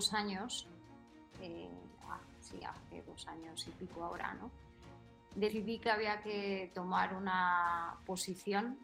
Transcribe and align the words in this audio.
dos 0.00 0.14
años, 0.14 0.66
eh, 1.42 1.68
ah, 2.08 2.18
sí, 2.40 2.58
hace 2.64 3.02
dos 3.02 3.28
años 3.28 3.66
y 3.68 3.70
pico 3.72 4.02
ahora, 4.02 4.32
¿no? 4.32 4.50
Decidí 5.34 5.78
que 5.78 5.90
había 5.90 6.22
que 6.22 6.72
tomar 6.74 7.14
una 7.14 7.98
posición 8.06 8.78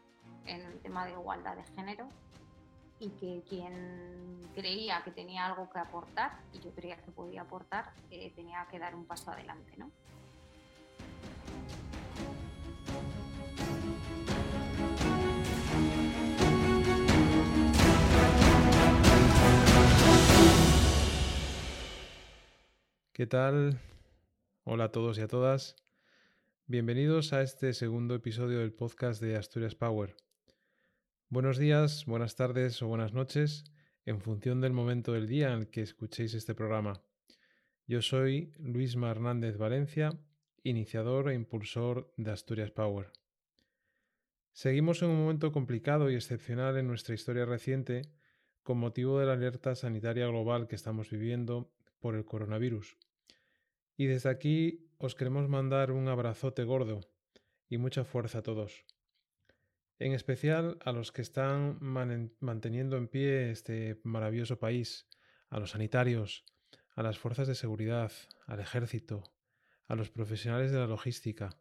en 0.44 0.60
el 0.60 0.78
tema 0.80 1.06
de 1.06 1.12
igualdad 1.12 1.56
de 1.56 1.64
género 1.74 2.06
y 3.00 3.08
que 3.12 3.42
quien 3.48 4.40
creía 4.54 5.02
que 5.04 5.10
tenía 5.10 5.46
algo 5.46 5.70
que 5.70 5.78
aportar, 5.78 6.38
y 6.52 6.60
yo 6.60 6.70
creía 6.74 6.98
que 6.98 7.10
podía 7.12 7.40
aportar, 7.40 7.94
eh, 8.10 8.30
tenía 8.36 8.66
que 8.70 8.78
dar 8.78 8.94
un 8.94 9.06
paso 9.06 9.30
adelante, 9.30 9.72
¿no? 9.78 9.90
¿Qué 23.16 23.26
tal? 23.26 23.80
Hola 24.64 24.84
a 24.84 24.92
todos 24.92 25.16
y 25.16 25.22
a 25.22 25.26
todas. 25.26 25.74
Bienvenidos 26.66 27.32
a 27.32 27.40
este 27.40 27.72
segundo 27.72 28.14
episodio 28.14 28.58
del 28.58 28.74
podcast 28.74 29.22
de 29.22 29.36
Asturias 29.36 29.74
Power. 29.74 30.14
Buenos 31.30 31.56
días, 31.56 32.04
buenas 32.04 32.36
tardes 32.36 32.82
o 32.82 32.88
buenas 32.88 33.14
noches 33.14 33.72
en 34.04 34.20
función 34.20 34.60
del 34.60 34.74
momento 34.74 35.14
del 35.14 35.28
día 35.28 35.50
en 35.54 35.60
el 35.60 35.70
que 35.70 35.80
escuchéis 35.80 36.34
este 36.34 36.54
programa. 36.54 37.02
Yo 37.86 38.02
soy 38.02 38.52
Luis 38.58 38.96
Hernández 38.96 39.56
Valencia, 39.56 40.10
iniciador 40.62 41.30
e 41.30 41.34
impulsor 41.34 42.12
de 42.18 42.32
Asturias 42.32 42.70
Power. 42.70 43.12
Seguimos 44.52 45.00
en 45.00 45.08
un 45.08 45.20
momento 45.20 45.52
complicado 45.52 46.10
y 46.10 46.16
excepcional 46.16 46.76
en 46.76 46.86
nuestra 46.86 47.14
historia 47.14 47.46
reciente 47.46 48.02
con 48.62 48.76
motivo 48.76 49.18
de 49.18 49.24
la 49.24 49.32
alerta 49.32 49.74
sanitaria 49.74 50.26
global 50.26 50.68
que 50.68 50.76
estamos 50.76 51.08
viviendo 51.08 51.72
por 51.98 52.14
el 52.14 52.24
coronavirus. 52.24 52.96
Y 53.96 54.06
desde 54.06 54.30
aquí 54.30 54.90
os 54.98 55.14
queremos 55.14 55.48
mandar 55.48 55.92
un 55.92 56.08
abrazote 56.08 56.64
gordo 56.64 57.00
y 57.68 57.78
mucha 57.78 58.04
fuerza 58.04 58.38
a 58.38 58.42
todos. 58.42 58.84
En 59.98 60.12
especial 60.12 60.78
a 60.84 60.92
los 60.92 61.10
que 61.10 61.22
están 61.22 61.78
manteniendo 61.80 62.96
en 62.96 63.08
pie 63.08 63.50
este 63.50 63.98
maravilloso 64.04 64.58
país, 64.58 65.08
a 65.48 65.58
los 65.58 65.70
sanitarios, 65.70 66.44
a 66.94 67.02
las 67.02 67.18
fuerzas 67.18 67.48
de 67.48 67.54
seguridad, 67.54 68.12
al 68.46 68.60
ejército, 68.60 69.22
a 69.86 69.94
los 69.94 70.10
profesionales 70.10 70.70
de 70.70 70.78
la 70.78 70.86
logística, 70.86 71.58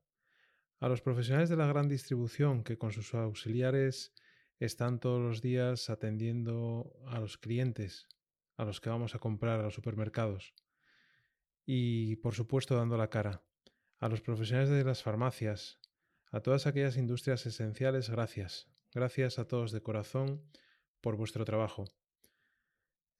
a 0.80 0.90
los 0.90 1.02
profesionales 1.02 1.50
de 1.50 1.56
la 1.56 1.68
gran 1.68 1.88
distribución 1.88 2.64
que 2.64 2.78
con 2.78 2.92
sus 2.92 3.14
auxiliares 3.14 4.14
están 4.60 5.00
todos 5.00 5.22
los 5.22 5.42
días 5.42 5.90
atendiendo 5.90 6.94
a 7.08 7.20
los 7.20 7.38
clientes, 7.38 8.08
a 8.58 8.66
los 8.66 8.82
que 8.82 8.90
vamos 8.90 9.16
a 9.16 9.20
comprar 9.20 9.60
a 9.60 9.64
los 9.64 9.74
supermercados 9.74 10.54
y, 11.66 12.18
por 12.18 12.36
supuesto, 12.36 12.76
dando 12.76 12.98
la 12.98 13.10
cara. 13.10 13.44
A 14.00 14.10
los 14.10 14.22
profesionales 14.22 14.70
de 14.70 14.84
las 14.84 15.04
farmacias, 15.04 15.80
a 16.32 16.42
todas 16.42 16.68
aquellas 16.68 16.98
industrias 16.98 17.46
esenciales, 17.46 18.10
gracias. 18.10 18.68
Gracias 18.94 19.40
a 19.40 19.48
todos 19.48 19.72
de 19.72 19.82
corazón 19.82 20.44
por 21.02 21.16
vuestro 21.16 21.46
trabajo. 21.46 21.86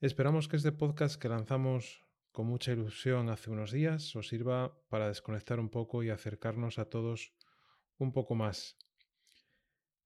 Esperamos 0.02 0.48
que 0.48 0.58
este 0.58 0.72
podcast 0.72 1.20
que 1.20 1.30
lanzamos 1.30 2.06
con 2.32 2.48
mucha 2.48 2.74
ilusión 2.74 3.30
hace 3.30 3.50
unos 3.50 3.72
días 3.72 4.14
os 4.16 4.28
sirva 4.28 4.78
para 4.90 5.08
desconectar 5.08 5.60
un 5.60 5.70
poco 5.70 6.04
y 6.04 6.10
acercarnos 6.10 6.80
a 6.80 6.90
todos 6.90 7.34
un 7.98 8.12
poco 8.12 8.36
más. 8.36 8.78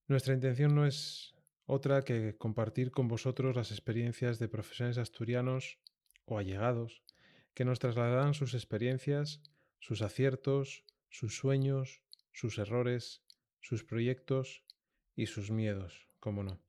Nuestra 0.07 0.33
intención 0.33 0.75
no 0.75 0.85
es 0.85 1.33
otra 1.71 2.01
que 2.01 2.35
compartir 2.35 2.89
con 2.89 3.07
vosotros 3.07 3.55
las 3.55 3.69
experiencias 3.69 4.39
de 4.39 4.47
profesionales 4.47 4.97
asturianos 4.97 5.77
o 6.25 6.39
allegados 6.39 7.03
que 7.53 7.63
nos 7.63 7.77
trasladarán 7.77 8.33
sus 8.33 8.55
experiencias, 8.55 9.43
sus 9.79 10.01
aciertos, 10.01 10.83
sus 11.09 11.37
sueños, 11.37 12.01
sus 12.31 12.57
errores, 12.57 13.21
sus 13.59 13.83
proyectos 13.83 14.63
y 15.15 15.27
sus 15.27 15.51
miedos, 15.51 16.07
como 16.19 16.41
no. 16.41 16.59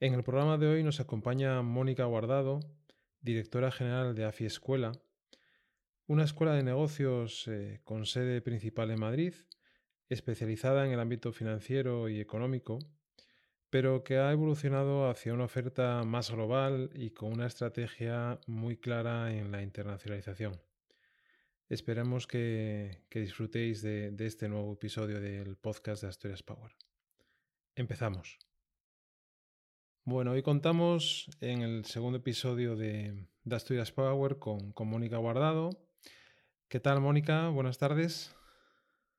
En 0.00 0.14
el 0.14 0.24
programa 0.24 0.56
de 0.56 0.68
hoy 0.68 0.82
nos 0.82 0.98
acompaña 0.98 1.60
Mónica 1.60 2.06
Guardado, 2.06 2.60
directora 3.20 3.70
general 3.70 4.14
de 4.14 4.24
AFI 4.24 4.46
Escuela, 4.46 4.92
una 6.06 6.24
escuela 6.24 6.54
de 6.54 6.62
negocios 6.62 7.46
eh, 7.46 7.82
con 7.84 8.06
sede 8.06 8.40
principal 8.40 8.90
en 8.90 9.00
Madrid, 9.00 9.34
especializada 10.08 10.86
en 10.86 10.92
el 10.92 11.00
ámbito 11.00 11.30
financiero 11.32 12.08
y 12.08 12.18
económico, 12.18 12.78
pero 13.72 14.04
que 14.04 14.18
ha 14.18 14.30
evolucionado 14.30 15.08
hacia 15.08 15.32
una 15.32 15.44
oferta 15.44 16.04
más 16.04 16.30
global 16.30 16.90
y 16.92 17.08
con 17.12 17.32
una 17.32 17.46
estrategia 17.46 18.38
muy 18.46 18.76
clara 18.76 19.32
en 19.32 19.50
la 19.50 19.62
internacionalización. 19.62 20.60
Esperemos 21.70 22.26
que, 22.26 23.00
disfrutéis 23.10 23.80
de, 23.80 24.14
este 24.18 24.50
nuevo 24.50 24.74
episodio 24.74 25.22
del 25.22 25.56
podcast 25.56 26.02
de 26.02 26.10
Asturias 26.10 26.42
Power. 26.42 26.76
Empezamos. 27.74 28.38
Bueno, 30.04 30.32
hoy 30.32 30.42
contamos 30.42 31.30
en 31.40 31.62
el 31.62 31.86
segundo 31.86 32.18
episodio 32.18 32.76
de, 32.76 33.26
Asturias 33.50 33.90
Power 33.90 34.38
con, 34.38 34.74
Mónica 34.84 35.16
Guardado. 35.16 35.70
¿Qué 36.68 36.78
tal, 36.78 37.00
Mónica? 37.00 37.48
Buenas 37.48 37.78
tardes. 37.78 38.36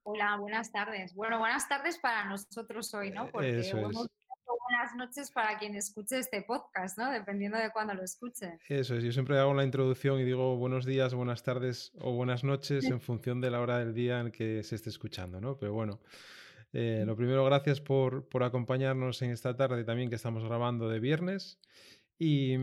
Hola, 0.03 0.37
buenas 0.37 0.71
tardes. 0.71 1.15
Bueno, 1.15 1.39
buenas 1.39 1.67
tardes 1.67 1.97
para 1.97 2.25
nosotros 2.25 2.93
hoy, 2.93 3.09
¿no? 3.09 3.31
Porque 3.31 3.61
Eso 3.61 3.77
buenas 4.73 4.95
noches 4.95 5.29
para 5.29 5.59
quien 5.59 5.75
escuche 5.75 6.17
este 6.17 6.41
podcast, 6.41 6.97
¿no? 6.97 7.11
Dependiendo 7.11 7.59
de 7.59 7.69
cuándo 7.71 7.93
lo 7.93 8.03
escuche. 8.03 8.57
Eso 8.67 8.95
es, 8.95 9.03
yo 9.03 9.11
siempre 9.11 9.37
hago 9.37 9.53
la 9.53 9.63
introducción 9.63 10.19
y 10.19 10.23
digo 10.23 10.57
buenos 10.57 10.83
días, 10.83 11.13
buenas 11.13 11.43
tardes 11.43 11.91
o 11.99 12.13
buenas 12.13 12.43
noches 12.43 12.85
en 12.85 12.99
función 12.99 13.39
de 13.39 13.51
la 13.51 13.61
hora 13.61 13.77
del 13.77 13.93
día 13.93 14.19
en 14.19 14.31
que 14.31 14.63
se 14.63 14.73
esté 14.73 14.89
escuchando, 14.89 15.39
¿no? 15.39 15.57
Pero 15.59 15.73
bueno, 15.73 15.99
eh, 16.71 17.03
lo 17.05 17.15
primero, 17.15 17.45
gracias 17.45 17.81
por, 17.81 18.25
acompañarnos 18.41 19.21
en 19.21 19.29
esta 19.29 19.55
tarde 19.55 19.83
también 19.83 20.09
que 20.09 20.15
estamos 20.15 20.43
grabando 20.43 20.89
de 20.89 20.99
viernes. 20.99 21.59
Y, 22.17 22.55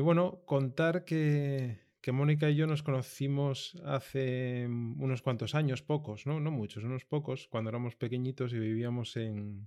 bueno, 0.00 0.42
contar 0.44 1.04
que, 1.04 1.80
que 2.00 2.12
Mónica 2.12 2.50
y 2.50 2.54
yo 2.54 2.68
nos 2.68 2.84
conocimos 2.84 3.76
hace 3.84 4.66
unos 4.68 5.22
cuantos 5.22 5.56
años, 5.56 5.82
pocos, 5.82 6.24
¿no? 6.24 6.38
No 6.38 6.52
muchos, 6.52 6.84
unos 6.84 7.04
pocos, 7.04 7.48
cuando 7.48 7.70
éramos 7.70 7.96
pequeñitos 7.96 8.52
y 8.52 8.58
vivíamos 8.60 9.16
en, 9.16 9.66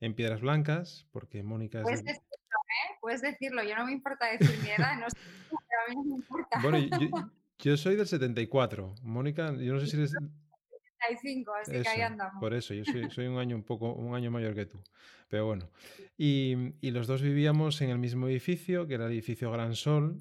en 0.00 0.14
Piedras 0.14 0.40
Blancas, 0.40 1.06
porque 1.12 1.42
Mónica 1.42 1.82
Puedes 1.82 2.02
decirlo, 2.02 2.26
¿eh? 2.26 2.96
Puedes 3.00 3.20
decirlo, 3.20 3.62
yo 3.62 3.76
no 3.76 3.86
me 3.86 3.92
importa 3.92 4.26
decir 4.32 4.58
mi 4.62 4.70
edad, 4.70 4.98
no 4.98 5.08
sé, 5.10 5.16
pero 5.48 5.80
a 5.86 5.88
mí 5.90 5.96
no 5.96 6.02
me 6.04 6.14
importa. 6.16 6.60
Bueno, 6.62 6.78
yo, 7.58 7.76
soy 7.76 7.96
del 7.96 8.06
74. 8.06 8.94
Mónica, 9.02 9.54
yo 9.54 9.74
no 9.74 9.80
sé 9.80 9.86
si 9.86 9.96
eres... 9.96 10.12
75, 11.02 11.52
así 11.54 11.72
que 11.82 11.88
ahí 11.88 12.00
andamos. 12.02 12.40
Por 12.40 12.52
eso, 12.52 12.74
yo 12.74 12.84
soy, 12.84 13.26
un 13.26 13.38
año 13.38 13.56
un 13.56 13.62
poco, 13.62 13.94
un 13.94 14.14
año 14.14 14.30
mayor 14.30 14.54
que 14.54 14.66
tú. 14.66 14.78
Pero 15.28 15.46
bueno. 15.46 15.70
Y, 16.18 16.72
los 16.82 17.06
dos 17.06 17.22
vivíamos 17.22 17.80
en 17.80 17.88
el 17.88 17.98
mismo 17.98 18.28
edificio, 18.28 18.86
que 18.86 18.94
era 18.94 19.06
el 19.06 19.12
edificio 19.12 19.50
Gran 19.50 19.74
Sol, 19.76 20.20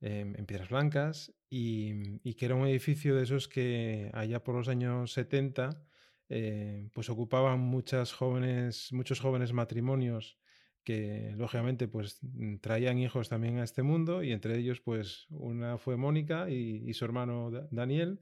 em, 0.00 0.36
en 0.36 0.46
Piedras 0.46 0.68
Blancas, 0.68 1.32
y, 1.50 2.20
y, 2.22 2.34
que 2.34 2.46
era 2.46 2.54
un 2.54 2.66
edificio 2.66 3.16
de 3.16 3.24
esos 3.24 3.48
que 3.48 4.10
allá 4.14 4.44
por 4.44 4.54
los 4.54 4.68
años 4.68 5.12
70 5.14 5.84
eh, 6.28 6.88
pues 6.94 7.10
ocupaban 7.10 7.60
muchas 7.60 8.12
jóvenes, 8.12 8.92
muchos 8.92 9.20
jóvenes 9.20 9.52
matrimonios 9.52 10.38
que 10.82 11.32
lógicamente 11.36 11.88
pues 11.88 12.18
mm, 12.22 12.56
traían 12.58 12.98
hijos 12.98 13.28
también 13.28 13.58
a 13.58 13.64
este 13.64 13.82
mundo 13.82 14.22
y 14.22 14.32
entre 14.32 14.58
ellos 14.58 14.80
pues 14.80 15.26
una 15.30 15.78
fue 15.78 15.96
Mónica 15.96 16.48
y, 16.50 16.92
su 16.94 17.04
hermano 17.04 17.50
Daniel 17.70 18.20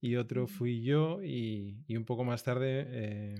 y 0.00 0.16
otro 0.16 0.46
fui 0.46 0.82
yo 0.82 1.22
y, 1.22 1.84
un 1.96 2.04
poco 2.04 2.24
más 2.24 2.42
tarde 2.42 2.86
eh, 2.88 3.34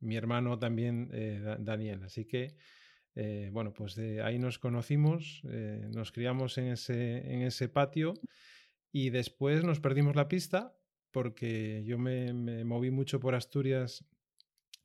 mi 0.00 0.16
hermano 0.16 0.58
también 0.58 1.10
eh, 1.12 1.56
Daniel. 1.60 2.02
Así 2.04 2.24
que 2.24 2.56
bueno, 3.52 3.72
pues 3.72 3.94
de 3.94 4.22
ahí 4.22 4.40
nos 4.40 4.58
conocimos, 4.58 5.40
nos 5.44 6.10
criamos 6.10 6.58
en 6.58 6.72
ese, 6.72 7.32
en 7.32 7.42
ese 7.42 7.68
patio 7.68 8.14
y 8.90 9.10
después 9.10 9.62
nos 9.62 9.78
perdimos 9.78 10.16
la 10.16 10.26
pista 10.26 10.74
porque 11.14 11.84
yo 11.86 11.96
me, 11.96 12.64
moví 12.64 12.90
mucho 12.90 13.20
por 13.20 13.36
Asturias 13.36 14.04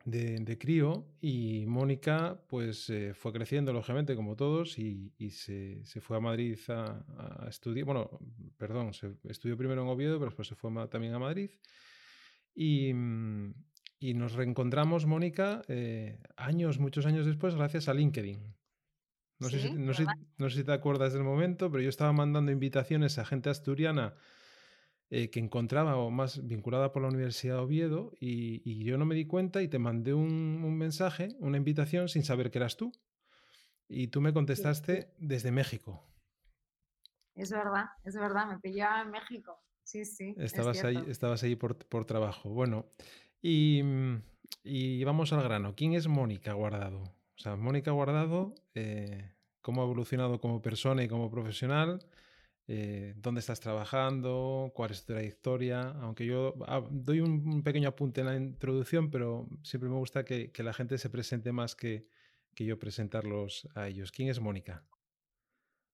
de, 0.06 0.58
crío 0.60 1.08
y 1.20 1.66
Mónica 1.66 2.40
pues 2.48 2.88
eh, 2.92 3.16
fue 3.16 3.34
creciendo 3.34 3.74
lógicamente 3.74 4.16
como 4.16 4.36
todos 4.36 4.78
y, 4.78 5.12
se, 5.32 5.84
fue 6.02 6.18
a 6.18 6.20
Madrid 6.20 6.58
a, 6.68 7.48
estudiar, 7.50 7.86
bueno, 7.86 8.20
perdón, 8.58 8.94
se 8.94 9.16
estudió 9.24 9.58
primero 9.58 9.82
en 9.82 9.88
Oviedo 9.88 10.20
pero 10.20 10.30
después 10.30 10.48
se 10.48 10.54
fue 10.54 10.72
también 10.88 11.16
a 11.16 11.20
Madrid 11.20 11.50
y, 12.54 12.94
nos 12.94 14.34
reencontramos 14.34 15.08
Mónica 15.08 15.64
eh, 15.68 16.20
años, 16.38 16.78
muchos 16.78 17.08
años 17.08 17.26
después 17.26 17.56
gracias 17.56 17.90
a 17.90 17.96
LinkedIn. 17.96 18.56
No, 19.40 19.50
sé 19.50 19.74
no, 19.74 19.94
sé, 19.96 20.06
no 20.38 20.50
sé 20.50 20.58
si 20.58 20.64
te 20.64 20.74
acuerdas 20.74 21.14
del 21.14 21.24
momento, 21.24 21.72
pero 21.72 21.82
yo 21.82 21.90
estaba 21.90 22.14
mandando 22.14 22.52
invitaciones 22.52 23.18
a 23.18 23.26
gente 23.26 23.50
asturiana 23.50 24.14
eh, 25.12 25.32
que 25.32 25.40
encontraba 25.40 25.98
o 25.98 26.12
más 26.12 26.46
vinculada 26.46 26.92
por 26.92 27.02
la 27.02 27.08
Universidad 27.08 27.56
de 27.56 27.62
Oviedo 27.62 28.14
y, 28.20 28.84
yo 28.84 28.96
no 29.00 29.06
me 29.06 29.16
di 29.16 29.26
cuenta 29.26 29.64
y 29.64 29.68
te 29.68 29.80
mandé 29.80 30.14
un, 30.14 30.78
mensaje, 30.78 31.30
una 31.40 31.58
invitación 31.58 32.10
sin 32.10 32.24
saber 32.24 32.52
que 32.52 32.60
eras 32.60 32.78
tú. 32.78 32.92
Y 33.88 34.10
tú 34.10 34.22
me 34.22 34.34
contestaste 34.34 35.12
desde 35.18 35.52
México. 35.52 36.08
es 37.34 37.50
verdad, 37.50 37.86
es 38.04 38.14
verdad, 38.14 38.46
me 38.48 38.60
pillaba 38.60 39.02
en 39.02 39.10
México. 39.10 39.58
Sí, 39.84 40.06
sí. 40.06 40.36
Estabas 40.38 40.84
ahí, 40.84 41.04
estabas 41.08 41.42
ahí 41.42 41.56
por, 41.56 42.06
trabajo. 42.06 42.50
Bueno, 42.50 42.86
y, 43.42 43.82
y, 44.64 45.04
vamos 45.06 45.34
al 45.34 45.42
grano. 45.42 45.74
¿Quién 45.76 45.94
es 45.94 46.08
Mónica 46.08 46.54
Guardado? 46.54 47.02
O 47.02 47.42
sea, 47.42 47.56
Mónica 47.56 47.90
Guardado, 47.90 48.54
eh, 48.76 49.34
¿cómo 49.62 49.82
ha 49.82 49.86
evolucionado 49.86 50.40
como 50.40 50.62
persona 50.62 51.04
y 51.04 51.08
como 51.08 51.32
profesional? 51.32 52.06
Eh, 52.72 53.16
dónde 53.18 53.40
estás 53.40 53.60
trabajando, 53.60 54.72
cuál 54.76 54.92
es 54.92 55.04
tu 55.04 55.14
trayectoria. 55.14 55.82
Aunque 56.02 56.24
yo 56.24 56.54
ah, 56.68 56.84
doy 56.92 57.20
un 57.20 57.64
pequeño 57.64 57.90
apunte 57.90 58.22
en 58.22 58.28
la 58.28 58.36
introducción, 58.36 59.10
pero 59.10 59.48
siempre 59.64 59.90
me 59.90 59.96
gusta 59.96 60.24
que, 60.24 60.52
la 60.56 60.72
gente 60.72 61.00
se 61.00 61.10
presente 61.10 61.52
más 61.52 61.76
que, 61.76 62.08
yo 62.56 62.78
presentarlos 62.78 63.68
a 63.74 63.88
ellos. 63.88 64.12
¿Quién 64.12 64.30
es 64.30 64.40
Mónica? 64.40 64.86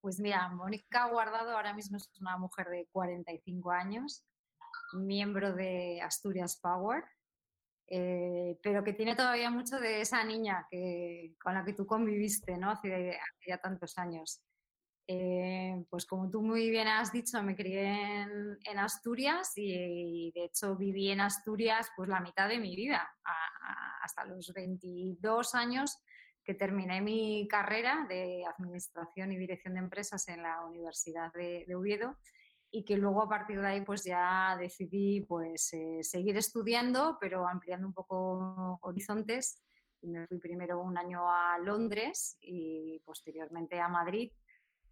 Pues 0.01 0.19
mira, 0.19 0.50
Mónica 0.50 1.07
Guardado 1.07 1.51
ahora 1.51 1.74
mismo 1.74 1.95
es 1.95 2.12
una 2.19 2.38
mujer 2.38 2.68
de 2.68 2.89
45 2.92 3.71
años, 3.71 4.25
miembro 4.98 5.54
de 5.54 6.01
Asturias 6.01 6.60
Power, 6.62 7.06
eh, 7.88 8.60
pero 8.62 8.83
que 8.83 8.92
tiene 8.92 9.16
todavía 9.16 9.50
mucho 9.50 9.80
de 9.80 10.01
esa 10.01 10.25
niña 10.25 10.68
que, 10.69 11.36
con 11.42 11.54
la 11.54 11.63
que 11.63 11.74
tú 11.74 11.86
conviviste 11.86 12.57
¿no? 12.57 12.71
hace, 12.71 13.12
hace 13.12 13.48
ya 13.48 13.60
tantos 13.60 13.98
años. 13.98 14.42
Eh, 15.07 15.86
pues 15.90 16.06
como 16.07 16.31
tú 16.31 16.42
muy 16.42 16.72
bien 16.72 16.88
has 16.88 17.12
dicho, 17.12 17.42
me 17.44 17.56
crié 17.56 18.24
en, 18.24 18.80
Asturias 18.80 19.54
y, 19.56 20.31
de 20.34 20.46
hecho 20.46 20.75
viví 20.75 21.12
en 21.12 21.22
Asturias 21.22 21.92
pues 21.96 22.10
la 22.10 22.19
mitad 22.19 22.50
de 22.50 22.57
mi 22.57 22.75
vida, 22.75 23.07
hasta 24.02 24.25
los 24.25 24.52
22 24.54 25.54
años 25.54 26.00
que 26.44 26.56
terminé 26.56 27.02
mi 27.02 27.48
carrera 27.48 28.06
de 28.10 28.46
Administración 28.46 29.31
y 29.31 29.38
Dirección 29.38 29.75
de 29.75 29.81
Empresas 29.81 30.28
en 30.28 30.42
la 30.42 30.66
Universidad 30.66 31.31
de, 31.34 31.66
Oviedo 31.75 32.18
y 32.72 32.84
que 32.84 32.98
luego 32.98 33.22
a 33.22 33.30
partir 33.30 33.62
de 33.62 33.68
ahí 33.68 33.81
pues 33.81 34.04
ya 34.04 34.57
decidí 34.60 35.22
pues 35.22 35.72
eh, 35.74 36.00
seguir 36.02 36.36
estudiando 36.38 37.18
pero 37.22 37.48
ampliando 37.48 37.88
un 37.88 37.94
poco 37.94 38.80
horizontes. 38.81 39.62
Y 40.02 40.07
me 40.07 40.28
fui 40.28 40.40
primero 40.40 40.81
un 40.81 40.98
año 40.98 41.31
a 41.31 41.57
Londres 41.60 42.38
y 42.42 43.00
posteriormente 43.06 43.80
a 43.80 43.88
Madrid 43.88 44.31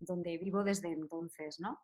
donde 0.06 0.38
vivo 0.38 0.64
desde 0.64 0.92
entonces, 0.92 1.60
¿no? 1.60 1.82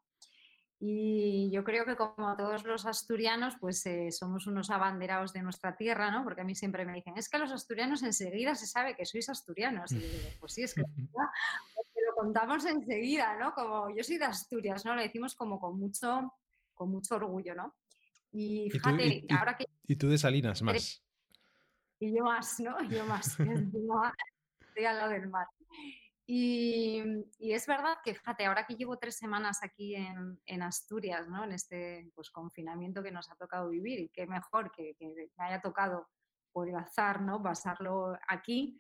Y 0.82 1.52
yo 1.52 1.66
creo 1.66 1.84
que 1.84 1.98
como 1.98 2.38
todos 2.38 2.64
los 2.64 2.86
asturianos, 2.86 3.56
pues 3.60 3.86
eh, 3.86 4.12
somos 4.12 4.48
unos 4.48 4.70
abanderados 4.70 5.34
de 5.34 5.42
nuestra 5.42 5.76
tierra, 5.76 6.10
¿no? 6.10 6.24
Porque 6.24 6.40
a 6.40 6.46
mí 6.46 6.56
siempre 6.56 6.86
me 6.86 6.94
dicen, 6.94 7.18
es 7.18 7.28
que 7.28 7.38
los 7.38 7.52
asturianos 7.52 8.02
enseguida 8.02 8.56
se 8.56 8.66
sabe 8.66 8.96
que 8.96 9.06
sois 9.06 9.28
asturianos. 9.28 9.92
Y 9.92 10.00
yo 10.00 10.08
digo, 10.08 10.30
pues 10.40 10.54
sí, 10.54 10.64
es 10.64 10.74
que 10.74 10.82
lo 10.82 12.16
contamos 12.16 12.64
enseguida, 12.66 13.38
¿no? 13.38 13.54
Como 13.54 13.94
yo 13.94 14.04
soy 14.06 14.18
de 14.18 14.26
Asturias, 14.26 14.86
¿no? 14.86 14.96
Lo 14.96 15.02
decimos 15.02 15.36
como 15.36 15.60
con 15.60 15.78
mucho, 15.78 16.34
con 16.74 16.90
mucho 16.92 17.16
orgullo, 17.16 17.56
¿no? 17.56 17.76
Y 18.32 18.70
fíjate, 18.72 19.26
ahora 19.38 19.58
que... 19.58 19.66
Y 19.86 19.98
tú 19.98 20.08
de 20.08 20.18
Salinas 20.18 20.62
más. 20.62 21.04
Y 22.00 22.16
yo 22.16 22.24
más, 22.24 22.58
¿no? 22.62 22.82
Yo 22.84 23.06
más. 23.06 23.38
estoy 24.62 24.86
al 24.86 24.98
lado 24.98 25.12
del 25.12 25.28
mar. 25.28 25.48
Y, 26.32 27.02
es 27.40 27.66
verdad 27.66 27.98
que, 28.04 28.14
fíjate, 28.14 28.46
ahora 28.46 28.68
que 28.68 28.76
llevo 28.76 29.00
tres 29.00 29.18
semanas 29.18 29.64
aquí 29.64 29.96
en, 29.96 30.62
Asturias, 30.62 31.28
¿no? 31.28 31.44
en 31.44 31.54
este 31.54 32.12
pues, 32.14 32.30
confinamiento 32.30 33.02
que 33.02 33.10
nos 33.10 33.32
ha 33.32 33.36
tocado 33.36 33.70
vivir, 33.70 34.00
y 34.00 34.10
qué 34.10 34.28
mejor 34.28 34.72
que, 34.72 34.96
me 35.00 35.44
haya 35.44 35.60
tocado 35.60 36.08
por 36.52 36.70
el 36.70 36.76
azar 36.76 37.24
¿no? 37.24 37.42
pasarlo 37.42 38.16
aquí, 38.28 38.80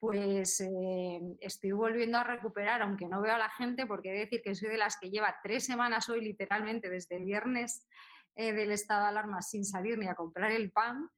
pues 0.00 0.60
eh, 0.60 1.20
estoy 1.38 1.70
volviendo 1.70 2.18
a 2.18 2.24
recuperar, 2.24 2.82
aunque 2.82 3.06
no 3.06 3.20
veo 3.20 3.36
a 3.36 3.38
la 3.38 3.50
gente, 3.50 3.86
porque 3.86 4.08
he 4.08 4.14
de 4.14 4.18
decir 4.24 4.42
que 4.42 4.56
soy 4.56 4.68
de 4.68 4.78
las 4.78 4.98
que 4.98 5.10
lleva 5.10 5.38
tres 5.40 5.66
semanas 5.66 6.08
hoy, 6.08 6.20
literalmente 6.20 6.90
desde 6.90 7.18
el 7.18 7.26
viernes 7.26 7.86
eh, 8.34 8.52
del 8.52 8.72
estado 8.72 9.02
de 9.02 9.08
alarma, 9.10 9.40
sin 9.40 9.64
salir 9.64 9.98
ni 9.98 10.08
a 10.08 10.16
comprar 10.16 10.50
el 10.50 10.72
pan 10.72 11.08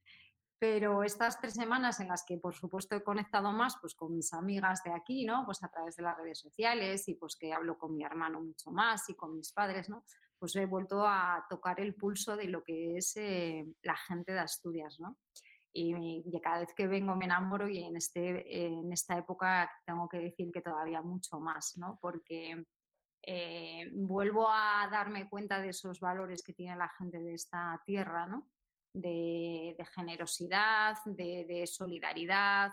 pero 0.61 1.03
estas 1.03 1.41
tres 1.41 1.55
semanas 1.55 2.01
en 2.01 2.09
las 2.09 2.23
que 2.23 2.37
por 2.37 2.55
supuesto 2.55 2.95
he 2.95 3.03
conectado 3.03 3.51
más 3.51 3.79
pues 3.81 3.95
con 3.95 4.15
mis 4.15 4.35
amigas 4.35 4.83
de 4.85 4.93
aquí, 4.93 5.25
¿no? 5.25 5.47
Pues 5.47 5.63
a 5.65 5.69
través 5.69 5.97
de 5.97 6.03
las 6.03 6.19
redes 6.19 6.39
sociales 6.39 7.09
y 7.09 7.15
pues 7.15 7.35
que 7.35 7.55
hablo 7.55 7.79
con 7.79 7.97
mi 7.97 8.05
hermano 8.05 8.43
mucho 8.43 8.71
más 8.71 9.09
y 9.09 9.15
con 9.15 9.35
mis 9.35 9.53
padres, 9.53 9.89
¿no? 9.89 10.05
Pues 10.39 10.55
he 10.57 10.67
vuelto 10.67 11.07
a 11.07 11.47
tocar 11.49 11.81
el 11.81 11.95
pulso 11.95 12.37
de 12.37 12.45
lo 12.45 12.63
que 12.63 12.99
es 12.99 13.17
eh, 13.17 13.67
la 13.83 13.97
gente 13.97 14.33
de 14.33 14.41
Asturias, 14.41 15.01
¿no? 15.01 15.17
Y, 15.73 16.23
cada 16.43 16.61
vez 16.61 16.75
que 16.75 16.87
vengo 16.87 17.17
me 17.17 17.25
enamoro 17.25 17.67
y 17.67 17.83
en, 17.83 17.97
este, 17.97 18.67
en 18.67 18.93
esta 18.93 19.17
época 19.17 19.71
tengo 19.87 20.11
que 20.11 20.19
decir 20.19 20.51
que 20.53 20.61
todavía 20.61 21.01
mucho 21.01 21.41
más, 21.41 21.79
¿no? 21.79 21.99
Porque 22.03 22.67
eh, 23.23 23.89
vuelvo 23.95 24.51
a 24.51 24.87
darme 24.91 25.27
cuenta 25.27 25.59
de 25.59 25.71
esos 25.71 26.01
valores 26.01 26.43
que 26.43 26.53
tiene 26.53 26.77
la 26.77 26.89
gente 26.99 27.19
de 27.19 27.33
esta 27.33 27.81
tierra, 27.87 28.27
¿no? 28.27 28.47
De, 28.93 29.77
generosidad, 29.95 30.97
de, 31.05 31.67
solidaridad, 31.67 32.71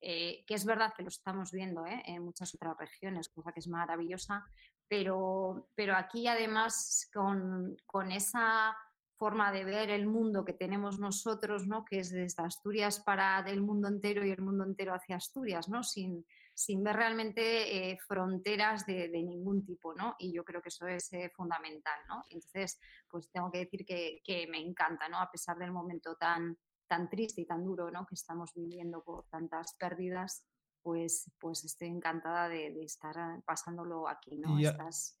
eh, 0.00 0.44
que 0.46 0.54
es 0.54 0.64
verdad 0.64 0.92
que 0.96 1.02
lo 1.02 1.08
estamos 1.08 1.50
viendo 1.52 1.84
¿eh? 1.86 2.02
en 2.06 2.24
muchas 2.24 2.54
otras 2.54 2.76
regiones, 2.76 3.28
cosa 3.28 3.52
que 3.52 3.60
es 3.60 3.68
maravillosa, 3.68 4.44
pero, 4.88 5.68
pero 5.74 5.96
aquí 5.96 6.26
además 6.26 7.08
con, 7.12 7.76
con, 7.84 8.12
esa 8.12 8.76
forma 9.16 9.50
de 9.50 9.64
ver 9.64 9.90
el 9.90 10.06
mundo 10.06 10.44
que 10.44 10.52
tenemos 10.52 10.98
nosotros, 10.98 11.66
¿no? 11.66 11.84
que 11.84 12.00
es 12.00 12.10
desde 12.10 12.42
Asturias 12.42 13.00
para 13.00 13.40
el 13.40 13.60
mundo 13.60 13.88
entero 13.88 14.24
y 14.24 14.30
el 14.30 14.40
mundo 14.40 14.64
entero 14.64 14.94
hacia 14.94 15.16
Asturias, 15.16 15.68
¿no? 15.68 15.82
sin, 15.82 16.24
sin 16.58 16.82
ver 16.82 16.96
realmente 16.96 17.92
eh, 17.92 17.98
fronteras 18.04 18.84
de, 18.84 19.08
ningún 19.10 19.64
tipo, 19.64 19.94
¿no? 19.94 20.16
Y 20.18 20.32
yo 20.32 20.42
creo 20.44 20.60
que 20.60 20.70
eso 20.70 20.88
es 20.88 21.12
eh, 21.12 21.30
fundamental, 21.32 22.00
¿no? 22.08 22.24
Entonces, 22.30 22.80
pues 23.08 23.30
tengo 23.30 23.48
que 23.52 23.58
decir 23.58 23.86
que, 23.86 24.46
me 24.50 24.58
encanta, 24.58 25.08
¿no? 25.08 25.20
A 25.20 25.30
pesar 25.30 25.56
del 25.56 25.70
momento 25.70 26.16
tan, 26.16 26.58
tan 26.88 27.08
triste 27.08 27.42
y 27.42 27.46
tan 27.46 27.64
duro, 27.64 27.92
¿no? 27.92 28.04
Que 28.06 28.16
estamos 28.16 28.52
viviendo 28.54 29.04
por 29.04 29.28
tantas 29.28 29.76
pérdidas, 29.78 30.44
pues, 30.82 31.30
pues 31.38 31.62
estoy 31.62 31.88
encantada 31.88 32.48
de, 32.48 32.82
estar 32.82 33.14
pasándolo 33.44 34.08
aquí, 34.08 34.36
¿no? 34.36 34.58
Estas, 34.58 35.16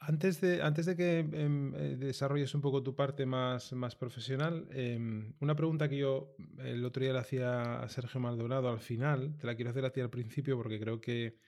antes 0.00 0.40
de, 0.40 0.62
antes 0.62 0.86
de 0.86 0.96
que 0.96 1.18
em, 1.18 1.74
eh, 1.74 1.96
desarrolles 1.96 2.54
un 2.54 2.60
poco 2.60 2.82
tu 2.82 2.94
parte 2.94 3.26
más, 3.26 3.72
más 3.72 3.96
profesional, 3.96 4.68
em, 4.70 5.32
una 5.40 5.54
pregunta 5.54 5.88
que 5.88 5.98
yo 5.98 6.34
el 6.58 6.84
otro 6.84 7.02
día 7.02 7.12
le 7.12 7.18
hacía 7.18 7.80
a 7.80 7.88
Sergio 7.88 8.20
Maldonado 8.20 8.68
al 8.68 8.80
final, 8.80 9.36
te 9.38 9.46
la 9.46 9.54
quiero 9.54 9.70
hacer 9.70 9.84
a 9.84 9.90
ti 9.90 10.00
al 10.00 10.10
principio 10.10 10.56
porque 10.56 10.78
creo 10.78 11.00
que, 11.00 11.38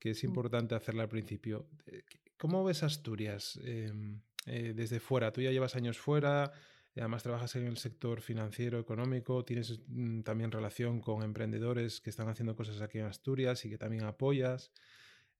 es 0.00 0.24
importante 0.24 0.74
hacerla 0.74 1.02
al 1.02 1.08
principio. 1.08 1.66
Eh, 1.86 2.02
¿Cómo 2.36 2.64
ves 2.64 2.82
Asturias 2.82 3.58
em, 3.64 4.20
eh, 4.46 4.72
desde 4.74 5.00
fuera? 5.00 5.32
Tú 5.32 5.40
ya 5.42 5.50
llevas 5.50 5.74
años 5.76 5.98
fuera, 5.98 6.52
además 7.00 7.22
trabajas 7.22 7.54
en 7.56 7.66
el 7.66 7.76
sector 7.76 8.20
financiero, 8.20 8.78
económico, 8.78 9.44
tienes 9.44 9.80
mm, 9.86 10.22
también 10.22 10.50
relación 10.50 11.00
con 11.00 11.22
emprendedores 11.22 12.00
que 12.00 12.10
están 12.10 12.28
haciendo 12.28 12.56
cosas 12.56 12.80
aquí 12.80 12.98
en 12.98 13.06
Asturias 13.06 13.64
y 13.64 13.70
que 13.70 13.78
también 13.78 14.04
apoyas. 14.04 14.72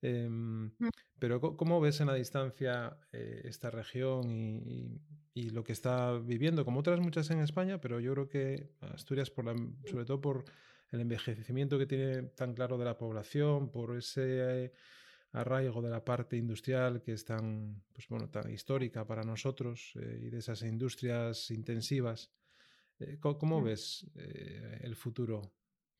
Em, 0.00 0.66
mm. 0.78 0.90
pero 1.18 1.40
¿cómo 1.40 1.80
ves 1.80 2.00
en 2.00 2.06
la 2.06 2.14
distancia 2.14 2.96
eh, 3.12 3.42
esta 3.44 3.70
región 3.70 4.62
y, 4.64 5.00
lo 5.50 5.62
que 5.62 5.72
está 5.72 6.18
viviendo, 6.18 6.64
como 6.64 6.80
otras 6.80 6.98
muchas 6.98 7.30
en 7.30 7.38
España, 7.38 7.80
pero 7.80 8.00
yo 8.00 8.12
creo 8.12 8.28
que 8.28 8.72
Asturias, 8.80 9.30
por 9.30 9.44
sobre 9.88 10.04
todo 10.04 10.20
por 10.20 10.44
el 10.90 11.00
envejecimiento 11.00 11.78
que 11.78 11.86
tiene 11.86 12.24
tan 12.30 12.54
claro 12.54 12.76
de 12.76 12.84
la 12.84 12.98
población, 12.98 13.70
por 13.70 13.96
ese 13.96 14.72
arraigo 15.30 15.80
de 15.80 15.90
la 15.90 16.04
parte 16.04 16.36
industrial 16.36 17.02
que 17.02 17.12
es 17.12 17.24
tan, 17.24 17.84
pues 17.92 18.08
bueno, 18.08 18.28
tan 18.30 18.50
histórica 18.50 19.06
para 19.06 19.22
nosotros 19.22 19.92
eh, 20.00 20.22
y 20.22 20.28
de 20.28 20.38
esas 20.38 20.62
industrias 20.62 21.52
intensivas, 21.52 22.32
eh, 22.98 23.18
¿cómo, 23.20 23.60
mm. 23.60 23.64
ves 23.64 24.10
el 24.16 24.96
futuro 24.96 25.52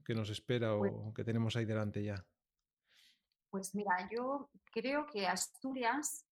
que 0.04 0.16
nos 0.16 0.30
espera 0.30 0.76
pues 0.76 0.92
o 0.92 1.14
que 1.14 1.22
tenemos 1.22 1.54
ahí 1.54 1.64
delante 1.64 2.02
ya? 2.02 2.26
Pues 3.50 3.74
mira, 3.74 4.08
yo 4.10 4.50
creo 4.72 5.06
que 5.06 5.26
Asturias 5.26 6.26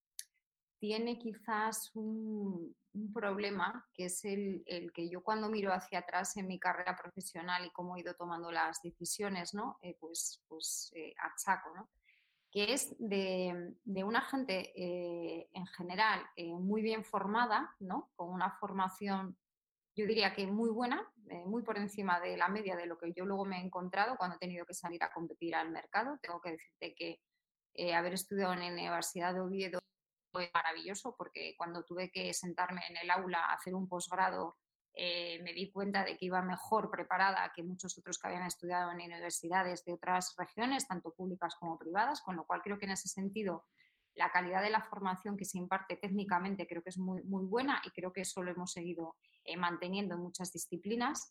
tiene 0.78 1.18
quizás 1.18 1.90
un, 1.94 2.74
problema, 3.12 3.86
que 3.92 4.06
es 4.06 4.24
el, 4.24 4.64
que 4.94 5.10
yo 5.10 5.22
cuando 5.22 5.50
miro 5.50 5.70
hacia 5.70 5.98
atrás 5.98 6.34
en 6.38 6.46
mi 6.46 6.58
carrera 6.58 6.96
profesional 6.96 7.66
y 7.66 7.70
cómo 7.70 7.94
he 7.94 8.00
ido 8.00 8.14
tomando 8.14 8.50
las 8.50 8.80
decisiones, 8.80 9.52
¿no? 9.52 9.76
Eh, 9.82 9.98
pues, 10.00 10.42
pues 10.48 10.90
eh, 10.94 11.12
achaco, 11.18 11.74
¿no? 11.74 11.90
que 12.50 12.72
es 12.72 12.96
de, 12.98 13.74
una 13.84 14.22
gente 14.22 14.72
eh, 14.74 15.50
en 15.52 15.66
general 15.66 16.22
muy 16.58 16.80
bien 16.80 17.04
formada, 17.04 17.74
¿no? 17.80 18.10
con 18.16 18.30
una 18.30 18.50
formación 18.52 19.36
yo 19.96 20.06
diría 20.06 20.34
que 20.34 20.46
muy 20.46 20.70
buena, 20.70 21.10
eh, 21.30 21.44
muy 21.46 21.62
por 21.62 21.78
encima 21.78 22.20
de 22.20 22.36
la 22.36 22.48
media 22.48 22.76
de 22.76 22.86
lo 22.86 22.98
que 22.98 23.12
yo 23.14 23.24
luego 23.24 23.46
me 23.46 23.58
he 23.58 23.64
encontrado 23.64 24.16
cuando 24.16 24.36
he 24.36 24.38
tenido 24.38 24.66
que 24.66 24.74
salir 24.74 25.02
a 25.02 25.10
competir 25.10 25.54
al 25.54 25.70
mercado. 25.70 26.18
Tengo 26.20 26.40
que 26.40 26.52
decirte 26.52 26.94
que 26.94 27.20
eh, 27.74 27.94
haber 27.94 28.12
estudiado 28.12 28.52
en 28.52 28.60
la 28.60 28.68
Universidad 28.68 29.32
de 29.32 29.40
Oviedo 29.40 29.80
fue 30.30 30.50
maravilloso 30.52 31.14
porque 31.16 31.54
cuando 31.56 31.82
tuve 31.84 32.10
que 32.10 32.34
sentarme 32.34 32.82
en 32.90 32.98
el 32.98 33.10
aula 33.10 33.38
a 33.38 33.54
hacer 33.54 33.74
un 33.74 33.88
posgrado 33.88 34.56
eh, 34.98 35.42
me 35.42 35.52
di 35.52 35.70
cuenta 35.70 36.04
de 36.04 36.16
que 36.16 36.24
iba 36.24 36.40
mejor 36.40 36.90
preparada 36.90 37.52
que 37.54 37.62
muchos 37.62 37.98
otros 37.98 38.18
que 38.18 38.28
habían 38.28 38.46
estudiado 38.46 38.90
en 38.90 39.02
universidades 39.02 39.84
de 39.84 39.92
otras 39.92 40.34
regiones, 40.38 40.88
tanto 40.88 41.12
públicas 41.12 41.54
como 41.60 41.78
privadas, 41.78 42.22
con 42.22 42.34
lo 42.34 42.46
cual 42.46 42.62
creo 42.62 42.78
que 42.78 42.86
en 42.86 42.92
ese 42.92 43.08
sentido 43.08 43.66
la 44.16 44.30
calidad 44.30 44.62
de 44.62 44.70
la 44.70 44.82
formación 44.82 45.36
que 45.36 45.44
se 45.44 45.58
imparte 45.58 45.96
técnicamente 45.96 46.66
creo 46.66 46.82
que 46.82 46.90
es 46.90 46.98
muy, 46.98 47.22
muy 47.22 47.44
buena 47.44 47.80
y 47.84 47.90
creo 47.90 48.12
que 48.12 48.22
eso 48.22 48.42
lo 48.42 48.50
hemos 48.50 48.72
seguido 48.72 49.16
eh, 49.44 49.56
manteniendo 49.56 50.14
en 50.14 50.22
muchas 50.22 50.52
disciplinas. 50.52 51.30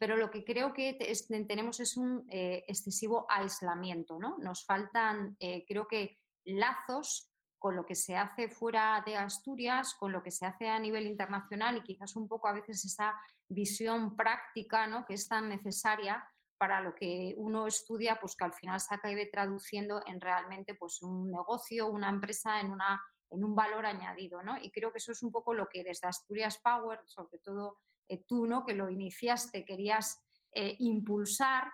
Pero 0.00 0.16
lo 0.16 0.30
que 0.32 0.44
creo 0.44 0.72
que 0.74 0.98
tenemos 1.46 1.78
es 1.78 1.96
un 1.96 2.26
eh, 2.28 2.64
excesivo 2.66 3.24
aislamiento, 3.28 4.18
¿no? 4.18 4.36
Nos 4.38 4.64
faltan, 4.64 5.36
eh, 5.38 5.64
creo 5.66 5.86
que, 5.86 6.18
lazos 6.44 7.30
con 7.58 7.74
lo 7.74 7.84
que 7.84 7.94
se 7.94 8.16
hace 8.16 8.48
fuera 8.48 9.02
de 9.04 9.16
Asturias, 9.16 9.94
con 9.94 10.12
lo 10.12 10.22
que 10.22 10.30
se 10.30 10.46
hace 10.46 10.68
a 10.68 10.78
nivel 10.78 11.06
internacional 11.06 11.76
y 11.76 11.82
quizás 11.82 12.14
un 12.14 12.28
poco 12.28 12.46
a 12.48 12.52
veces 12.52 12.84
esa 12.84 13.14
visión 13.48 14.16
práctica 14.16 14.86
¿no? 14.86 15.04
que 15.04 15.14
es 15.14 15.26
tan 15.26 15.48
necesaria 15.48 16.24
para 16.58 16.80
lo 16.80 16.94
que 16.94 17.34
uno 17.36 17.66
estudia, 17.66 18.18
pues 18.20 18.34
que 18.36 18.44
al 18.44 18.52
final 18.52 18.80
se 18.80 18.94
acabe 18.94 19.26
traduciendo 19.26 20.02
en 20.06 20.20
realmente 20.20 20.74
pues, 20.74 21.02
un 21.02 21.30
negocio, 21.30 21.88
una 21.88 22.08
empresa, 22.08 22.60
en, 22.60 22.70
una, 22.70 23.02
en 23.30 23.44
un 23.44 23.54
valor 23.54 23.86
añadido. 23.86 24.42
¿no? 24.42 24.56
Y 24.60 24.70
creo 24.70 24.92
que 24.92 24.98
eso 24.98 25.12
es 25.12 25.22
un 25.22 25.30
poco 25.30 25.54
lo 25.54 25.68
que 25.68 25.84
desde 25.84 26.08
Asturias 26.08 26.58
Power, 26.62 27.00
sobre 27.06 27.38
todo 27.38 27.78
eh, 28.08 28.24
tú, 28.26 28.46
¿no? 28.46 28.64
que 28.64 28.74
lo 28.74 28.88
iniciaste, 28.88 29.64
querías 29.64 30.22
eh, 30.52 30.76
impulsar. 30.78 31.70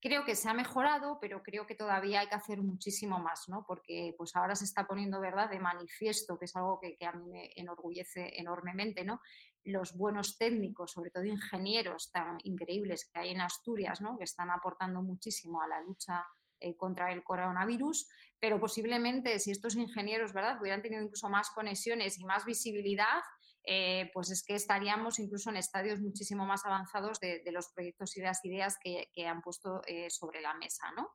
Creo 0.00 0.24
que 0.24 0.34
se 0.34 0.50
ha 0.50 0.54
mejorado, 0.54 1.18
pero 1.18 1.42
creo 1.42 1.66
que 1.66 1.74
todavía 1.74 2.20
hay 2.20 2.28
que 2.28 2.34
hacer 2.34 2.60
muchísimo 2.60 3.18
más, 3.20 3.48
¿no? 3.48 3.64
porque 3.66 4.14
pues 4.18 4.36
ahora 4.36 4.54
se 4.54 4.64
está 4.64 4.86
poniendo 4.86 5.18
¿verdad? 5.20 5.48
de 5.48 5.58
manifiesto, 5.58 6.38
que 6.38 6.44
es 6.44 6.56
algo 6.56 6.78
que, 6.78 6.94
que 6.96 7.06
a 7.06 7.12
mí 7.12 7.26
me 7.30 7.50
enorgullece 7.56 8.32
enormemente, 8.38 9.02
¿no? 9.02 9.20
Los 9.64 9.96
buenos 9.96 10.36
técnicos, 10.36 10.92
sobre 10.92 11.10
todo 11.10 11.24
ingenieros 11.24 12.10
tan 12.12 12.38
increíbles 12.44 13.08
que 13.10 13.20
hay 13.20 13.30
en 13.30 13.40
Asturias, 13.40 14.00
¿no? 14.00 14.18
que 14.18 14.24
están 14.24 14.50
aportando 14.50 15.02
muchísimo 15.02 15.62
a 15.62 15.68
la 15.68 15.80
lucha 15.80 16.24
eh, 16.60 16.76
contra 16.76 17.12
el 17.12 17.24
coronavirus, 17.24 18.08
pero 18.38 18.60
posiblemente 18.60 19.38
si 19.38 19.50
estos 19.50 19.76
ingenieros 19.76 20.32
¿verdad? 20.32 20.60
hubieran 20.60 20.82
tenido 20.82 21.02
incluso 21.02 21.28
más 21.28 21.50
conexiones 21.50 22.18
y 22.18 22.24
más 22.24 22.44
visibilidad, 22.44 23.22
eh, 23.66 24.10
pues 24.12 24.30
es 24.30 24.44
que 24.44 24.54
estaríamos 24.54 25.18
incluso 25.18 25.48
en 25.48 25.56
estadios 25.56 26.00
muchísimo 26.00 26.44
más 26.44 26.66
avanzados 26.66 27.18
de, 27.18 27.42
los 27.50 27.68
proyectos 27.68 28.14
y 28.16 28.20
las 28.20 28.44
ideas 28.44 28.76
que, 28.78 29.08
han 29.26 29.40
puesto 29.40 29.80
eh, 29.86 30.10
sobre 30.10 30.42
la 30.42 30.52
mesa. 30.54 30.92
¿no? 30.94 31.14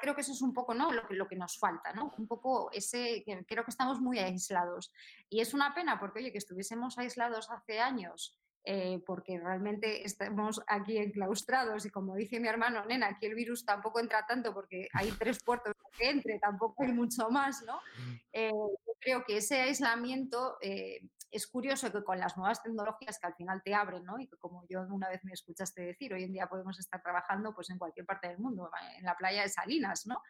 Creo 0.00 0.14
que 0.14 0.20
eso 0.22 0.32
es 0.32 0.42
un 0.42 0.52
poco 0.52 0.74
¿no? 0.74 0.90
lo, 0.92 1.06
que, 1.06 1.14
lo 1.14 1.28
que 1.28 1.36
nos 1.36 1.58
falta, 1.58 1.92
¿no? 1.92 2.12
Un 2.18 2.26
poco 2.26 2.70
ese, 2.72 3.24
creo 3.46 3.64
que 3.64 3.70
estamos 3.70 4.00
muy 4.00 4.18
aislados. 4.18 4.92
Y 5.28 5.40
es 5.40 5.54
una 5.54 5.74
pena 5.74 5.98
porque, 5.98 6.20
oye, 6.20 6.32
que 6.32 6.38
estuviésemos 6.38 6.98
aislados 6.98 7.50
hace 7.50 7.80
años, 7.80 8.38
eh, 8.64 9.02
porque 9.04 9.40
realmente 9.40 10.06
estamos 10.06 10.62
aquí 10.68 10.96
enclaustrados 10.96 11.84
y 11.84 11.90
como 11.90 12.14
dice 12.14 12.38
mi 12.38 12.46
hermano, 12.46 12.84
nena, 12.84 13.08
aquí 13.08 13.26
el 13.26 13.34
virus 13.34 13.64
tampoco 13.64 13.98
entra 13.98 14.24
tanto 14.24 14.54
porque 14.54 14.86
hay 14.92 15.10
tres 15.18 15.42
puertos 15.42 15.74
que 15.98 16.10
entre, 16.10 16.38
tampoco 16.38 16.84
hay 16.84 16.92
mucho 16.92 17.28
más, 17.28 17.62
¿no? 17.62 17.76
Mm. 17.76 18.14
Eh, 18.32 18.50
yo 18.50 18.92
creo 19.00 19.24
que 19.24 19.38
ese 19.38 19.60
aislamiento 19.60 20.58
eh, 20.60 21.00
es 21.32 21.46
curioso 21.46 21.90
que 21.90 22.04
con 22.04 22.18
las 22.18 22.36
nuevas 22.36 22.62
tecnologías 22.62 23.18
que 23.18 23.26
al 23.26 23.34
final 23.34 23.62
te 23.64 23.74
abren, 23.74 24.04
¿no? 24.04 24.20
Y 24.20 24.28
que 24.28 24.36
como 24.36 24.66
yo 24.68 24.82
una 24.82 25.08
vez 25.08 25.24
me 25.24 25.32
escuchaste 25.32 25.82
decir, 25.82 26.12
hoy 26.12 26.24
en 26.24 26.32
día 26.32 26.46
podemos 26.46 26.78
estar 26.78 27.02
trabajando 27.02 27.54
pues 27.54 27.70
en 27.70 27.78
cualquier 27.78 28.04
parte 28.04 28.28
del 28.28 28.38
mundo, 28.38 28.70
en 28.98 29.04
la 29.04 29.16
playa 29.16 29.42
de 29.42 29.48
Salinas, 29.48 30.06
¿no? 30.06 30.22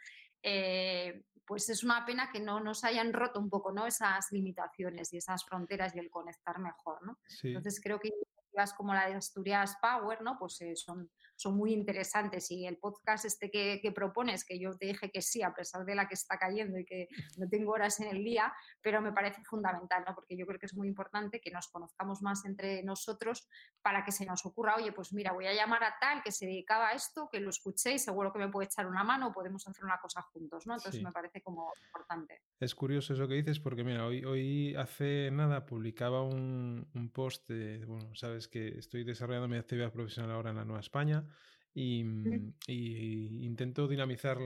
Eh, 0.42 1.24
pues 1.44 1.68
es 1.68 1.82
una 1.82 2.06
pena 2.06 2.30
que 2.30 2.40
no 2.40 2.60
nos 2.60 2.84
hayan 2.84 3.12
roto 3.12 3.40
un 3.40 3.50
poco, 3.50 3.72
¿no? 3.72 3.86
Esas 3.86 4.30
limitaciones 4.30 5.12
y 5.12 5.16
esas 5.16 5.44
fronteras 5.44 5.94
y 5.94 5.98
el 5.98 6.08
conectar 6.08 6.58
mejor, 6.60 7.04
¿no? 7.04 7.18
Entonces 7.42 7.80
creo 7.82 7.98
que 7.98 8.08
iniciativas 8.08 8.72
como 8.74 8.94
la 8.94 9.08
de 9.08 9.14
Asturias 9.14 9.76
Power, 9.82 10.22
¿no? 10.22 10.38
Pues 10.38 10.60
eh, 10.60 10.76
son 10.76 11.10
son 11.42 11.56
muy 11.56 11.72
interesantes 11.72 12.50
y 12.50 12.66
el 12.66 12.78
podcast 12.78 13.24
este 13.24 13.50
que, 13.50 13.92
propones, 13.94 14.44
que 14.44 14.58
yo 14.58 14.76
te 14.76 14.86
dije 14.86 15.10
que 15.10 15.20
sí, 15.20 15.42
a 15.42 15.52
pesar 15.52 15.84
de 15.84 15.94
la 15.94 16.06
que 16.06 16.14
está 16.14 16.38
cayendo 16.38 16.78
y 16.78 16.84
que 16.84 17.08
no 17.36 17.48
tengo 17.48 17.72
horas 17.72 18.00
en 18.00 18.08
el 18.08 18.22
día, 18.22 18.52
pero 18.80 19.02
me 19.02 19.12
parece 19.12 19.42
fundamental, 19.42 20.04
¿no? 20.06 20.14
porque 20.14 20.36
yo 20.36 20.46
creo 20.46 20.58
que 20.58 20.66
es 20.66 20.74
muy 20.74 20.88
importante 20.88 21.40
que 21.40 21.50
nos 21.50 21.68
conozcamos 21.68 22.22
más 22.22 22.44
entre 22.44 22.82
nosotros 22.84 23.48
para 23.82 24.04
que 24.04 24.12
se 24.12 24.24
nos 24.24 24.46
ocurra, 24.46 24.76
oye, 24.76 24.92
pues 24.92 25.12
mira, 25.12 25.32
voy 25.32 25.46
a 25.46 25.52
llamar 25.52 25.82
a 25.82 25.96
tal 26.00 26.22
que 26.22 26.30
se 26.30 26.46
dedicaba 26.46 26.90
a 26.90 26.92
esto, 26.92 27.28
que 27.30 27.40
lo 27.40 27.50
escuché 27.50 27.94
y 27.94 27.98
seguro 27.98 28.32
que 28.32 28.38
me 28.38 28.48
puede 28.48 28.66
echar 28.66 28.86
una 28.86 29.02
mano, 29.02 29.32
podemos 29.32 29.66
hacer 29.66 29.84
una 29.84 29.98
cosa 29.98 30.22
juntos, 30.22 30.66
¿no? 30.66 30.74
Entonces 30.74 31.02
me 31.02 31.10
parece 31.10 31.42
como 31.42 31.72
importante. 31.84 32.42
Es 32.60 32.74
curioso 32.74 33.14
eso 33.14 33.26
que 33.26 33.34
dices 33.34 33.58
porque, 33.58 33.82
mira, 33.82 34.06
hoy, 34.06 34.24
hoy 34.24 34.76
hace 34.76 35.30
nada 35.32 35.66
publicaba 35.66 36.22
un, 36.22 36.88
un 36.94 37.10
post, 37.10 37.48
de, 37.48 37.84
bueno, 37.84 38.14
sabes 38.14 38.46
que 38.46 38.78
estoy 38.78 39.02
desarrollando 39.02 39.48
mi 39.48 39.56
actividad 39.56 39.92
profesional 39.92 40.30
ahora 40.30 40.50
en 40.50 40.56
la 40.56 40.64
Nueva 40.64 40.80
España 40.80 41.24
y, 41.74 42.04
mm, 42.04 42.54
intento 42.66 43.88
dinamizar 43.88 44.38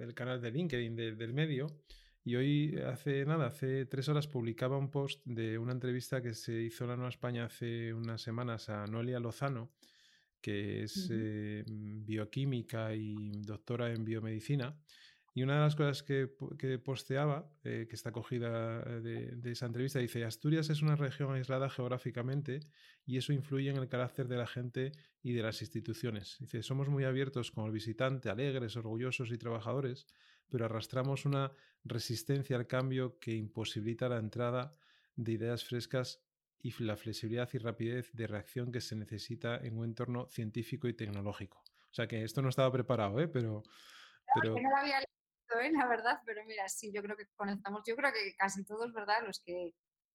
el 0.00 0.14
canal 0.14 0.40
de 0.40 0.50
LinkedIn 0.50 0.96
del 0.96 1.32
medio. 1.32 1.66
Y 2.24 2.34
hoy, 2.34 2.76
hace 2.84 3.24
nada, 3.24 3.46
hace 3.46 3.86
tres 3.86 4.08
horas, 4.08 4.26
publicaba 4.26 4.76
un 4.76 4.90
post 4.90 5.24
de 5.24 5.58
una 5.58 5.72
entrevista 5.72 6.20
que 6.20 6.34
se 6.34 6.60
hizo 6.60 6.82
en 6.84 6.90
la 6.90 6.96
Nueva 6.96 7.10
España 7.10 7.44
hace 7.44 7.94
unas 7.94 8.20
semanas 8.20 8.68
a 8.68 8.84
Noelia 8.86 9.20
Lozano, 9.20 9.70
que 10.40 10.82
es 10.82 11.08
eh, 11.12 11.62
bioquímica 11.68 12.94
y 12.96 13.30
doctora 13.42 13.92
en 13.92 14.04
biomedicina. 14.04 14.76
Y 15.36 15.42
una 15.42 15.56
de 15.56 15.60
las 15.60 15.76
cosas 15.76 16.02
que, 16.02 16.28
posteaba, 16.82 17.52
eh, 17.62 17.84
que 17.90 17.94
está 17.94 18.10
cogida 18.10 18.82
eh, 18.86 19.34
de, 19.36 19.52
esa 19.52 19.66
entrevista, 19.66 19.98
dice, 19.98 20.24
Asturias 20.24 20.70
es 20.70 20.80
una 20.80 20.96
región 20.96 21.30
aislada 21.34 21.68
geográficamente 21.68 22.60
y 23.04 23.18
eso 23.18 23.34
influye 23.34 23.68
en 23.68 23.76
el 23.76 23.86
carácter 23.86 24.28
de 24.28 24.38
la 24.38 24.46
gente 24.46 24.92
y 25.22 25.34
de 25.34 25.42
las 25.42 25.60
instituciones. 25.60 26.38
Dice, 26.40 26.62
somos 26.62 26.88
muy 26.88 27.04
abiertos 27.04 27.50
con 27.50 27.66
el 27.66 27.72
visitante, 27.72 28.30
alegres, 28.30 28.78
orgullosos 28.78 29.30
y 29.30 29.36
trabajadores, 29.36 30.06
pero 30.48 30.64
arrastramos 30.64 31.26
una 31.26 31.52
resistencia 31.84 32.56
al 32.56 32.66
cambio 32.66 33.18
que 33.18 33.34
imposibilita 33.34 34.08
la 34.08 34.16
entrada 34.16 34.74
de 35.16 35.32
ideas 35.32 35.64
frescas 35.64 36.22
y 36.62 36.72
la 36.82 36.96
flexibilidad 36.96 37.50
y 37.52 37.58
rapidez 37.58 38.10
de 38.14 38.26
reacción 38.26 38.72
que 38.72 38.80
se 38.80 38.96
necesita 38.96 39.58
en 39.58 39.76
un 39.76 39.84
entorno 39.84 40.28
científico 40.30 40.88
y 40.88 40.94
tecnológico. 40.94 41.62
O 41.90 41.94
sea 41.94 42.08
que 42.08 42.24
esto 42.24 42.40
no 42.40 42.48
estaba 42.48 42.72
preparado, 42.72 43.20
¿eh? 43.20 43.28
pero... 43.28 43.62
pero... 44.34 44.56
¿eh? 45.60 45.70
la 45.72 45.86
verdad, 45.86 46.20
pero 46.24 46.44
mira, 46.46 46.68
sí, 46.68 46.92
yo 46.92 47.02
creo 47.02 47.16
que 47.16 47.26
conectamos, 47.34 47.82
yo 47.86 47.96
creo 47.96 48.12
que 48.12 48.34
casi 48.36 48.64
todos, 48.64 48.92
¿verdad? 48.92 49.24
Los 49.26 49.40
que, 49.40 49.72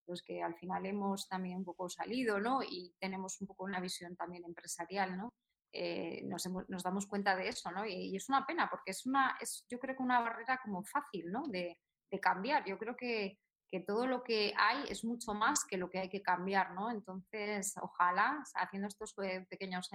los 0.08 0.22
que 0.22 0.42
al 0.42 0.56
final 0.56 0.86
hemos 0.86 1.28
también 1.28 1.58
un 1.58 1.66
poco 1.66 1.90
salido, 1.90 2.40
¿no? 2.40 2.62
Y 2.64 2.94
tenemos 3.00 3.40
un 3.42 3.48
poco 3.48 3.64
una 3.64 3.80
visión 3.80 4.16
también 4.16 4.44
empresarial, 4.46 5.18
¿no? 5.18 5.34
Eh, 5.74 6.22
nos, 6.26 6.46
nos, 6.68 6.84
damos 6.84 7.08
cuenta 7.08 7.36
de 7.36 7.48
eso, 7.48 7.72
¿no? 7.72 7.86
Y, 7.86 8.16
es 8.16 8.28
una 8.28 8.46
pena 8.46 8.70
porque 8.70 8.92
es 8.92 9.06
una, 9.06 9.38
es, 9.40 9.66
yo 9.70 9.80
creo 9.80 9.96
que 9.96 10.04
una 10.04 10.20
barrera 10.20 10.60
como 10.64 10.84
fácil, 10.84 11.32
¿no? 11.32 11.48
De, 11.48 11.78
de 12.12 12.20
cambiar. 12.20 12.66
Yo 12.66 12.78
creo 12.78 12.96
que, 12.98 13.40
que, 13.70 13.80
todo 13.80 14.06
lo 14.06 14.24
que 14.24 14.54
hay 14.58 14.84
es 14.90 15.06
mucho 15.06 15.34
más 15.34 15.64
que 15.64 15.78
lo 15.78 15.90
que 15.90 16.00
hay 16.00 16.10
que 16.10 16.22
cambiar, 16.22 16.74
¿no? 16.74 16.92
Entonces, 16.92 17.74
ojalá, 17.82 18.44
haciendo 18.56 18.90
estos 18.90 19.16
eh, 19.24 19.46
pequeños 19.50 19.90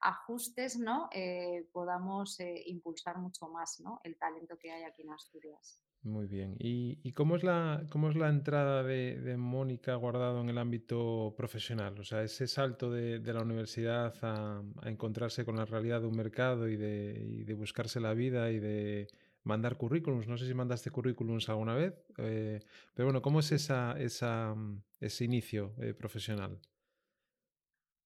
ajustes, 0.00 0.78
¿no? 0.78 1.08
Eh, 1.12 1.68
podamos 1.72 2.38
eh, 2.40 2.62
impulsar 2.66 3.18
mucho 3.18 3.48
más 3.48 3.80
¿no? 3.80 4.00
el 4.04 4.16
talento 4.16 4.56
que 4.58 4.70
hay 4.70 4.84
aquí 4.84 5.02
en 5.02 5.10
Asturias. 5.10 5.82
Muy 6.02 6.26
bien. 6.26 6.54
¿Y, 6.60 7.12
cómo, 7.12 7.34
es 7.34 7.42
la, 7.42 7.84
cómo 7.90 8.08
es 8.08 8.14
la 8.14 8.28
entrada 8.28 8.84
de, 8.84 9.36
Mónica 9.36 9.96
Guardado 9.96 10.40
en 10.40 10.48
el 10.48 10.58
ámbito 10.58 11.34
profesional? 11.36 11.98
O 11.98 12.04
sea, 12.04 12.22
ese 12.22 12.46
salto 12.46 12.90
de, 12.90 13.20
la 13.20 13.42
universidad 13.42 14.14
a, 14.22 14.62
encontrarse 14.84 15.44
con 15.44 15.56
la 15.56 15.64
realidad 15.64 16.00
de 16.00 16.06
un 16.06 16.16
mercado 16.16 16.68
y 16.68 16.76
de, 16.76 17.54
buscarse 17.54 18.00
la 18.00 18.14
vida 18.14 18.50
y 18.52 18.60
de 18.60 19.08
mandar 19.42 19.76
currículums. 19.76 20.28
No 20.28 20.38
sé 20.38 20.46
si 20.46 20.54
mandaste 20.54 20.90
currículums 20.90 21.48
alguna 21.48 21.74
vez, 21.74 21.94
eh, 22.18 22.60
pero 22.94 23.06
bueno, 23.06 23.20
¿cómo 23.20 23.40
es 23.40 23.50
esa, 23.50 23.98
esa, 23.98 24.54
ese 25.00 25.24
inicio 25.24 25.74
profesional? 25.98 26.60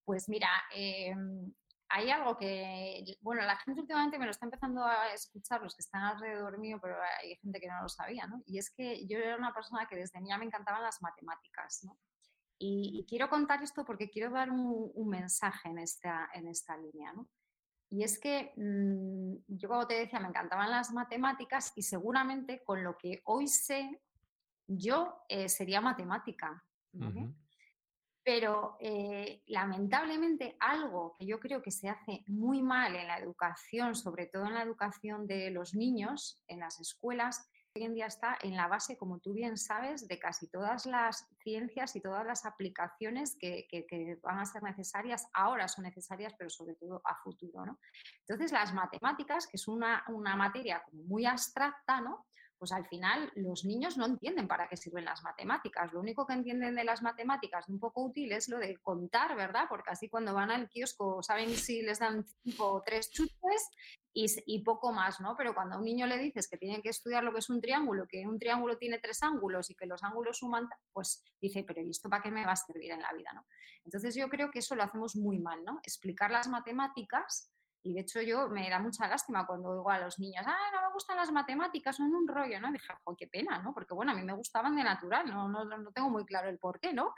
Pues 0.04 0.28
mira, 0.28 0.50
em, 0.74 1.52
hay 1.94 2.08
algo 2.08 2.38
que, 2.38 3.18
bueno, 3.20 3.42
la 3.42 3.56
gente 3.58 3.82
últimamente 3.82 4.18
me 4.18 4.24
lo 4.24 4.30
está 4.30 4.46
empezando 4.46 4.82
a 4.82 5.12
escuchar, 5.12 5.60
los 5.60 5.76
que 5.76 5.82
están 5.82 6.02
alrededor 6.02 6.58
mío, 6.58 6.78
pero 6.80 6.96
hay 7.20 7.36
gente 7.36 7.60
que 7.60 7.68
no 7.68 7.82
lo 7.82 7.88
sabía, 7.90 8.26
¿no? 8.26 8.42
Y 8.46 8.56
es 8.56 8.70
que 8.70 9.06
yo 9.06 9.18
era 9.18 9.36
una 9.36 9.52
persona 9.52 9.86
que 9.86 9.96
desde 9.96 10.18
niña 10.18 10.38
me 10.38 10.46
encantaban 10.46 10.82
las 10.82 11.02
matemáticas, 11.02 11.84
¿no? 11.84 11.98
Y, 12.58 13.04
quiero 13.06 13.28
contar 13.28 13.62
esto 13.62 13.84
porque 13.84 14.08
quiero 14.08 14.30
dar 14.30 14.50
un, 14.50 14.90
mensaje 15.06 15.68
en 15.68 15.78
esta, 15.80 16.30
en 16.32 16.48
esta 16.48 16.78
línea, 16.78 17.12
¿no? 17.12 17.28
Y 17.90 18.04
es 18.04 18.18
que 18.18 18.54
mm, 18.56 19.54
yo, 19.58 19.68
como 19.68 19.86
te 19.86 19.94
decía, 19.94 20.18
me 20.18 20.28
encantaban 20.28 20.70
las 20.70 20.92
matemáticas 20.92 21.74
y 21.76 21.82
seguramente 21.82 22.62
con 22.64 22.82
lo 22.82 22.96
que 22.96 23.20
hoy 23.24 23.48
sé, 23.48 24.00
yo 24.66 25.24
eh, 25.28 25.50
sería 25.50 25.82
matemática. 25.82 26.64
¿vale? 26.94 27.34
Pero 28.24 28.76
eh, 28.80 29.42
lamentablemente 29.46 30.56
algo 30.60 31.16
que 31.18 31.26
yo 31.26 31.40
creo 31.40 31.60
que 31.60 31.70
se 31.70 31.88
hace 31.88 32.22
muy 32.28 32.62
mal 32.62 32.94
en 32.94 33.08
la 33.08 33.18
educación, 33.18 33.94
sobre 33.94 34.26
todo 34.26 34.46
en 34.46 34.54
la 34.54 34.62
educación 34.62 35.26
de 35.26 35.50
los 35.50 35.74
niños, 35.74 36.40
en 36.46 36.60
las 36.60 36.80
escuelas, 36.80 37.48
hoy 37.74 37.84
en 37.84 37.94
día 37.94 38.06
está 38.06 38.36
en 38.42 38.54
la 38.54 38.68
base, 38.68 38.96
como 38.96 39.18
tú 39.18 39.32
bien 39.32 39.56
sabes, 39.56 40.06
de 40.06 40.18
casi 40.18 40.48
todas 40.48 40.84
las 40.86 41.26
ciencias 41.42 41.96
y 41.96 42.00
todas 42.00 42.26
las 42.26 42.44
aplicaciones 42.44 43.36
que, 43.38 43.66
van 44.22 44.38
a 44.38 44.44
ser 44.44 44.62
necesarias, 44.62 45.26
ahora 45.32 45.68
son 45.68 45.84
necesarias, 45.84 46.34
pero 46.36 46.50
sobre 46.50 46.74
todo 46.74 47.00
a 47.04 47.16
futuro. 47.16 47.78
Entonces, 48.20 48.52
las 48.52 48.74
matemáticas, 48.74 49.46
que 49.46 49.56
es 49.56 49.68
una, 49.68 50.04
una 50.08 50.36
materia 50.36 50.82
como 50.84 51.02
muy 51.04 51.24
abstracta, 51.24 52.00
¿no? 52.00 52.26
Pues 52.62 52.70
al 52.70 52.86
final 52.86 53.32
los 53.34 53.64
niños 53.64 53.96
no 53.96 54.06
entienden 54.06 54.46
para 54.46 54.68
qué 54.68 54.76
sirven 54.76 55.04
las 55.04 55.24
matemáticas. 55.24 55.92
Lo 55.92 55.98
único 55.98 56.24
que 56.24 56.34
entienden 56.34 56.76
de 56.76 56.84
las 56.84 57.02
matemáticas 57.02 57.68
un 57.68 57.80
poco 57.80 58.04
útil 58.04 58.30
es 58.30 58.48
lo 58.48 58.56
de 58.60 58.76
contar, 58.76 59.34
¿verdad? 59.34 59.64
Porque 59.68 59.90
así 59.90 60.08
cuando 60.08 60.32
van 60.32 60.52
al 60.52 60.68
kiosco 60.68 61.24
saben 61.24 61.50
si 61.56 61.82
les 61.82 61.98
dan 61.98 62.24
cinco 62.44 62.74
o 62.74 62.82
tres 62.86 63.10
chutes 63.10 63.68
y, 64.12 64.62
poco 64.62 64.92
más, 64.92 65.20
¿no? 65.20 65.34
Pero 65.36 65.56
cuando 65.56 65.74
a 65.74 65.78
un 65.78 65.84
niño 65.84 66.06
le 66.06 66.16
dices 66.18 66.46
que 66.48 66.56
tiene 66.56 66.80
que 66.80 66.90
estudiar 66.90 67.24
lo 67.24 67.32
que 67.32 67.40
es 67.40 67.50
un 67.50 67.60
triángulo, 67.60 68.06
que 68.06 68.24
un 68.28 68.38
triángulo 68.38 68.78
tiene 68.78 69.00
tres 69.00 69.24
ángulos 69.24 69.68
y 69.68 69.74
que 69.74 69.86
los 69.86 70.00
ángulos 70.04 70.38
suman, 70.38 70.68
pues 70.92 71.24
dice, 71.40 71.64
pero 71.66 71.82
¿y 71.82 71.90
esto 71.90 72.08
para 72.08 72.22
qué 72.22 72.30
me 72.30 72.46
va 72.46 72.52
a 72.52 72.56
servir 72.56 72.92
en 72.92 73.02
la 73.02 73.12
vida, 73.12 73.32
¿no? 73.34 73.44
Entonces 73.84 74.14
yo 74.14 74.28
creo 74.28 74.52
que 74.52 74.60
eso 74.60 74.76
lo 74.76 74.84
hacemos 74.84 75.16
muy 75.16 75.40
mal, 75.40 75.64
¿no? 75.64 75.80
Explicar 75.82 76.30
las 76.30 76.46
matemáticas 76.46 77.50
y 77.82 77.94
de 77.94 78.00
hecho 78.00 78.20
yo 78.22 78.48
me 78.48 78.68
da 78.70 78.78
mucha 78.78 79.08
lástima 79.08 79.46
cuando 79.46 79.74
digo 79.74 79.90
a 79.90 79.98
los 79.98 80.18
niños, 80.18 80.44
ah, 80.46 80.70
no 80.72 80.82
me 80.88 80.92
gustan 80.92 81.16
las 81.16 81.32
matemáticas, 81.32 81.96
son 81.96 82.14
un 82.14 82.28
rollo, 82.28 82.60
¿no? 82.60 82.68
Y 82.68 82.72
dije, 82.72 82.94
qué 83.18 83.26
pena, 83.26 83.58
¿no? 83.58 83.74
Porque 83.74 83.94
bueno, 83.94 84.12
a 84.12 84.14
mí 84.14 84.22
me 84.22 84.34
gustaban 84.34 84.76
de 84.76 84.84
natural, 84.84 85.26
no, 85.26 85.48
no, 85.48 85.64
no 85.64 85.92
tengo 85.92 86.10
muy 86.10 86.24
claro 86.24 86.48
el 86.48 86.58
por 86.58 86.80
qué, 86.80 86.92
¿no? 86.92 87.14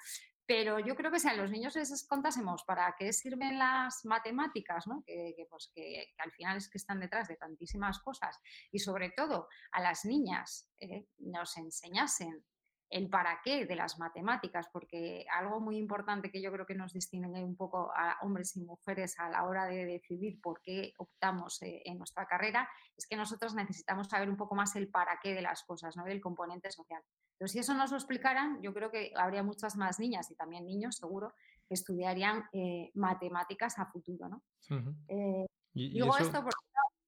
Pero 0.46 0.78
yo 0.78 0.94
creo 0.94 1.10
que 1.10 1.20
si 1.20 1.28
a 1.28 1.34
los 1.34 1.50
niños 1.50 1.74
les 1.74 2.06
contásemos 2.06 2.64
para 2.64 2.94
qué 2.98 3.12
sirven 3.12 3.58
las 3.58 4.04
matemáticas, 4.04 4.86
¿no? 4.86 5.02
que, 5.06 5.34
pues, 5.48 5.70
que, 5.74 6.12
al 6.18 6.32
final 6.32 6.58
es 6.58 6.68
que 6.68 6.76
están 6.76 7.00
detrás 7.00 7.28
de 7.28 7.36
tantísimas 7.36 7.98
cosas, 8.00 8.38
y 8.70 8.78
sobre 8.78 9.10
todo 9.10 9.48
a 9.72 9.80
las 9.80 10.04
niñas 10.04 10.70
eh, 10.78 11.06
nos 11.18 11.56
enseñasen 11.56 12.44
el 12.94 13.08
para 13.08 13.40
qué 13.42 13.66
de 13.66 13.74
las 13.74 13.98
matemáticas, 13.98 14.68
porque 14.72 15.26
algo 15.36 15.58
muy 15.58 15.76
importante 15.76 16.30
que 16.30 16.40
yo 16.40 16.52
creo 16.52 16.64
que 16.64 16.76
nos 16.76 16.92
distingue 16.92 17.42
un 17.42 17.56
poco 17.56 17.90
a 17.92 18.18
hombres 18.22 18.54
y 18.54 18.60
mujeres 18.60 19.18
a 19.18 19.28
la 19.28 19.42
hora 19.46 19.66
de 19.66 19.84
decidir 19.84 20.40
por 20.40 20.62
qué 20.62 20.92
optamos 20.98 21.60
eh, 21.62 21.82
en 21.86 21.98
nuestra 21.98 22.24
carrera, 22.26 22.68
es 22.96 23.08
que 23.08 23.16
nosotros 23.16 23.52
necesitamos 23.56 24.06
saber 24.06 24.30
un 24.30 24.36
poco 24.36 24.54
más 24.54 24.76
el 24.76 24.88
para 24.88 25.18
qué 25.20 25.34
de 25.34 25.42
las 25.42 25.64
cosas, 25.64 25.96
¿no? 25.96 26.04
del 26.04 26.20
componente 26.20 26.70
social. 26.70 27.02
Entonces, 27.32 27.52
si 27.52 27.58
eso 27.58 27.74
nos 27.74 27.90
lo 27.90 27.96
explicaran, 27.96 28.62
yo 28.62 28.72
creo 28.72 28.92
que 28.92 29.12
habría 29.16 29.42
muchas 29.42 29.74
más 29.74 29.98
niñas 29.98 30.30
y 30.30 30.36
también 30.36 30.64
niños, 30.64 30.94
seguro, 30.94 31.34
que 31.66 31.74
estudiarían 31.74 32.44
eh, 32.52 32.92
matemáticas 32.94 33.76
a 33.80 33.86
futuro. 33.86 34.28
¿no? 34.28 34.44
Eh, 35.08 35.46
digo 35.72 36.16
esto 36.16 36.44
porque 36.44 36.64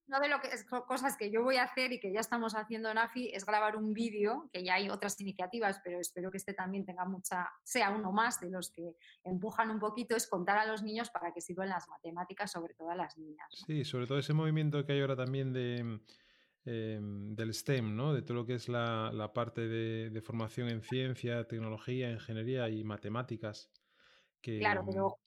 una 0.08 0.20
de 0.20 0.28
las 0.28 0.64
cosas 0.86 1.16
que 1.16 1.30
yo 1.30 1.42
voy 1.42 1.56
a 1.56 1.64
hacer 1.64 1.92
y 1.92 2.00
que 2.00 2.12
ya 2.12 2.20
estamos 2.20 2.54
haciendo 2.54 2.90
en 2.90 2.98
AFI 2.98 3.30
es 3.34 3.44
grabar 3.44 3.76
un 3.76 3.92
vídeo, 3.92 4.48
que 4.52 4.64
ya 4.64 4.74
hay 4.74 4.88
otras 4.88 5.20
iniciativas, 5.20 5.80
pero 5.82 6.00
espero 6.00 6.30
que 6.30 6.36
este 6.38 6.54
también 6.54 6.84
tenga 6.84 7.04
mucha, 7.04 7.48
sea 7.62 7.90
uno 7.90 8.12
más 8.12 8.40
de 8.40 8.50
los 8.50 8.70
que 8.70 8.96
empujan 9.24 9.70
un 9.70 9.78
poquito, 9.78 10.16
es 10.16 10.26
contar 10.26 10.58
a 10.58 10.66
los 10.66 10.82
niños 10.82 11.10
para 11.10 11.32
que 11.32 11.40
sirvan 11.40 11.68
las 11.68 11.88
matemáticas, 11.88 12.52
sobre 12.52 12.74
todo 12.74 12.90
a 12.90 12.94
las 12.94 13.16
niñas. 13.18 13.64
Sí, 13.66 13.84
sobre 13.84 14.06
todo 14.06 14.18
ese 14.18 14.32
movimiento 14.32 14.84
que 14.84 14.92
hay 14.92 15.00
ahora 15.00 15.16
también 15.16 15.52
de 15.52 16.00
Em, 16.68 17.36
del 17.36 17.54
STEM, 17.54 17.94
¿no? 17.94 18.12
de 18.12 18.22
todo 18.22 18.38
lo 18.38 18.44
que 18.44 18.54
es 18.54 18.68
la, 18.68 19.30
parte 19.32 19.68
de, 19.68 20.20
formación 20.20 20.68
en 20.68 20.82
ciencia, 20.82 21.46
tecnología, 21.46 22.10
ingeniería 22.10 22.68
y 22.68 22.82
matemáticas. 22.82 23.70
Claro, 24.42 24.84
pero 24.84 25.18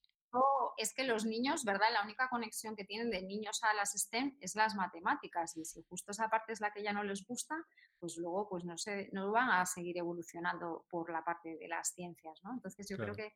es 0.80 0.94
que 0.94 1.04
los 1.04 1.26
niños, 1.26 1.66
¿verdad? 1.66 1.88
La 1.92 2.04
única 2.04 2.30
conexión 2.30 2.74
que 2.74 2.86
tienen 2.86 3.10
de 3.10 3.22
niños 3.22 3.62
a 3.64 3.74
las 3.74 3.92
STEM 3.92 4.38
es 4.40 4.56
las 4.56 4.76
matemáticas 4.76 5.58
y 5.58 5.66
si 5.66 5.84
justo 5.84 6.12
esa 6.12 6.30
parte 6.30 6.54
es 6.54 6.62
la 6.62 6.72
que 6.72 6.82
ya 6.82 6.94
no 6.94 7.04
les 7.04 7.28
gusta, 7.28 7.56
pues 8.00 8.16
luego 8.16 8.48
pues 8.48 8.64
no, 8.64 8.78
se, 8.78 9.10
no 9.12 9.30
van 9.30 9.50
a 9.52 9.66
seguir 9.66 9.98
evolucionando 9.98 10.86
por 10.90 11.12
la 11.12 11.22
parte 11.22 11.58
de 11.58 11.68
las 11.68 11.90
ciencias, 11.90 12.40
¿no? 12.44 12.54
Entonces 12.54 12.88
yo 12.90 12.96
creo 12.96 13.14
que 13.14 13.26
es 13.26 13.34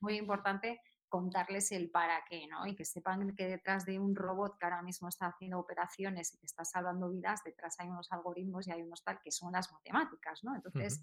muy 0.00 0.18
importante 0.18 0.78
contarles 1.08 1.72
el 1.72 1.90
para 1.90 2.22
qué, 2.28 2.46
¿no? 2.48 2.66
Y 2.66 2.76
que 2.76 2.84
sepan 2.84 3.34
que 3.34 3.46
detrás 3.46 3.86
de 3.86 3.98
un 3.98 4.14
robot 4.14 4.58
que 4.58 4.66
ahora 4.66 4.82
mismo 4.82 5.08
está 5.08 5.28
haciendo 5.28 5.58
operaciones 5.58 6.34
y 6.34 6.38
que 6.38 6.46
está 6.46 6.66
salvando 6.66 7.08
vidas, 7.08 7.42
detrás 7.44 7.80
hay 7.80 7.88
unos 7.88 8.12
algoritmos 8.12 8.66
y 8.66 8.72
hay 8.72 8.82
unos 8.82 9.02
tal 9.02 9.20
que 9.22 9.30
son 9.30 9.52
las 9.52 9.72
matemáticas, 9.72 10.44
¿no? 10.44 10.54
Entonces, 10.54 11.00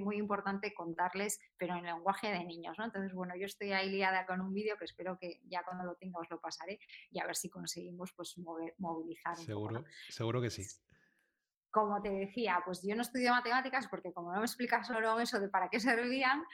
muy 0.00 0.16
importante 0.16 0.74
contarles, 0.74 1.40
pero 1.56 1.74
en 1.76 1.84
lenguaje 1.84 2.28
de 2.28 2.44
niños, 2.44 2.76
¿no? 2.78 2.84
Entonces, 2.84 3.12
bueno, 3.12 3.34
yo 3.36 3.46
estoy 3.46 3.72
ahí 3.72 3.90
liada 3.90 4.26
con 4.26 4.40
un 4.40 4.52
vídeo 4.52 4.76
que 4.78 4.84
espero 4.84 5.18
que 5.18 5.40
ya 5.44 5.62
cuando 5.64 5.84
lo 5.84 5.94
tenga 5.96 6.20
os 6.20 6.30
lo 6.30 6.40
pasaré 6.40 6.78
y 7.10 7.20
a 7.20 7.26
ver 7.26 7.36
si 7.36 7.50
conseguimos 7.50 8.12
pues 8.16 8.36
movilizar. 8.78 9.36
seguro, 9.36 9.84
seguro 10.08 10.40
que 10.40 10.50
sí 10.50 10.64
como 11.74 12.00
te 12.00 12.08
decía, 12.08 12.62
pues 12.64 12.82
yo 12.84 12.94
no 12.94 13.02
estudio 13.02 13.32
matemáticas 13.32 13.88
porque 13.88 14.12
como 14.12 14.32
no 14.32 14.38
me 14.38 14.46
explicas 14.46 14.86
solo 14.86 15.18
eso 15.18 15.40
de 15.40 15.48
para 15.48 15.68
qué 15.68 15.80
servían, 15.80 16.44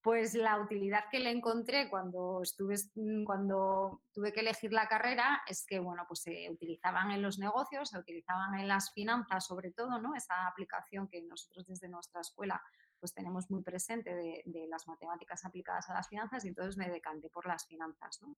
pues 0.00 0.34
la 0.34 0.58
utilidad 0.58 1.04
que 1.10 1.20
le 1.20 1.30
encontré 1.30 1.90
cuando 1.90 2.40
estuve 2.42 2.76
mm, 2.94 3.24
cuando 3.24 4.00
tuve 4.14 4.32
que 4.32 4.40
elegir 4.40 4.72
la 4.72 4.88
carrera 4.88 5.42
es 5.46 5.66
que 5.66 5.78
bueno, 5.78 6.06
pues 6.08 6.22
se 6.22 6.48
utilizaban 6.50 7.10
en 7.10 7.20
los 7.20 7.38
negocios, 7.38 7.90
se 7.90 7.98
utilizaban 7.98 8.58
en 8.58 8.68
las 8.68 8.90
finanzas 8.94 9.44
sobre 9.44 9.70
todo, 9.70 10.00
¿no? 10.00 10.14
Esa 10.14 10.46
aplicación 10.46 11.08
que 11.08 11.20
nosotros 11.20 11.66
desde 11.66 11.90
nuestra 11.90 12.22
escuela 12.22 12.62
pues 13.00 13.14
tenemos 13.14 13.50
muy 13.50 13.62
presente 13.62 14.14
de, 14.14 14.66
las 14.68 14.86
matemáticas 14.86 15.44
aplicadas 15.44 15.88
a 15.88 15.94
las 15.94 16.08
finanzas 16.08 16.44
y 16.44 16.48
entonces 16.48 16.76
me 16.76 16.88
decanté 16.88 17.28
por 17.30 17.46
las 17.46 17.66
finanzas, 17.66 18.20
¿no? 18.22 18.36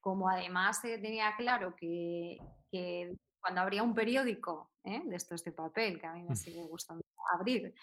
Como 0.00 0.28
además 0.28 0.80
tenía 0.80 1.34
claro 1.36 1.76
que, 1.76 2.38
que 2.70 3.16
cuando 3.40 3.60
abría 3.60 3.82
un 3.82 3.94
periódico, 3.94 4.72
¿eh? 4.84 5.02
de 5.04 5.16
estos 5.16 5.44
de 5.44 5.52
papel, 5.52 6.00
que 6.00 6.06
a 6.06 6.12
mí 6.12 6.22
me 6.22 6.32
mm. 6.32 6.36
sigue 6.36 6.62
gustando 6.64 7.04
abrir, 7.34 7.74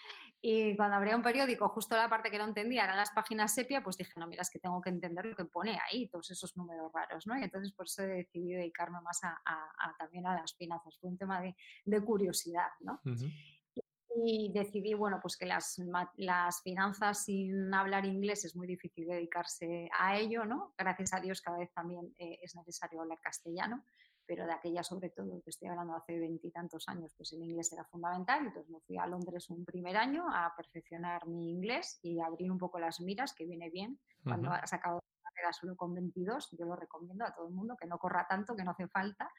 y 0.42 0.74
cuando 0.74 0.96
abría 0.96 1.16
un 1.16 1.22
periódico, 1.22 1.68
justo 1.68 1.96
la 1.96 2.08
parte 2.08 2.30
que 2.30 2.38
no 2.38 2.44
entendía 2.44 2.84
eran 2.84 2.96
las 2.96 3.10
páginas 3.10 3.54
sepia, 3.54 3.82
pues 3.82 3.98
dije, 3.98 4.12
no, 4.16 4.26
mira, 4.26 4.40
es 4.40 4.50
que 4.50 4.58
tengo 4.58 4.80
que 4.80 4.88
entender 4.88 5.26
lo 5.26 5.36
que 5.36 5.44
pone 5.44 5.78
ahí, 5.86 6.08
todos 6.08 6.30
esos 6.30 6.56
números 6.56 6.90
raros, 6.94 7.26
¿no? 7.26 7.38
Y 7.38 7.42
entonces 7.42 7.72
por 7.72 7.86
eso 7.86 8.02
he 8.04 8.06
decidido 8.06 8.58
dedicarme 8.58 9.00
más 9.02 9.20
a, 9.22 9.38
también 9.98 10.26
a 10.26 10.40
las 10.40 10.54
finanzas, 10.54 10.96
fue 10.98 11.10
un 11.10 11.18
tema 11.18 11.42
de, 11.42 11.54
curiosidad, 12.02 12.68
¿no? 12.80 13.00
Y 14.22 14.52
decidí, 14.52 14.94
bueno, 14.94 15.18
pues 15.20 15.36
que 15.36 15.46
las, 15.46 15.80
las 16.16 16.62
finanzas 16.62 17.24
sin 17.24 17.72
hablar 17.72 18.04
inglés 18.04 18.44
es 18.44 18.54
muy 18.54 18.66
difícil 18.66 19.06
dedicarse 19.06 19.88
a 19.98 20.18
ello, 20.18 20.44
¿no? 20.44 20.74
Gracias 20.76 21.14
a 21.14 21.20
Dios 21.20 21.40
cada 21.40 21.58
vez 21.58 21.72
también 21.72 22.14
eh, 22.18 22.38
es 22.42 22.54
necesario 22.54 23.00
hablar 23.00 23.18
castellano 23.20 23.84
pero 24.30 24.46
de 24.46 24.52
aquella 24.52 24.84
sobre 24.84 25.10
todo, 25.10 25.42
que 25.42 25.50
estoy 25.50 25.66
hablando 25.66 25.96
hace 25.96 26.16
veintitantos 26.16 26.88
años, 26.88 27.12
pues 27.16 27.32
el 27.32 27.42
inglés 27.42 27.72
era 27.72 27.82
fundamental, 27.86 28.46
entonces 28.46 28.70
me 28.70 28.78
fui 28.78 28.96
a 28.96 29.04
Londres 29.04 29.50
un 29.50 29.64
primer 29.64 29.96
año 29.96 30.24
a 30.32 30.54
perfeccionar 30.56 31.26
mi 31.26 31.50
inglés 31.50 31.98
y 32.00 32.20
abrir 32.20 32.48
un 32.48 32.56
poco 32.56 32.78
las 32.78 33.00
miras, 33.00 33.34
que 33.34 33.44
viene 33.44 33.70
bien, 33.70 33.98
cuando 34.22 34.52
has 34.52 34.72
acabado 34.72 35.00
carrera 35.40 35.52
solo 35.52 35.76
con 35.76 35.94
22, 35.94 36.50
yo 36.58 36.66
lo 36.66 36.76
recomiendo 36.76 37.24
a 37.24 37.34
todo 37.34 37.48
el 37.48 37.54
mundo, 37.54 37.76
que 37.80 37.86
no 37.86 37.98
corra 37.98 38.26
tanto, 38.28 38.54
que 38.54 38.64
no 38.64 38.72
hace 38.72 38.88
falta, 38.88 39.30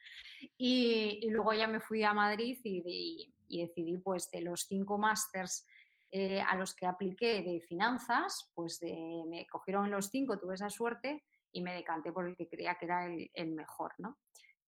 y, 0.56 1.28
luego 1.30 1.52
ya 1.52 1.66
me 1.66 1.80
fui 1.80 2.02
a 2.02 2.12
Madrid 2.12 2.58
y, 2.64 3.32
decidí 3.48 3.98
pues 3.98 4.30
de 4.30 4.40
los 4.40 4.62
cinco 4.62 4.96
másters 4.96 5.66
eh, 6.10 6.40
a 6.40 6.56
los 6.56 6.74
que 6.74 6.86
apliqué 6.86 7.42
de 7.42 7.60
finanzas, 7.60 8.50
pues 8.54 8.80
me 8.82 9.46
cogieron 9.46 9.90
los 9.90 10.06
cinco, 10.06 10.38
tuve 10.38 10.54
esa 10.54 10.70
suerte 10.70 11.24
y 11.52 11.62
me 11.62 11.74
decanté 11.74 12.12
por 12.12 12.26
el 12.26 12.34
que 12.34 12.48
creía 12.48 12.76
que 12.76 12.86
era 12.86 13.06
el, 13.06 13.30
el 13.34 13.52
mejor, 13.52 13.92
¿no? 13.98 14.18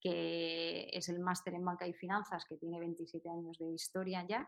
que 0.04 0.90
es 0.92 1.08
el 1.08 1.18
máster 1.18 1.54
en 1.54 1.64
banca 1.64 1.88
y 1.88 1.94
finanzas, 1.94 2.44
que 2.46 2.58
tiene 2.58 2.78
27 2.78 3.26
años 3.30 3.58
de 3.58 3.72
historia 3.72 4.24
ya, 4.28 4.46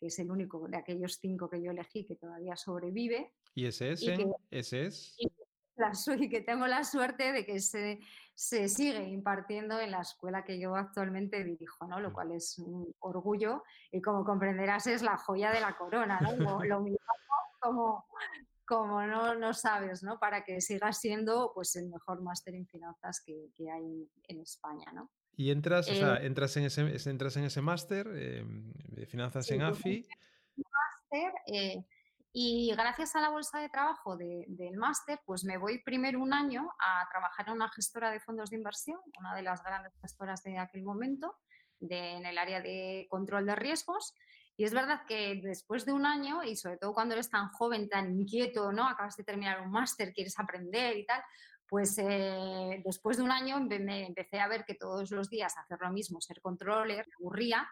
que 0.00 0.08
es 0.08 0.18
el 0.18 0.32
único 0.32 0.66
de 0.68 0.76
aquellos 0.76 1.18
cinco 1.20 1.48
que 1.48 1.62
yo 1.62 1.70
elegí 1.70 2.04
que 2.04 2.16
todavía 2.16 2.56
sobrevive. 2.56 3.32
¿Y 3.54 3.66
ese 3.66 3.92
es? 3.92 4.02
Y 4.02 4.10
¿Ese 4.50 4.86
es? 4.86 5.14
Y 5.18 5.28
que 5.28 5.45
tengo 6.46 6.66
la 6.66 6.84
suerte 6.84 7.32
de 7.32 7.44
que 7.44 7.60
se, 7.60 8.00
se, 8.34 8.68
sigue 8.68 9.02
impartiendo 9.08 9.78
en 9.80 9.90
la 9.90 10.00
escuela 10.00 10.44
que 10.44 10.58
yo 10.58 10.74
actualmente 10.74 11.44
dirijo, 11.44 11.86
¿no? 11.86 12.00
lo 12.00 12.10
mm. 12.10 12.12
cual 12.12 12.32
es 12.32 12.58
un 12.58 12.94
orgullo 13.00 13.62
y 13.90 14.00
como 14.00 14.24
comprenderás 14.24 14.86
es 14.86 15.02
la 15.02 15.16
joya 15.16 15.50
de 15.50 15.60
la 15.60 15.76
corona, 15.76 16.20
¿no? 16.20 16.62
lo, 16.64 16.80
mismo 16.80 16.98
como, 17.60 18.06
como 18.64 19.02
no, 19.02 19.34
no 19.34 19.54
sabes, 19.54 20.02
¿no? 20.02 20.18
Para 20.18 20.44
que 20.44 20.60
siga 20.60 20.92
siendo 20.92 21.52
pues, 21.54 21.76
el 21.76 21.88
mejor 21.88 22.22
máster 22.22 22.54
en 22.54 22.66
finanzas 22.66 23.22
que, 23.24 23.50
que, 23.56 23.70
hay 23.70 24.08
en 24.28 24.40
España, 24.40 24.92
¿no? 24.92 25.10
Y 25.36 25.50
entras, 25.50 25.88
o 25.90 25.94
sea, 25.94 26.16
eh, 26.16 26.26
entras 26.26 26.56
en 26.56 26.64
ese, 26.64 27.10
entras 27.10 27.36
en 27.36 27.44
ese 27.44 27.60
máster 27.60 28.08
eh, 28.14 28.42
de 28.44 29.06
finanzas 29.06 29.50
en 29.50 29.62
AFI. 29.62 30.06
Máster, 30.56 31.32
eh, 31.46 31.84
y 32.38 32.70
gracias 32.76 33.16
a 33.16 33.22
la 33.22 33.30
bolsa 33.30 33.60
de 33.60 33.70
trabajo 33.70 34.14
de, 34.14 34.44
del 34.46 34.76
máster, 34.76 35.18
pues 35.24 35.42
me 35.42 35.56
voy 35.56 35.82
primero 35.82 36.20
un 36.20 36.34
año 36.34 36.68
a 36.78 37.08
trabajar 37.08 37.48
en 37.48 37.54
una 37.54 37.70
gestora 37.70 38.10
de 38.10 38.20
fondos 38.20 38.50
de 38.50 38.58
inversión, 38.58 39.00
una 39.18 39.34
de 39.34 39.40
las 39.40 39.62
grandes 39.62 39.94
gestoras 40.02 40.42
de 40.42 40.58
aquel 40.58 40.82
momento, 40.82 41.38
de, 41.80 42.10
en 42.12 42.26
el 42.26 42.36
área 42.36 42.60
de 42.60 43.06
control 43.08 43.46
de 43.46 43.56
riesgos. 43.56 44.12
Y 44.54 44.64
es 44.64 44.74
verdad 44.74 45.06
que 45.08 45.40
después 45.42 45.86
de 45.86 45.94
un 45.94 46.04
año, 46.04 46.42
y 46.42 46.56
sobre 46.56 46.76
todo 46.76 46.92
cuando 46.92 47.14
eres 47.14 47.30
tan 47.30 47.48
joven, 47.52 47.88
tan 47.88 48.12
inquieto, 48.12 48.70
¿no? 48.70 48.86
Acabas 48.86 49.16
de 49.16 49.24
terminar 49.24 49.62
un 49.62 49.70
máster, 49.70 50.12
quieres 50.12 50.38
aprender 50.38 50.94
y 50.94 51.06
tal, 51.06 51.22
pues 51.66 51.96
eh, 51.96 52.82
después 52.84 53.16
de 53.16 53.22
un 53.22 53.30
año 53.30 53.58
me 53.60 54.08
empecé 54.08 54.40
a 54.40 54.48
ver 54.48 54.66
que 54.66 54.74
todos 54.74 55.10
los 55.10 55.30
días 55.30 55.56
hacer 55.56 55.78
lo 55.80 55.90
mismo, 55.90 56.20
ser 56.20 56.42
controller, 56.42 57.06
me 57.08 57.14
aburría 57.18 57.66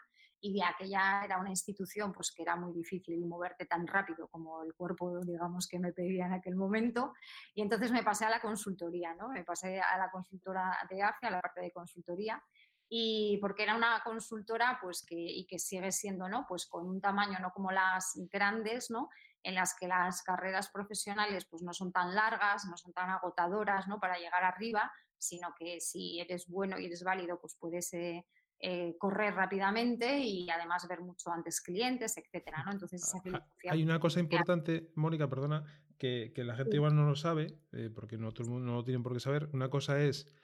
y 0.44 0.52
ya 0.52 0.74
que 0.78 0.86
ya 0.86 1.22
era 1.24 1.38
una 1.38 1.48
institución 1.48 2.12
pues 2.12 2.30
que 2.30 2.42
era 2.42 2.54
muy 2.54 2.74
difícil 2.74 3.24
moverte 3.24 3.64
tan 3.64 3.86
rápido 3.86 4.28
como 4.28 4.62
el 4.62 4.74
cuerpo, 4.74 5.20
digamos, 5.24 5.66
que 5.66 5.78
me 5.78 5.90
pedía 5.90 6.26
en 6.26 6.34
aquel 6.34 6.54
momento. 6.54 7.14
Y 7.54 7.62
entonces 7.62 7.90
me 7.90 8.02
pasé 8.02 8.26
a 8.26 8.30
la 8.30 8.42
consultoría, 8.42 9.14
¿no? 9.14 9.30
Me 9.30 9.42
pasé 9.42 9.80
a 9.80 9.96
la 9.96 10.10
consultora 10.10 10.76
de 10.90 11.02
AFE, 11.02 11.28
a 11.28 11.30
la 11.30 11.40
parte 11.40 11.62
de 11.62 11.72
consultoría, 11.72 12.42
y 12.90 13.38
porque 13.40 13.62
era 13.62 13.74
una 13.74 14.02
consultora 14.04 14.78
pues 14.82 15.02
que, 15.08 15.16
y 15.16 15.46
que 15.46 15.58
sigue 15.58 15.90
siendo, 15.92 16.28
¿no? 16.28 16.44
Pues 16.46 16.66
con 16.66 16.86
un 16.86 17.00
tamaño 17.00 17.38
no 17.40 17.50
como 17.50 17.70
las 17.72 18.12
grandes, 18.30 18.90
¿no? 18.90 19.08
En 19.42 19.54
las 19.54 19.74
que 19.74 19.88
las 19.88 20.22
carreras 20.22 20.68
profesionales 20.68 21.46
pues 21.46 21.62
no 21.62 21.72
son 21.72 21.90
tan 21.90 22.14
largas, 22.14 22.66
no 22.66 22.76
son 22.76 22.92
tan 22.92 23.08
agotadoras, 23.08 23.88
¿no? 23.88 23.98
Para 23.98 24.18
llegar 24.18 24.44
arriba, 24.44 24.92
sino 25.16 25.54
que 25.58 25.80
si 25.80 26.20
eres 26.20 26.46
bueno 26.48 26.78
y 26.78 26.84
eres 26.84 27.02
válido, 27.02 27.40
pues 27.40 27.56
puedes 27.58 27.94
eh, 27.94 28.26
eh, 28.66 28.96
correr 28.98 29.34
rápidamente 29.34 30.20
y 30.20 30.48
además 30.48 30.88
ver 30.88 31.02
mucho 31.02 31.30
antes 31.30 31.60
clientes, 31.60 32.16
etcétera, 32.16 32.62
¿no? 32.64 32.72
Entonces 32.72 33.02
esa 33.02 33.20
filosofía... 33.20 33.72
Hay 33.72 33.82
una 33.82 34.00
cosa 34.00 34.20
importante, 34.20 34.90
Mónica, 34.94 35.28
perdona, 35.28 35.64
que, 35.98 36.32
la 36.34 36.56
gente 36.56 36.76
igual 36.76 36.96
no 36.96 37.04
lo 37.06 37.14
sabe, 37.14 37.58
eh, 37.72 37.90
porque 37.94 38.16
no 38.16 38.32
todo 38.32 38.44
el 38.44 38.50
mundo 38.52 38.66
no 38.70 38.76
lo 38.76 38.82
tienen 38.82 39.02
por 39.02 39.12
qué 39.12 39.20
saber. 39.20 39.50
Una 39.52 39.68
cosa 39.68 40.00
es 40.00 40.34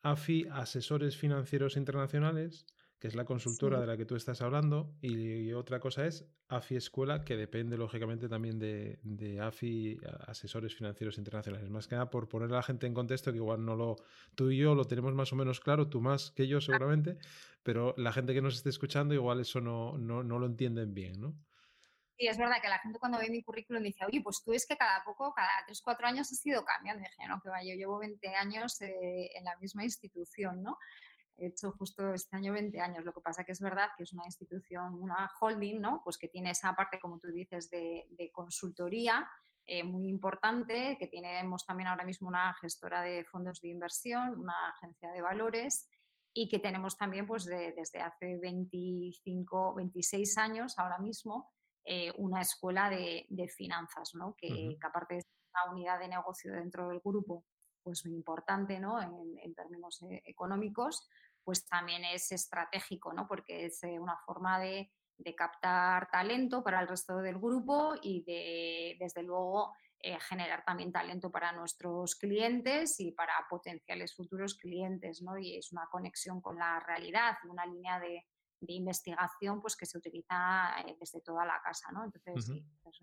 AFI 0.00 0.46
Asesores 0.50 1.18
Financieros 1.18 1.76
Internacionales, 1.76 2.64
que 2.98 3.08
es 3.08 3.14
la 3.14 3.26
consultora 3.26 3.78
de 3.78 3.86
la 3.86 3.96
que 3.96 4.06
tú 4.06 4.16
estás 4.16 4.40
hablando, 4.40 4.94
y, 5.02 5.52
otra 5.52 5.80
cosa 5.80 6.06
es 6.06 6.26
AFI 6.48 6.76
Escuela, 6.76 7.24
que 7.24 7.36
depende 7.36 7.76
lógicamente 7.76 8.28
también 8.28 8.58
de, 8.58 9.38
AFI 9.40 9.98
Asesores 10.26 10.74
Financieros 10.74 11.18
Internacionales. 11.18 11.68
Más 11.68 11.88
que 11.88 11.94
nada 11.94 12.08
por 12.08 12.28
poner 12.28 12.50
a 12.52 12.56
la 12.56 12.62
gente 12.62 12.86
en 12.86 12.94
contexto, 12.94 13.32
que 13.32 13.38
igual 13.38 13.64
no 13.64 13.76
lo, 13.76 13.96
tú 14.34 14.50
y 14.50 14.58
yo 14.58 14.74
lo 14.74 14.86
tenemos 14.86 15.14
más 15.14 15.32
o 15.32 15.36
menos 15.36 15.60
claro, 15.60 15.88
tú 15.88 16.00
más 16.00 16.30
que 16.30 16.46
yo 16.46 16.60
seguramente, 16.60 17.18
pero 17.62 17.94
la 17.98 18.12
gente 18.12 18.32
que 18.32 18.40
nos 18.40 18.56
esté 18.56 18.70
escuchando 18.70 19.12
igual 19.12 19.40
eso 19.40 19.60
no, 19.60 19.98
no, 19.98 20.22
lo 20.22 20.46
entienden 20.46 20.94
bien, 20.94 21.20
¿no? 21.20 21.34
Sí, 22.18 22.26
es 22.28 22.38
verdad 22.38 22.62
que 22.62 22.68
la 22.68 22.78
gente 22.78 22.98
cuando 22.98 23.18
ve 23.18 23.28
mi 23.28 23.42
currículum 23.42 23.82
dice, 23.82 24.06
oye, 24.06 24.22
pues 24.22 24.42
tú 24.42 24.54
es 24.54 24.66
que 24.66 24.74
cada 24.74 25.04
poco, 25.04 25.34
cada 25.34 25.50
3, 25.66 25.82
4 25.82 26.06
años 26.06 26.32
has 26.32 26.46
ido 26.46 26.64
cambiando. 26.64 27.02
Y 27.02 27.10
dije, 27.10 27.28
no, 27.28 27.38
que 27.42 27.50
va, 27.50 27.62
yo 27.62 27.74
llevo 27.74 27.98
20 27.98 28.26
años 28.36 28.80
eh, 28.80 29.28
en 29.36 29.44
la 29.44 29.54
misma 29.58 29.84
institución, 29.84 30.62
¿no? 30.62 30.78
He 31.38 31.46
hecho 31.46 31.72
justo 31.72 32.14
este 32.14 32.36
año 32.36 32.52
20 32.52 32.80
años. 32.80 33.04
Lo 33.04 33.12
que 33.12 33.20
pasa 33.20 33.44
que 33.44 33.52
es 33.52 33.60
verdad 33.60 33.88
que 33.96 34.04
es 34.04 34.12
una 34.12 34.24
institución, 34.24 34.94
una 34.94 35.30
holding, 35.40 35.80
¿no? 35.80 36.00
Pues 36.02 36.18
que 36.18 36.28
tiene 36.28 36.50
esa 36.50 36.74
parte, 36.74 36.98
como 36.98 37.18
tú 37.18 37.28
dices, 37.28 37.70
de, 37.70 38.30
consultoría 38.32 39.28
eh, 39.66 39.84
muy 39.84 40.08
importante, 40.08 40.96
que 40.98 41.08
tenemos 41.08 41.66
también 41.66 41.88
ahora 41.88 42.04
mismo 42.04 42.28
una 42.28 42.54
gestora 42.54 43.02
de 43.02 43.24
fondos 43.24 43.60
de 43.60 43.68
inversión, 43.68 44.38
una 44.38 44.70
agencia 44.70 45.10
de 45.10 45.20
valores 45.20 45.88
y 46.32 46.48
que 46.48 46.58
tenemos 46.58 46.96
también 46.98 47.26
pues 47.26 47.46
desde 47.46 48.00
hace 48.00 48.36
25, 48.36 49.74
26 49.74 50.38
años 50.38 50.78
ahora 50.78 50.98
mismo 50.98 51.50
eh, 51.88 52.12
una 52.18 52.40
escuela 52.40 52.90
de, 52.90 53.48
finanzas, 53.56 54.14
¿no? 54.14 54.34
que, 54.36 54.76
aparte 54.82 55.14
de 55.14 55.22
una 55.52 55.72
unidad 55.72 56.00
de 56.00 56.08
negocio 56.08 56.52
dentro 56.52 56.88
del 56.88 57.00
grupo, 57.00 57.44
pues 57.86 58.04
muy 58.04 58.16
importante 58.16 58.80
¿no? 58.80 59.00
en, 59.00 59.54
términos 59.54 60.02
eh, 60.10 60.20
económicos, 60.26 61.08
pues 61.44 61.64
también 61.68 62.04
es 62.04 62.32
estratégico, 62.32 63.12
¿no? 63.12 63.28
porque 63.28 63.66
es 63.66 63.80
eh, 63.84 64.00
una 64.00 64.16
forma 64.26 64.58
de, 64.58 64.90
captar 65.36 66.10
talento 66.10 66.64
para 66.64 66.80
el 66.80 66.88
resto 66.88 67.18
del 67.18 67.38
grupo 67.38 67.94
y 68.02 68.24
de, 68.24 68.96
desde 68.98 69.22
luego, 69.22 69.72
eh, 70.00 70.18
generar 70.18 70.64
también 70.64 70.90
talento 70.90 71.30
para 71.30 71.52
nuestros 71.52 72.16
clientes 72.16 72.98
y 72.98 73.12
para 73.12 73.46
potenciales 73.48 74.14
futuros 74.14 74.56
clientes, 74.56 75.22
¿no? 75.22 75.38
Y 75.38 75.56
es 75.56 75.72
una 75.72 75.86
conexión 75.90 76.42
con 76.42 76.58
la 76.58 76.80
realidad, 76.80 77.36
una 77.48 77.64
línea 77.64 77.98
de, 77.98 78.26
investigación 78.60 79.60
pues 79.60 79.76
que 79.76 79.86
se 79.86 79.98
utiliza 79.98 80.74
desde 80.98 81.20
toda 81.20 81.44
la 81.44 81.60
casa, 81.62 81.90
¿no? 81.92 82.04
Entonces, 82.04 82.44
sí, 82.44 82.64
pues, 82.82 83.00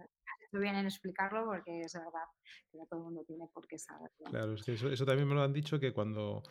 bien 0.61 0.75
en 0.75 0.85
explicarlo 0.85 1.45
porque 1.45 1.81
es 1.81 1.93
verdad 1.93 2.25
que 2.71 2.77
no 2.77 2.85
todo 2.85 2.99
el 2.99 3.05
mundo 3.05 3.23
tiene 3.25 3.47
por 3.53 3.67
qué 3.67 3.77
saberlo. 3.77 4.25
Claro, 4.25 4.53
es 4.53 4.63
que 4.63 4.73
eso, 4.73 5.05
también 5.05 5.27
me 5.27 5.35
lo 5.35 5.43
han 5.43 5.53
dicho 5.53 5.79
que 5.79 5.93
cuando 5.93 6.43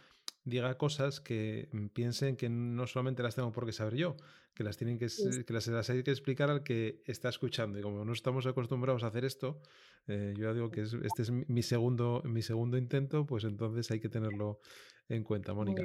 diga 0.44 0.76
cosas 0.76 1.20
que 1.20 1.68
mm, 1.72 1.86
piensen 1.88 2.36
que 2.36 2.48
no 2.48 2.86
solamente 2.86 3.22
las 3.22 3.34
tengo 3.34 3.52
por 3.52 3.66
qué 3.66 3.72
saber 3.72 3.94
yo, 3.94 4.16
que 4.54 4.64
las 4.64 4.76
tienen 4.76 4.98
que, 4.98 5.06
que 5.46 5.52
las, 5.52 5.90
hay 5.90 6.02
que 6.02 6.10
explicar 6.10 6.50
al 6.50 6.62
que 6.62 7.02
está 7.06 7.28
escuchando. 7.28 7.78
Y 7.78 7.82
como 7.82 8.04
no 8.04 8.12
estamos 8.12 8.46
acostumbrados 8.46 9.04
a 9.04 9.08
hacer 9.08 9.24
esto, 9.24 9.62
eh, 10.08 10.34
yo 10.36 10.44
ya 10.44 10.54
digo 10.54 10.70
que 10.70 10.82
este 10.82 11.22
es 11.22 11.30
mi 11.30 11.62
segundo, 11.62 12.22
mi 12.24 12.42
segundo 12.42 12.76
intento, 12.76 13.24
pues 13.24 13.44
entonces 13.44 13.90
hay 13.90 14.00
que 14.00 14.08
tenerlo 14.08 14.60
en 15.08 15.22
cuenta, 15.24 15.54
Mónica. 15.54 15.84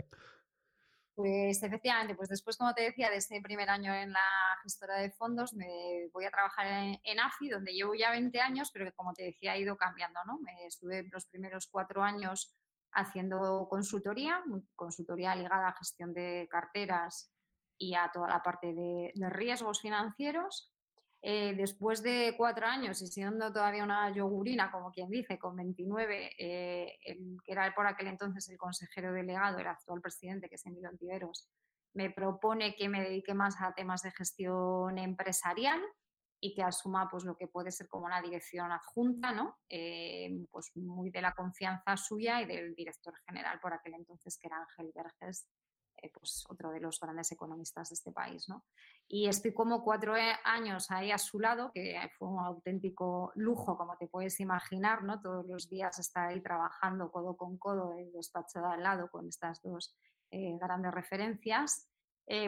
Pues 1.18 1.64
efectivamente, 1.64 2.14
pues 2.14 2.30
después, 2.30 2.58
como 2.58 2.76
te 2.76 2.84
decía, 2.84 3.10
de 3.10 3.16
ese 3.16 3.42
primer 3.42 3.72
año 3.72 3.92
en 3.92 4.12
la 4.12 4.20
gestora 4.62 5.00
de 5.00 5.10
fondos, 5.10 5.56
me 5.56 6.08
voy 6.14 6.26
a 6.26 6.30
trabajar 6.30 6.68
en, 6.68 7.20
AFI, 7.20 7.50
donde 7.50 7.74
llevo 7.74 7.96
ya 7.96 8.12
20 8.12 8.40
años, 8.40 8.70
pero 8.72 8.86
que 8.86 8.92
como 8.92 9.14
te 9.14 9.24
decía, 9.24 9.54
ha 9.54 9.58
ido 9.58 9.76
cambiando, 9.78 10.20
¿no? 10.28 10.38
Me 10.38 10.68
estuve 10.68 11.08
los 11.12 11.26
primeros 11.26 11.70
cuatro 11.72 12.04
años 12.04 12.56
haciendo 12.92 13.68
consultoría, 13.68 14.44
consultoría 14.76 15.36
ligada 15.36 15.70
a 15.70 15.78
gestión 15.78 16.14
de 16.14 16.48
carteras 16.52 17.34
y 17.80 17.96
a 17.96 18.12
toda 18.14 18.28
la 18.28 18.44
parte 18.44 18.72
de 18.76 19.12
riesgos 19.32 19.82
financieros. 19.82 20.72
Eh, 21.22 21.56
después 21.56 22.04
de 22.04 22.36
cuatro 22.38 22.68
años 22.68 23.02
y 23.02 23.08
siendo 23.08 23.52
todavía 23.52 23.84
una 23.84 24.12
yogurina, 24.14 24.72
como 24.72 24.92
quien 24.92 25.10
dice, 25.10 25.40
con 25.40 25.56
29, 25.56 26.32
eh, 26.38 27.00
que 27.44 27.52
era 27.52 27.74
por 27.74 27.88
aquel 27.88 28.08
entonces 28.08 28.48
el 28.50 28.58
consejero 28.58 29.12
delegado, 29.12 29.58
el 29.58 29.68
actual 29.68 30.00
presidente, 30.00 30.48
que 30.48 30.56
es 30.56 30.66
Emilio 30.66 30.90
Antiveros, 30.90 31.50
me 31.94 32.12
propone 32.12 32.76
que 32.76 32.90
me 32.90 33.02
dedique 33.02 33.34
más 33.34 33.56
a 33.60 33.74
temas 33.74 34.04
de 34.04 34.12
gestión 34.12 34.98
empresarial 35.00 35.82
y 36.40 36.54
que 36.54 36.62
asuma 36.62 37.10
pues 37.10 37.24
lo 37.24 37.36
que 37.36 37.48
puede 37.48 37.72
ser 37.72 37.88
como 37.88 38.06
una 38.06 38.22
dirección 38.22 38.72
adjunta, 38.72 39.32
¿no? 39.32 39.58
Eh, 39.70 40.30
pues 40.52 40.72
muy 40.76 41.10
de 41.10 41.22
la 41.22 41.34
confianza 41.34 41.98
suya 41.98 42.42
y 42.42 42.46
del 42.46 42.76
director 42.76 43.16
general 43.26 43.60
por 43.60 43.74
aquel 43.74 43.96
entonces, 43.96 44.38
que 44.38 44.48
era 44.48 44.60
Ángel 44.60 44.92
Verges, 44.94 45.48
eh, 46.02 46.12
pues 46.14 46.46
otro 46.50 46.72
de 46.72 46.80
los 46.80 47.00
grandes 47.00 47.32
economistas 47.32 47.90
de 47.90 47.94
este 47.96 48.12
país. 48.12 48.48
¿no? 48.48 48.66
Y 49.08 49.28
estoy 49.28 49.54
como 49.54 49.84
cuatro 49.84 50.16
eh, 50.16 50.36
años 50.44 50.92
ahí 50.92 51.12
a 51.12 51.18
su 51.18 51.40
lado, 51.40 51.72
que 51.74 52.00
fue 52.18 52.28
un 52.28 52.40
auténtico 52.40 53.32
lujo, 53.36 53.78
como 53.78 53.98
te 53.98 54.08
puedes 54.08 54.40
imaginar, 54.40 55.04
¿no? 55.04 55.22
todos 55.22 55.46
los 55.46 55.70
días 55.70 55.98
estar 56.00 56.30
ahí 56.30 56.42
trabajando 56.42 57.12
codo 57.12 57.36
con 57.36 57.58
codo, 57.58 57.94
el 57.98 58.12
despacho 58.12 58.60
de 58.60 58.68
al 58.68 58.84
lado 58.84 59.10
con 59.10 59.28
estas 59.28 59.62
dos 59.62 59.96
eh, 60.32 60.58
grandes 60.60 60.94
referencias. 60.94 61.90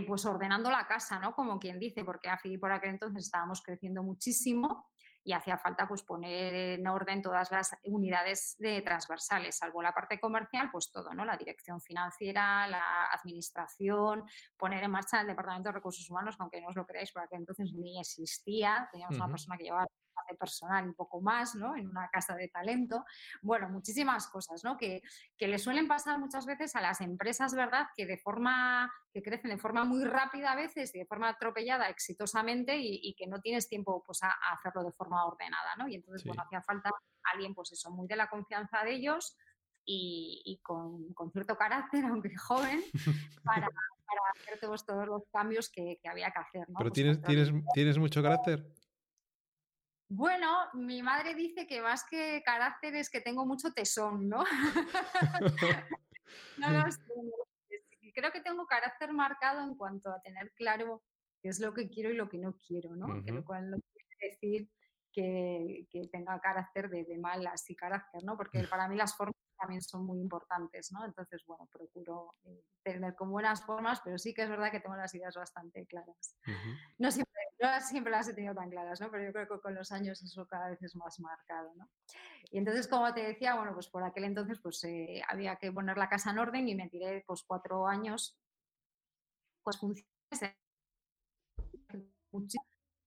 pues 0.07 0.25
ordenando 0.25 0.69
la 0.69 0.85
casa, 0.85 1.19
¿no? 1.19 1.33
Como 1.33 1.57
quien 1.57 1.79
dice, 1.79 2.03
porque 2.03 2.29
a 2.29 2.37
por 2.59 2.71
aquel 2.71 2.89
entonces 2.89 3.25
estábamos 3.25 3.61
creciendo 3.61 4.03
muchísimo 4.03 4.88
y 5.23 5.33
hacía 5.33 5.57
falta 5.57 5.87
pues 5.87 6.03
poner 6.03 6.53
en 6.79 6.87
orden 6.87 7.21
todas 7.21 7.51
las 7.51 7.75
unidades 7.83 8.55
de 8.59 8.81
transversales, 8.81 9.57
salvo 9.57 9.81
la 9.81 9.93
parte 9.93 10.19
comercial, 10.19 10.69
pues 10.71 10.91
todo, 10.91 11.13
¿no? 11.13 11.25
La 11.25 11.37
dirección 11.37 11.81
financiera, 11.81 12.67
la 12.67 13.05
administración, 13.11 14.23
poner 14.57 14.83
en 14.83 14.91
marcha 14.91 15.21
el 15.21 15.27
Departamento 15.27 15.69
de 15.69 15.73
Recursos 15.73 16.09
Humanos, 16.09 16.35
aunque 16.39 16.61
no 16.61 16.69
os 16.69 16.75
lo 16.75 16.85
creáis, 16.85 17.11
porque 17.11 17.35
entonces 17.35 17.73
ni 17.73 17.99
existía, 17.99 18.87
teníamos 18.91 19.17
una 19.17 19.29
persona 19.29 19.57
que 19.57 19.65
llevaba 19.65 19.87
personal 20.35 20.85
un 20.85 20.93
poco 20.93 21.21
más, 21.21 21.55
¿no? 21.55 21.75
En 21.75 21.87
una 21.87 22.09
casa 22.09 22.35
de 22.35 22.47
talento. 22.47 23.05
Bueno, 23.41 23.69
muchísimas 23.69 24.27
cosas, 24.27 24.63
¿no? 24.63 24.77
Que, 24.77 25.01
que 25.37 25.47
le 25.47 25.59
suelen 25.59 25.87
pasar 25.87 26.19
muchas 26.19 26.45
veces 26.45 26.75
a 26.75 26.81
las 26.81 27.01
empresas, 27.01 27.53
¿verdad? 27.53 27.87
Que 27.95 28.05
de 28.05 28.17
forma, 28.17 28.91
que 29.13 29.21
crecen 29.21 29.51
de 29.51 29.57
forma 29.57 29.83
muy 29.83 30.03
rápida 30.03 30.51
a 30.51 30.55
veces 30.55 30.93
y 30.95 30.99
de 30.99 31.05
forma 31.05 31.29
atropellada 31.29 31.89
exitosamente 31.89 32.77
y, 32.77 33.13
que 33.15 33.27
no 33.27 33.39
tienes 33.41 33.67
tiempo 33.67 34.03
pues 34.05 34.23
a, 34.23 34.31
hacerlo 34.53 34.83
de 34.83 34.91
forma 34.91 35.25
ordenada, 35.25 35.75
¿no? 35.77 35.87
Y 35.87 35.95
entonces, 35.95 36.23
bueno, 36.25 36.43
hacía 36.43 36.61
falta 36.61 36.91
alguien, 37.33 37.53
pues 37.53 37.71
eso, 37.71 37.91
muy 37.91 38.07
de 38.07 38.15
la 38.15 38.29
confianza 38.29 38.83
de 38.83 38.93
ellos 38.93 39.37
y, 39.85 40.59
con, 40.61 41.13
cierto 41.31 41.57
carácter, 41.57 42.05
aunque 42.05 42.35
joven, 42.37 42.83
para, 43.43 43.67
hacer 44.35 44.59
todos, 44.59 44.85
los 45.07 45.23
cambios 45.31 45.69
que, 45.69 45.99
había 46.09 46.31
que 46.31 46.39
hacer. 46.39 46.69
¿no? 46.69 46.77
Pero 46.77 46.89
pues 46.89 46.93
tienes, 46.93 47.21
tienes, 47.21 47.51
tienes 47.73 47.97
mucho 47.97 48.21
carácter. 48.21 48.65
Bueno, 50.09 50.67
mi 50.73 51.03
madre 51.03 51.35
dice 51.35 51.67
que 51.67 51.81
más 51.81 52.03
que 52.03 52.41
carácter 52.43 52.95
es 52.95 53.11
que 53.11 53.21
tengo 53.21 53.45
mucho 53.45 53.71
tesón, 53.73 54.27
¿no? 54.27 54.43
no, 56.57 56.91
sé. 56.91 56.99
Creo 58.15 58.31
que 58.31 58.41
tengo 58.41 58.65
carácter 58.65 59.13
marcado 59.13 59.61
en 59.61 59.75
cuanto 59.75 60.09
a 60.09 60.19
tener 60.21 60.51
claro 60.55 61.03
qué 61.41 61.49
es 61.49 61.59
lo 61.59 61.75
que 61.75 61.89
quiero 61.89 62.09
y 62.09 62.15
lo 62.15 62.27
que 62.27 62.39
no 62.39 62.57
quiero, 62.57 62.95
¿no? 62.95 63.07
Lo 63.07 63.45
cual 63.45 63.69
no 63.69 63.77
quiere 63.77 64.31
decir 64.31 64.67
que, 65.13 65.87
tenga 66.11 66.39
carácter 66.39 66.89
de, 66.89 67.03
de 67.03 67.17
mal 67.19 67.45
así 67.45 67.75
carácter, 67.75 68.23
¿no? 68.23 68.35
Porque 68.35 68.63
para 68.63 68.87
mí 68.87 68.95
las 68.95 69.15
formas 69.15 69.35
también 69.59 69.81
son 69.81 70.05
muy 70.05 70.19
importantes, 70.19 70.91
¿no? 70.91 71.05
Entonces, 71.05 71.43
bueno, 71.45 71.67
procuro 71.71 72.35
eh, 72.45 72.63
tener 72.81 73.15
con 73.15 73.29
buenas 73.29 73.63
formas, 73.63 74.01
pero 74.03 74.17
sí 74.17 74.33
que 74.33 74.43
es 74.43 74.49
verdad 74.49 74.71
que 74.71 74.79
tengo 74.79 74.95
las 74.95 75.13
ideas 75.13 75.35
bastante 75.35 75.85
claras. 75.85 76.37
No 76.97 77.11
siempre 77.11 77.38
no 77.59 77.81
siempre 77.81 78.11
las 78.11 78.27
he 78.27 78.33
tenido 78.33 78.55
tan 78.55 78.69
claras, 78.69 79.01
¿no? 79.01 79.11
Pero 79.11 79.25
yo 79.25 79.33
creo 79.33 79.47
que 79.47 79.61
con 79.61 79.75
los 79.75 79.91
años 79.91 80.21
eso 80.21 80.47
cada 80.47 80.69
vez 80.69 80.81
es 80.81 80.95
más 80.95 81.19
marcado, 81.19 81.73
¿no? 81.75 81.89
Y 82.51 82.57
entonces, 82.57 82.87
como 82.87 83.13
te 83.13 83.21
decía, 83.21 83.55
bueno, 83.55 83.73
pues 83.73 83.87
por 83.89 84.03
aquel 84.03 84.23
entonces 84.23 84.59
pues 84.61 84.83
eh, 84.85 85.21
había 85.27 85.55
que 85.57 85.71
poner 85.71 85.97
la 85.97 86.09
casa 86.09 86.31
en 86.31 86.39
orden 86.39 86.67
y 86.67 86.75
me 86.75 86.89
tiré 86.89 87.23
pues 87.27 87.43
cuatro 87.43 87.87
años 87.87 88.39
pues 89.63 89.77
funciones 89.77 90.09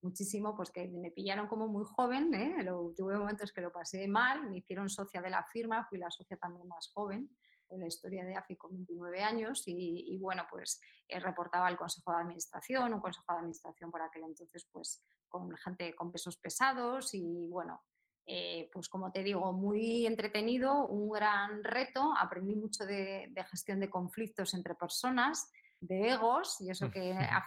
muchísimo, 0.02 0.54
pues 0.56 0.70
que 0.70 0.88
me 0.88 1.10
pillaron 1.10 1.46
como 1.46 1.68
muy 1.68 1.84
joven, 1.84 2.34
¿eh? 2.34 2.56
tuve 2.96 3.16
momentos 3.16 3.52
que 3.52 3.60
lo 3.60 3.72
pasé 3.72 4.08
mal, 4.08 4.48
me 4.50 4.58
hicieron 4.58 4.88
socia 4.90 5.22
de 5.22 5.30
la 5.30 5.44
firma, 5.44 5.86
fui 5.88 5.98
la 5.98 6.10
socia 6.10 6.36
también 6.36 6.66
más 6.66 6.90
joven, 6.92 7.30
la 7.78 7.86
historia 7.86 8.24
de 8.24 8.36
AFI 8.36 8.56
con 8.56 8.72
29 8.72 9.22
años 9.22 9.62
y, 9.66 10.18
bueno, 10.18 10.44
pues 10.50 10.80
reportaba 11.08 11.66
al 11.66 11.76
Consejo 11.76 12.12
de 12.12 12.22
Administración, 12.22 12.94
un 12.94 13.00
Consejo 13.00 13.32
de 13.32 13.38
Administración 13.38 13.90
por 13.90 14.02
aquel 14.02 14.24
entonces 14.24 14.66
pues 14.72 15.04
con 15.28 15.54
gente 15.56 15.94
con 15.94 16.10
pesos 16.10 16.36
pesados 16.36 17.14
y 17.14 17.48
bueno, 17.48 17.82
eh, 18.26 18.70
pues 18.72 18.88
como 18.88 19.10
te 19.10 19.22
digo, 19.22 19.52
muy 19.52 20.06
entretenido, 20.06 20.86
un 20.86 21.10
gran 21.10 21.64
reto, 21.64 22.14
aprendí 22.18 22.54
mucho 22.54 22.84
de, 22.86 23.28
de 23.30 23.44
gestión 23.44 23.80
de 23.80 23.90
conflictos 23.90 24.54
entre 24.54 24.74
personas, 24.74 25.50
de 25.80 26.10
egos 26.10 26.60
y 26.60 26.70
eso 26.70 26.90
que 26.90 27.12
a 27.12 27.44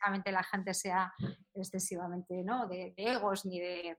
fin 0.00 0.22
la 0.32 0.42
gente 0.42 0.74
sea 0.74 1.12
excesivamente 1.54 2.42
¿no? 2.44 2.68
de, 2.68 2.94
egos 2.96 3.44
ni 3.44 3.60
de, 3.60 3.96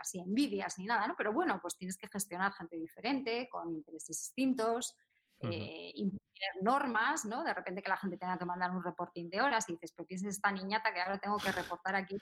así 0.00 0.20
envidias 0.20 0.78
ni 0.78 0.86
nada, 0.86 1.06
¿no? 1.06 1.14
Pero 1.16 1.32
bueno, 1.32 1.58
pues 1.60 1.76
tienes 1.76 1.96
que 1.96 2.08
gestionar 2.08 2.52
gente 2.52 2.76
diferente, 2.76 3.48
con 3.50 3.74
intereses 3.74 4.18
distintos, 4.18 4.96
eh, 5.40 5.92
normas, 6.62 7.24
¿no? 7.24 7.44
De 7.44 7.52
repente 7.52 7.82
que 7.82 7.88
la 7.88 7.96
gente 7.96 8.16
tenga 8.16 8.38
que 8.38 8.44
mandar 8.44 8.70
un 8.70 8.82
reporting 8.82 9.28
de 9.28 9.40
horas 9.40 9.68
y 9.68 9.72
dices, 9.72 9.92
pero 9.94 10.06
¿quién 10.06 10.20
es 10.20 10.36
esta 10.36 10.50
niñata 10.52 10.92
que 10.92 11.00
ahora 11.00 11.18
tengo 11.18 11.36
que 11.38 11.52
reportar 11.52 11.94
aquí? 11.94 12.16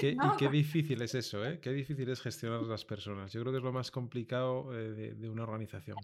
y, 0.00 0.16
qué, 0.38 0.48
difícil 0.48 1.02
es 1.02 1.14
eso, 1.14 1.44
¿eh? 1.44 1.60
Qué 1.60 1.70
difícil 1.70 2.08
es 2.08 2.20
gestionar 2.20 2.62
las 2.62 2.84
personas. 2.84 3.32
Yo 3.32 3.40
creo 3.40 3.52
que 3.52 3.58
es 3.58 3.64
lo 3.64 3.72
más 3.72 3.90
complicado 3.90 4.72
eh, 4.74 5.14
de 5.14 5.28
una 5.28 5.44
organización. 5.44 5.96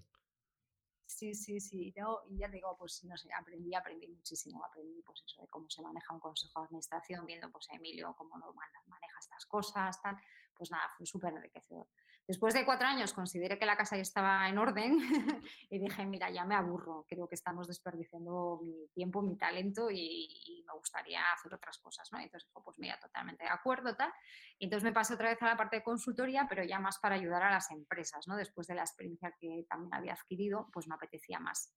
Sí, 1.22 1.34
sí, 1.36 1.60
sí. 1.60 1.94
Yo, 1.96 2.24
y 2.28 2.38
ya 2.38 2.48
digo, 2.48 2.76
pues 2.76 3.04
no 3.04 3.16
sé, 3.16 3.28
aprendí, 3.32 3.72
aprendí 3.76 4.08
muchísimo. 4.08 4.64
Aprendí 4.64 5.00
pues 5.02 5.22
eso 5.24 5.40
de 5.40 5.46
cómo 5.46 5.70
se 5.70 5.80
maneja 5.80 6.12
un 6.12 6.18
consejo 6.18 6.58
de 6.58 6.66
administración, 6.66 7.24
viendo 7.24 7.48
pues 7.52 7.70
a 7.70 7.76
Emilio 7.76 8.12
cómo 8.18 8.36
lo 8.38 8.52
maneja 8.52 9.18
estas 9.20 9.46
cosas, 9.46 10.02
tal. 10.02 10.16
Pues 10.52 10.72
nada, 10.72 10.88
fue 10.96 11.06
súper 11.06 11.32
enriquecedor. 11.32 11.86
Después 12.26 12.54
de 12.54 12.64
cuatro 12.64 12.86
años 12.86 13.12
consideré 13.12 13.58
que 13.58 13.66
la 13.66 13.76
casa 13.76 13.96
ya 13.96 14.02
estaba 14.02 14.48
en 14.48 14.56
orden 14.56 14.96
y 15.70 15.78
dije, 15.78 16.06
mira, 16.06 16.30
ya 16.30 16.44
me 16.44 16.54
aburro, 16.54 17.04
creo 17.08 17.28
que 17.28 17.34
estamos 17.34 17.66
desperdiciando 17.66 18.60
mi 18.62 18.88
tiempo, 18.94 19.22
mi 19.22 19.36
talento 19.36 19.90
y, 19.90 20.64
me 20.66 20.78
gustaría 20.78 21.20
hacer 21.32 21.52
otras 21.52 21.78
cosas, 21.78 22.08
¿no? 22.12 22.18
entonces 22.18 22.48
dijo, 22.48 22.62
pues 22.64 22.78
mira, 22.78 22.98
totalmente 22.98 23.44
de 23.44 23.50
acuerdo, 23.50 23.94
tal. 23.94 24.12
Y 24.58 24.64
entonces 24.64 24.84
me 24.84 24.92
pasé 24.92 25.14
otra 25.14 25.30
vez 25.30 25.42
a 25.42 25.46
la 25.46 25.56
parte 25.56 25.76
de 25.76 25.82
consultoría, 25.82 26.46
pero 26.48 26.64
ya 26.64 26.78
más 26.78 26.98
para 26.98 27.16
ayudar 27.16 27.42
a 27.42 27.50
las 27.50 27.70
empresas, 27.70 28.26
¿no? 28.26 28.36
Después 28.36 28.66
de 28.68 28.74
la 28.74 28.82
experiencia 28.82 29.34
que 29.38 29.66
también 29.68 29.92
había 29.94 30.14
adquirido, 30.14 30.70
pues 30.72 30.88
me 30.88 30.94
apetecía 30.94 31.38
más 31.38 31.74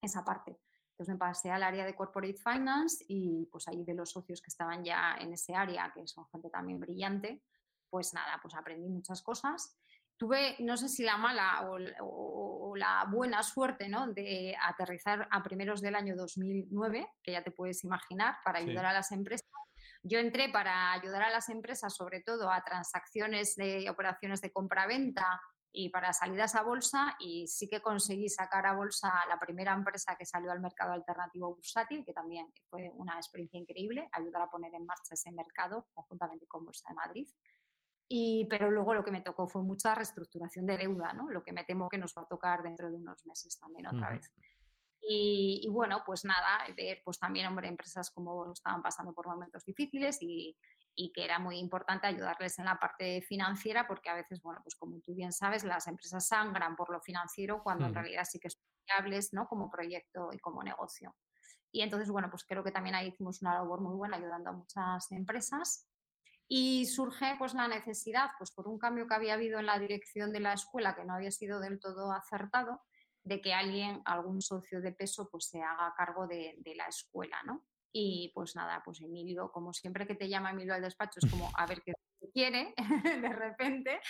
esa 0.00 0.24
parte. 0.24 0.58
Entonces 0.92 1.14
me 1.14 1.18
pasé 1.18 1.50
al 1.50 1.62
área 1.62 1.86
de 1.86 1.94
Corporate 1.94 2.36
Finance 2.36 3.04
y 3.08 3.46
pues 3.46 3.66
ahí 3.68 3.84
de 3.84 3.94
los 3.94 4.10
socios 4.10 4.42
que 4.42 4.48
estaban 4.48 4.84
ya 4.84 5.16
en 5.18 5.32
ese 5.32 5.54
área, 5.54 5.90
que 5.94 6.06
son 6.06 6.26
gente 6.28 6.50
también 6.50 6.78
brillante, 6.78 7.42
pues 7.90 8.14
nada, 8.14 8.38
pues 8.40 8.54
aprendí 8.54 8.88
muchas 8.88 9.22
cosas. 9.22 9.76
Tuve, 10.16 10.56
no 10.60 10.76
sé 10.76 10.88
si 10.88 11.02
la 11.02 11.16
mala 11.16 11.66
o, 12.00 12.76
la 12.76 13.04
buena 13.10 13.42
suerte, 13.42 13.88
¿no? 13.88 14.06
De 14.12 14.54
aterrizar 14.62 15.26
a 15.30 15.42
primeros 15.42 15.80
del 15.80 15.94
año 15.94 16.14
2009, 16.14 17.08
que 17.22 17.32
ya 17.32 17.42
te 17.42 17.50
puedes 17.50 17.82
imaginar, 17.84 18.36
para 18.44 18.58
ayudar 18.58 18.86
a 18.86 18.92
las 18.92 19.10
empresas. 19.12 19.48
Yo 20.02 20.18
entré 20.18 20.48
para 20.50 20.92
ayudar 20.92 21.22
a 21.22 21.30
las 21.30 21.48
empresas, 21.48 21.94
sobre 21.94 22.22
todo 22.22 22.50
a 22.50 22.62
transacciones 22.62 23.56
de 23.56 23.90
operaciones 23.90 24.40
de 24.40 24.52
compra-venta 24.52 25.40
y 25.72 25.88
para 25.88 26.12
salidas 26.12 26.54
a 26.54 26.62
bolsa 26.62 27.16
y 27.20 27.46
sí 27.46 27.68
que 27.68 27.80
conseguí 27.80 28.28
sacar 28.28 28.66
a 28.66 28.74
bolsa 28.74 29.12
la 29.28 29.38
primera 29.38 29.72
empresa 29.72 30.16
que 30.16 30.26
salió 30.26 30.50
al 30.50 30.60
mercado 30.60 30.92
alternativo 30.92 31.54
bursátil, 31.54 32.04
que 32.04 32.12
también 32.12 32.52
fue 32.68 32.90
una 32.94 33.16
experiencia 33.16 33.60
increíble, 33.60 34.08
ayudar 34.12 34.42
a 34.42 34.50
poner 34.50 34.74
en 34.74 34.86
marcha 34.86 35.14
ese 35.14 35.30
mercado 35.32 35.86
conjuntamente 35.94 36.46
con 36.46 36.64
Bolsa 36.64 36.88
de 36.88 36.94
Madrid 36.94 37.28
pero 38.50 38.72
luego 38.72 38.92
lo 38.92 39.04
que 39.04 39.12
me 39.12 39.20
tocó 39.20 39.46
fue 39.46 39.62
mucha 39.62 39.94
reestructuración 39.94 40.66
de 40.66 40.76
deuda, 40.76 41.12
¿no? 41.12 41.30
Lo 41.30 41.44
que 41.44 41.52
me 41.52 41.62
temo 41.62 41.88
que 41.88 41.96
nos 41.96 42.12
va 42.16 42.22
a 42.22 42.26
tocar 42.26 42.60
dentro 42.60 42.90
de 42.90 42.96
unos 42.96 43.24
meses 43.24 43.56
también 43.60 43.86
otra 43.86 44.10
vez. 44.10 44.32
Y, 45.00 45.68
bueno, 45.70 46.02
pues 46.04 46.24
nada, 46.24 46.66
ver 46.76 47.02
pues 47.04 47.20
también, 47.20 47.46
hombre, 47.46 47.68
empresas 47.68 48.10
como 48.10 48.52
estaban 48.52 48.82
pasando 48.82 49.12
por 49.12 49.28
momentos 49.28 49.64
difíciles 49.64 50.18
y, 50.20 50.56
y, 50.96 51.12
que 51.12 51.24
era 51.24 51.38
muy 51.38 51.58
importante 51.58 52.08
ayudarles 52.08 52.58
en 52.58 52.64
la 52.64 52.78
parte 52.80 53.22
financiera 53.22 53.86
porque 53.86 54.10
a 54.10 54.14
veces, 54.14 54.42
bueno, 54.42 54.60
pues 54.62 54.74
como 54.74 55.00
tú 55.00 55.14
bien 55.14 55.32
sabes, 55.32 55.62
las 55.62 55.86
empresas 55.86 56.26
sangran 56.26 56.74
por 56.74 56.90
lo 56.90 57.00
financiero 57.00 57.62
cuando 57.62 57.86
en 57.86 57.94
realidad 57.94 58.24
sí 58.28 58.40
que 58.40 58.50
son 58.50 58.62
viables, 58.86 59.32
¿no? 59.32 59.46
Como 59.46 59.70
proyecto 59.70 60.30
y 60.32 60.38
como 60.38 60.64
negocio. 60.64 61.14
Y 61.72 61.82
entonces, 61.82 62.10
bueno, 62.10 62.28
pues 62.28 62.44
creo 62.44 62.64
que 62.64 62.72
también 62.72 62.96
ahí 62.96 63.08
hicimos 63.08 63.40
una 63.40 63.54
labor 63.54 63.80
muy 63.80 63.94
buena 63.94 64.16
ayudando 64.16 64.50
a 64.50 64.52
muchas 64.52 65.10
empresas 65.12 65.89
y 66.52 66.84
surge 66.86 67.36
pues 67.38 67.54
la 67.54 67.68
necesidad, 67.68 68.30
pues 68.36 68.50
por 68.50 68.66
un 68.66 68.76
cambio 68.76 69.06
que 69.06 69.14
había 69.14 69.34
habido 69.34 69.60
en 69.60 69.66
la 69.66 69.78
dirección 69.78 70.32
de 70.32 70.40
la 70.40 70.52
escuela 70.52 70.96
que 70.96 71.04
no 71.04 71.14
había 71.14 71.30
sido 71.30 71.60
del 71.60 71.78
todo 71.78 72.10
acertado, 72.10 72.82
de 73.22 73.40
que 73.40 73.54
alguien, 73.54 74.02
algún 74.04 74.42
socio 74.42 74.80
de 74.80 74.90
peso, 74.90 75.28
pues 75.30 75.46
se 75.46 75.62
haga 75.62 75.94
cargo 75.96 76.26
de, 76.26 76.60
la 76.74 76.86
escuela, 76.86 77.40
¿no? 77.44 77.64
Y 77.92 78.32
pues 78.34 78.56
nada, 78.56 78.82
pues 78.84 79.00
Emilio, 79.00 79.52
como 79.52 79.72
siempre 79.72 80.08
que 80.08 80.16
te 80.16 80.28
llama 80.28 80.50
Emilio 80.50 80.74
al 80.74 80.82
despacho, 80.82 81.20
es 81.22 81.30
como 81.30 81.48
a 81.56 81.66
ver 81.66 81.82
qué 81.82 81.92
quiere 82.32 82.74
de 83.22 83.32
repente. 83.32 84.00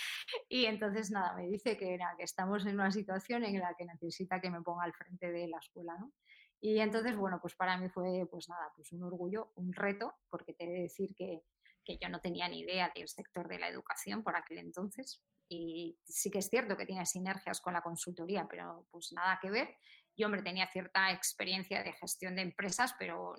Y 0.49 0.65
entonces 0.65 1.11
nada, 1.11 1.35
me 1.35 1.47
dice 1.47 1.77
que, 1.77 1.99
que 2.17 2.23
estamos 2.23 2.65
en 2.65 2.73
una 2.73 2.91
situación 2.91 3.43
en 3.43 3.59
la 3.59 3.75
que 3.77 3.85
necesita 3.85 4.41
que 4.41 4.49
me 4.49 4.63
ponga 4.63 4.85
al 4.85 4.93
frente 4.93 5.31
de 5.31 5.47
la 5.47 5.59
escuela, 5.59 5.95
¿no? 5.99 6.11
Y 6.59 6.79
entonces, 6.79 7.15
bueno, 7.15 7.37
pues 7.39 7.55
para 7.55 7.77
mí 7.77 7.87
fue 7.89 8.27
pues 8.31 8.49
nada, 8.49 8.71
pues 8.75 8.91
un 8.93 9.03
orgullo, 9.03 9.51
un 9.55 9.73
reto, 9.73 10.15
porque 10.27 10.53
te 10.53 10.63
he 10.63 10.69
de 10.69 10.81
decir 10.81 11.13
que, 11.15 11.43
que 11.83 11.97
yo 11.97 12.09
no 12.09 12.19
tenía 12.19 12.47
ni 12.47 12.61
idea 12.61 12.91
del 12.95 13.07
sector 13.07 13.47
de 13.47 13.59
la 13.59 13.67
educación 13.67 14.23
por 14.23 14.35
aquel 14.35 14.59
entonces. 14.59 15.21
Y 15.49 15.97
sí 16.05 16.31
que 16.31 16.39
es 16.39 16.47
cierto 16.47 16.77
que 16.77 16.85
tiene 16.85 17.05
sinergias 17.05 17.59
con 17.59 17.73
la 17.73 17.81
consultoría, 17.81 18.47
pero 18.49 18.87
pues 18.89 19.11
nada 19.11 19.37
que 19.41 19.49
ver. 19.49 19.75
Yo, 20.17 20.27
hombre, 20.27 20.43
tenía 20.43 20.67
cierta 20.67 21.11
experiencia 21.11 21.83
de 21.83 21.93
gestión 21.93 22.35
de 22.35 22.41
empresas, 22.41 22.93
pero 22.99 23.35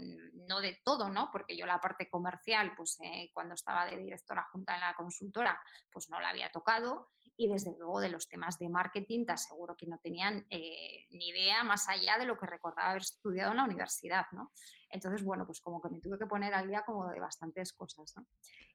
no 0.49 0.61
de 0.61 0.81
todo, 0.85 1.11
¿no? 1.11 1.31
Porque 1.31 1.57
yo 1.57 1.67
la 1.67 1.81
parte 1.81 2.09
comercial, 2.09 2.73
pues 2.77 2.99
eh, 3.03 3.31
cuando 3.33 3.55
estaba 3.55 3.87
de 3.87 3.97
directora 3.97 4.47
junta 4.51 4.75
en 4.75 4.81
la 4.81 4.95
consultora, 4.95 5.61
pues 5.91 6.09
no 6.11 6.21
la 6.21 6.31
había 6.31 6.51
tocado. 6.51 7.11
Y 7.37 7.49
desde 7.49 7.75
luego 7.79 8.01
de 8.01 8.11
los 8.11 8.29
temas 8.29 8.59
de 8.59 8.69
marketing, 8.69 9.25
te 9.27 9.33
aseguro 9.33 9.77
que 9.77 9.87
no 9.87 9.99
tenían 9.99 10.47
eh, 10.51 11.07
ni 11.11 11.29
idea 11.29 11.63
más 11.65 11.89
allá 11.89 12.19
de 12.19 12.27
lo 12.27 12.37
que 12.37 12.47
recordaba 12.47 12.91
haber 12.91 13.03
estudiado 13.03 13.53
en 13.53 13.59
la 13.59 13.65
universidad, 13.65 14.27
¿no? 14.33 14.53
Entonces, 14.93 15.25
bueno, 15.25 15.47
pues 15.47 15.61
como 15.61 15.81
que 15.81 15.89
me 15.89 16.01
tuve 16.01 16.19
que 16.19 16.27
poner 16.27 16.53
al 16.53 16.69
día 16.69 16.85
como 16.85 17.09
de 17.09 17.19
bastantes 17.19 17.73
cosas, 17.73 18.13
¿no? 18.15 18.27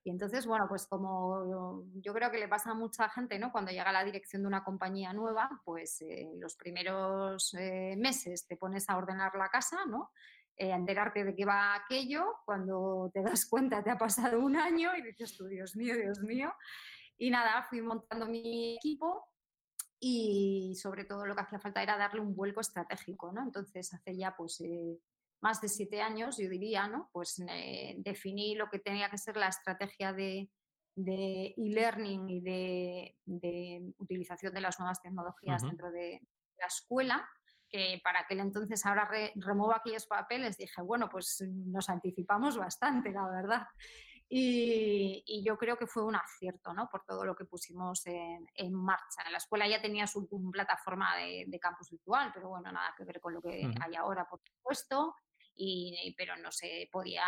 Y 0.04 0.10
entonces, 0.10 0.48
bueno, 0.48 0.68
pues 0.68 0.88
como 0.88 1.86
yo 1.94 2.12
creo 2.14 2.32
que 2.32 2.40
le 2.40 2.48
pasa 2.48 2.72
a 2.72 2.74
mucha 2.74 3.08
gente, 3.08 3.38
¿no? 3.38 3.52
Cuando 3.52 3.72
llega 3.72 3.90
a 3.90 3.94
la 3.94 4.04
dirección 4.04 4.42
de 4.42 4.48
una 4.48 4.64
compañía 4.64 5.14
nueva, 5.14 5.48
pues 5.64 6.02
eh, 6.02 6.32
los 6.40 6.56
primeros 6.56 7.54
eh, 7.54 7.96
meses 7.98 8.48
te 8.48 8.58
pones 8.58 8.90
a 8.90 8.98
ordenar 8.98 9.36
la 9.36 9.50
casa, 9.50 9.86
¿no? 9.86 10.12
Eh, 10.56 10.72
enterarte 10.72 11.24
de 11.24 11.36
qué 11.36 11.46
va 11.46 11.76
aquello, 11.76 12.38
cuando 12.46 13.12
te 13.14 13.22
das 13.22 13.46
cuenta 13.46 13.84
te 13.84 13.92
ha 13.92 13.98
pasado 13.98 14.40
un 14.40 14.56
año 14.56 14.96
y 14.96 15.04
dices 15.04 15.38
tú, 15.38 15.46
Dios 15.46 15.76
mío, 15.76 15.96
Dios 15.96 16.20
mío. 16.22 16.52
Y 17.16 17.30
nada, 17.30 17.62
fui 17.70 17.80
montando 17.82 18.26
mi 18.26 18.76
equipo 18.76 19.24
y 20.00 20.74
sobre 20.82 21.06
todo 21.06 21.28
lo 21.28 21.36
que 21.36 21.42
hacía 21.42 21.60
falta 21.60 21.84
era 21.84 21.96
darle 21.96 22.22
un 22.22 22.36
vuelco 22.36 22.62
estratégico, 22.62 23.32
¿no? 23.32 23.44
Entonces 23.44 23.94
hace 23.94 24.18
ya 24.18 24.36
pues 24.36 24.60
más 25.42 25.62
de 25.62 25.70
siete 25.70 26.02
años, 26.02 26.38
yo 26.38 26.50
diría, 26.50 26.88
¿no? 26.88 27.10
Pues 27.12 27.42
eh, 27.50 27.96
definí 28.00 28.56
lo 28.56 28.70
que 28.70 28.80
tenía 28.80 29.10
que 29.10 29.18
ser 29.18 29.38
la 29.38 29.48
estrategia 29.48 30.14
de, 30.14 30.50
e-learning 30.96 32.30
y 32.30 32.42
de, 32.42 33.94
utilización 33.98 34.54
de 34.54 34.62
las 34.62 34.80
nuevas 34.80 35.02
tecnologías 35.02 35.62
dentro 35.62 35.92
de 35.92 36.22
la 36.60 36.66
escuela, 36.66 37.30
que 37.70 38.02
para 38.04 38.22
aquel 38.22 38.40
entonces 38.40 38.84
ahora 38.86 39.10
remuevo 39.36 39.76
aquellos 39.76 40.08
papeles, 40.08 40.58
dije, 40.58 40.82
bueno, 40.82 41.08
pues 41.10 41.44
nos 41.48 41.90
anticipamos 41.90 42.58
bastante, 42.58 43.12
la 43.12 43.28
verdad. 43.28 43.68
Y, 44.30 45.44
yo 45.46 45.58
creo 45.58 45.78
que 45.78 45.88
fue 45.88 46.04
un 46.04 46.16
acierto, 46.16 46.74
¿no? 46.74 46.90
Por 46.90 47.06
todo 47.06 47.24
lo 47.24 47.36
que 47.36 47.46
pusimos 47.46 48.06
en, 48.08 48.74
marcha. 48.74 49.30
La 49.32 49.38
escuela 49.38 49.68
ya 49.68 49.82
tenía 49.82 50.08
su 50.08 50.28
plataforma 50.52 51.16
de, 51.16 51.60
campus 51.62 51.92
virtual, 51.92 52.32
pero 52.34 52.50
bueno, 52.50 52.72
nada 52.72 52.94
que 52.98 53.06
ver 53.06 53.22
con 53.22 53.36
lo 53.36 53.42
que 53.42 53.72
hay 53.80 53.96
ahora, 53.96 54.28
por 54.28 54.42
supuesto 54.42 55.16
y, 55.58 56.14
pero 56.18 56.38
no 56.38 56.52
se 56.52 56.88
podía 56.92 57.26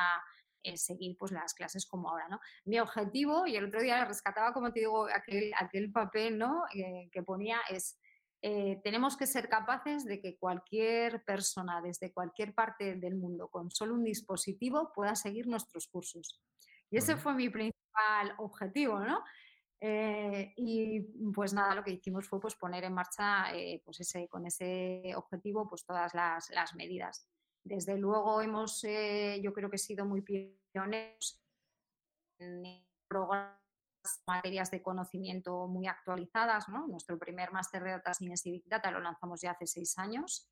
eh, 0.62 0.76
seguir 0.76 1.15
pues 1.18 1.32
las 1.32 1.54
clases 1.54 1.86
como 1.86 2.10
ahora, 2.10 2.28
¿no? 2.28 2.42
Mi 2.65 2.80
objetivo, 2.80 3.48
y 3.48 3.56
el 3.56 3.65
otro 3.65 3.82
día 3.82 4.04
rescataba, 4.04 4.52
como 4.52 4.74
te 4.74 4.82
digo, 4.82 5.08
aquel, 5.08 5.54
aquel 5.58 5.89
papel, 5.89 6.38
¿no? 6.38 6.63
Eh, 6.74 7.10
que 7.13 7.24
ponía 7.24 7.62
es, 7.70 7.98
eh, 8.42 8.82
tenemos 8.84 9.15
que 9.15 9.26
ser 9.26 9.48
capaces 9.48 10.04
de 10.04 10.20
que 10.20 10.38
cualquier 10.38 11.24
persona 11.24 11.82
desde 11.82 12.12
cualquier 12.12 12.54
parte 12.54 12.96
del 12.96 13.15
mundo 13.15 13.48
con 13.48 13.72
solo 13.72 13.94
un 13.94 14.04
dispositivo 14.04 14.92
pueda 14.94 15.15
seguir 15.15 15.48
nuestros 15.48 15.88
cursos. 15.88 16.42
Y 16.89 16.98
ese 16.98 17.15
fue 17.15 17.34
mi 17.36 17.50
principal 17.50 18.34
objetivo, 18.38 19.00
¿no? 19.00 19.24
y 19.82 21.00
pues 21.34 21.54
nada, 21.54 21.74
lo 21.74 21.86
que 21.86 21.92
hicimos 21.92 22.28
fue 22.28 22.42
pues, 22.42 22.54
poner 22.56 22.84
en 22.84 22.94
marcha 22.94 23.46
pues 23.86 24.02
ese, 24.02 24.28
con 24.28 24.46
ese 24.46 25.13
objetivo 25.15 25.70
pues 25.70 25.86
todas 25.86 26.13
las, 26.13 26.50
las 26.50 26.76
medidas. 26.76 27.30
Desde 27.69 27.99
luego 27.99 28.41
hemos, 28.41 28.84
eh, 28.84 29.39
yo 29.43 29.53
creo 29.53 29.69
que 29.69 29.75
he 29.75 29.79
sido 29.79 30.03
muy 30.03 30.23
pioneros 30.23 31.39
en 32.39 32.84
programas 33.08 33.60
materias 34.25 34.71
de 34.71 34.82
conocimiento 34.82 35.67
muy 35.67 35.86
actualizadas. 35.86 36.67
¿no? 36.67 36.88
Nuestro 36.88 37.19
primer 37.19 37.51
máster 37.51 37.84
de 37.84 37.91
Data 37.91 38.15
Science 38.15 38.49
y 38.49 38.53
Big 38.53 38.67
Data 38.67 38.89
lo 38.89 38.99
lanzamos 38.99 39.41
ya 39.41 39.51
hace 39.51 39.67
seis 39.67 39.99
años. 39.99 40.49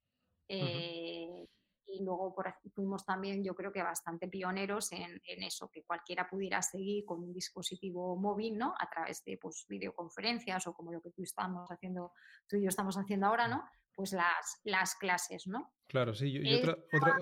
Eh, 0.47 1.47
y 1.87 2.03
luego 2.03 2.35
por, 2.35 2.53
fuimos 2.75 3.03
también, 3.03 3.43
yo 3.43 3.55
creo 3.55 3.71
que 3.71 3.81
bastante 3.81 4.27
pioneros 4.27 4.91
en, 4.91 5.19
eso, 5.25 5.71
que 5.71 5.83
cualquiera 5.85 6.29
pudiera 6.29 6.61
seguir 6.61 7.03
con 7.03 7.23
un 7.23 7.33
dispositivo 7.33 8.15
móvil, 8.15 8.59
¿no? 8.59 8.75
A 8.77 8.87
través 8.91 9.23
de 9.23 9.39
pues, 9.41 9.65
videoconferencias 9.67 10.67
o 10.67 10.73
como 10.73 10.91
lo 10.91 11.01
que 11.01 11.09
tú 11.09 11.23
estamos 11.23 11.67
haciendo, 11.71 12.11
tú 12.45 12.57
y 12.57 12.63
yo 12.63 12.69
estamos 12.69 12.95
haciendo 12.95 13.25
ahora, 13.25 13.47
¿no? 13.47 13.63
Pues 13.97 14.13
las, 14.13 14.61
las 14.63 14.95
clases, 14.95 15.45
¿no? 15.47 15.73
Claro, 15.87 16.13
sí. 16.13 16.29
y 16.29 16.53
otra, 16.53 16.77
otra... 16.93 17.17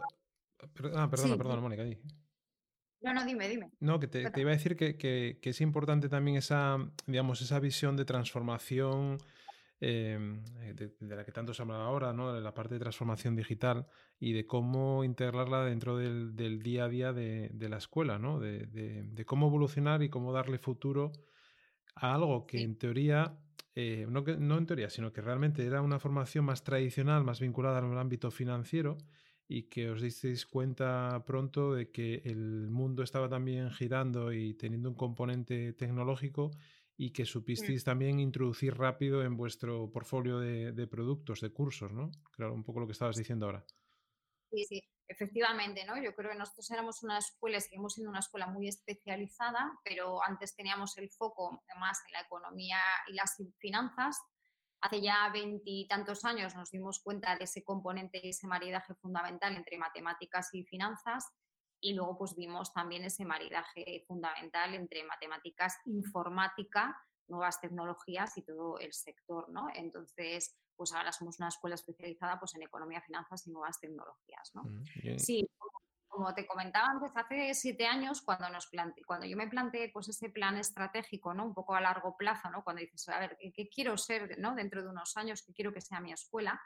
Ah, 0.93 1.09
perdona, 1.09 1.37
perdona, 1.37 1.61
Mónica. 1.61 1.83
No, 3.01 3.13
no, 3.13 3.25
dime, 3.25 3.49
dime. 3.49 3.71
No, 3.79 3.99
que 3.99 4.07
te, 4.07 4.19
iba 4.21 4.51
a 4.51 4.53
decir 4.53 4.75
que, 4.75 4.95
que, 4.97 5.39
que, 5.41 5.49
es 5.49 5.61
importante 5.61 6.09
también 6.09 6.37
esa, 6.37 6.77
digamos, 7.07 7.41
esa 7.41 7.59
visión 7.59 7.97
de 7.97 8.05
transformación 8.05 9.17
Em, 9.81 10.41
eh, 10.61 10.73
de, 10.73 11.15
la 11.15 11.25
que 11.25 11.33
tanto 11.33 11.53
se 11.53 11.61
habla 11.61 11.75
ahora, 11.75 12.13
¿no? 12.13 12.33
de 12.33 12.39
la 12.39 12.53
parte 12.53 12.75
de 12.75 12.79
transformación 12.79 13.35
digital 13.35 13.87
y 14.19 14.31
de 14.31 14.47
cómo 14.47 15.03
integrarla 15.03 15.65
dentro 15.65 15.97
del, 15.97 16.35
día 16.63 16.85
a 16.85 16.89
día 16.89 17.11
de, 17.11 17.51
la 17.69 17.77
escuela, 17.77 18.17
¿no? 18.17 18.39
de, 18.39 19.23
cómo 19.25 19.47
evolucionar 19.47 20.01
y 20.01 20.09
cómo 20.09 20.31
darle 20.31 20.59
futuro 20.59 21.11
a 21.93 22.15
algo 22.15 22.47
que 22.47 22.61
en 22.61 22.77
teoría, 22.77 23.37
eh, 23.75 24.07
no, 24.09 24.23
que, 24.23 24.37
no 24.37 24.57
en 24.57 24.65
teoría, 24.65 24.89
sino 24.89 25.11
que 25.11 25.21
realmente 25.21 25.65
era 25.65 25.81
una 25.81 25.99
formación 25.99 26.45
más 26.45 26.63
tradicional, 26.63 27.23
más 27.23 27.39
vinculada 27.39 27.79
al 27.79 27.97
ámbito 27.97 28.31
financiero 28.31 28.97
y 29.47 29.63
que 29.63 29.89
os 29.89 30.01
disteis 30.01 30.45
cuenta 30.45 31.23
pronto 31.25 31.73
de 31.73 31.91
que 31.91 32.21
el 32.25 32.69
mundo 32.69 33.03
estaba 33.03 33.29
también 33.29 33.69
girando 33.71 34.33
y 34.33 34.53
teniendo 34.55 34.89
un 34.89 34.95
componente 34.95 35.73
tecnológico 35.73 36.51
y 36.97 37.11
que 37.11 37.25
supisteis 37.25 37.83
también 37.83 38.19
introducir 38.19 38.75
rápido 38.75 39.23
en 39.23 39.35
vuestro 39.35 39.91
portfolio 39.91 40.39
de, 40.39 40.87
productos, 40.87 41.41
de 41.41 41.49
cursos, 41.49 41.91
¿no? 41.91 42.09
Claro, 42.31 42.53
un 42.53 42.63
poco 42.63 42.79
lo 42.79 42.87
que 42.87 42.93
estabas 42.93 43.17
diciendo 43.17 43.47
ahora. 43.47 43.65
Sí, 44.49 44.63
sí, 44.63 44.81
efectivamente, 45.07 45.85
¿no? 45.85 46.01
Yo 46.01 46.15
creo 46.15 46.31
que 46.31 46.37
nosotros 46.37 46.69
éramos 46.71 47.03
una 47.03 47.17
escuela, 47.17 47.59
seguimos 47.59 47.93
siendo 47.93 48.09
una 48.09 48.19
escuela 48.19 48.47
muy 48.47 48.67
especializada, 48.67 49.79
pero 49.83 50.23
antes 50.23 50.55
teníamos 50.55 50.97
el 50.97 51.09
foco 51.09 51.63
más 51.79 51.99
en 52.07 52.13
la 52.13 52.21
economía 52.21 52.79
y 53.07 53.13
las 53.13 53.35
finanzas. 53.57 54.21
Hace 54.81 55.01
ya 55.01 55.29
veintitantos 55.31 56.25
años 56.25 56.55
nos 56.55 56.71
dimos 56.71 56.99
cuenta 56.99 57.35
de 57.35 57.45
ese 57.45 57.63
componente 57.63 58.19
y 58.23 58.29
ese 58.29 58.47
maridaje 58.47 58.93
fundamental 58.95 59.55
entre 59.55 59.77
matemáticas 59.77 60.53
y 60.53 60.63
finanzas 60.63 61.25
y 61.85 61.93
luego 61.93 62.17
pues 62.17 62.35
vimos 62.35 62.73
también 62.73 63.03
ese 63.03 63.25
maridaje 63.25 64.03
fundamental 64.07 64.73
entre 64.73 65.03
matemáticas, 65.03 65.77
informática, 65.85 66.99
nuevas 67.27 67.59
tecnologías 67.59 68.37
y 68.37 68.43
todo 68.43 68.79
el 68.79 68.93
sector, 68.93 69.49
¿no? 69.49 69.67
Entonces, 69.73 70.55
pues 70.75 70.93
ahora 70.93 71.11
somos 71.11 71.39
una 71.39 71.47
escuela 71.47 71.75
especializada 71.75 72.39
pues 72.39 72.55
en 72.55 72.63
economía, 72.63 73.01
finanzas 73.01 73.47
y 73.47 73.51
nuevas 73.51 73.79
tecnologías, 73.79 74.51
¿no? 74.53 74.63
Mm, 74.63 75.17
sí, 75.17 75.47
como 76.15 76.33
te 76.33 76.47
comentaba 76.47 76.87
antes, 76.87 77.11
hace 77.15 77.53
siete 77.53 77.85
años, 77.85 78.21
cuando, 78.21 78.49
nos 78.49 78.69
cuando 79.05 79.25
yo 79.25 79.35
me 79.35 79.47
planteé 79.47 79.89
pues, 79.93 80.07
ese 80.09 80.29
plan 80.29 80.57
estratégico, 80.57 81.33
¿no? 81.33 81.45
un 81.45 81.53
poco 81.53 81.75
a 81.75 81.81
largo 81.81 82.15
plazo, 82.15 82.49
¿no? 82.49 82.63
cuando 82.63 82.81
dices, 82.81 83.07
a 83.09 83.19
ver, 83.19 83.37
¿qué, 83.37 83.67
quiero 83.67 83.97
ser 83.97 84.39
¿no? 84.39 84.55
dentro 84.55 84.81
de 84.81 84.89
unos 84.89 85.15
años? 85.17 85.43
¿Qué 85.45 85.53
quiero 85.53 85.73
que 85.73 85.81
sea 85.81 85.99
mi 85.99 86.11
escuela? 86.11 86.59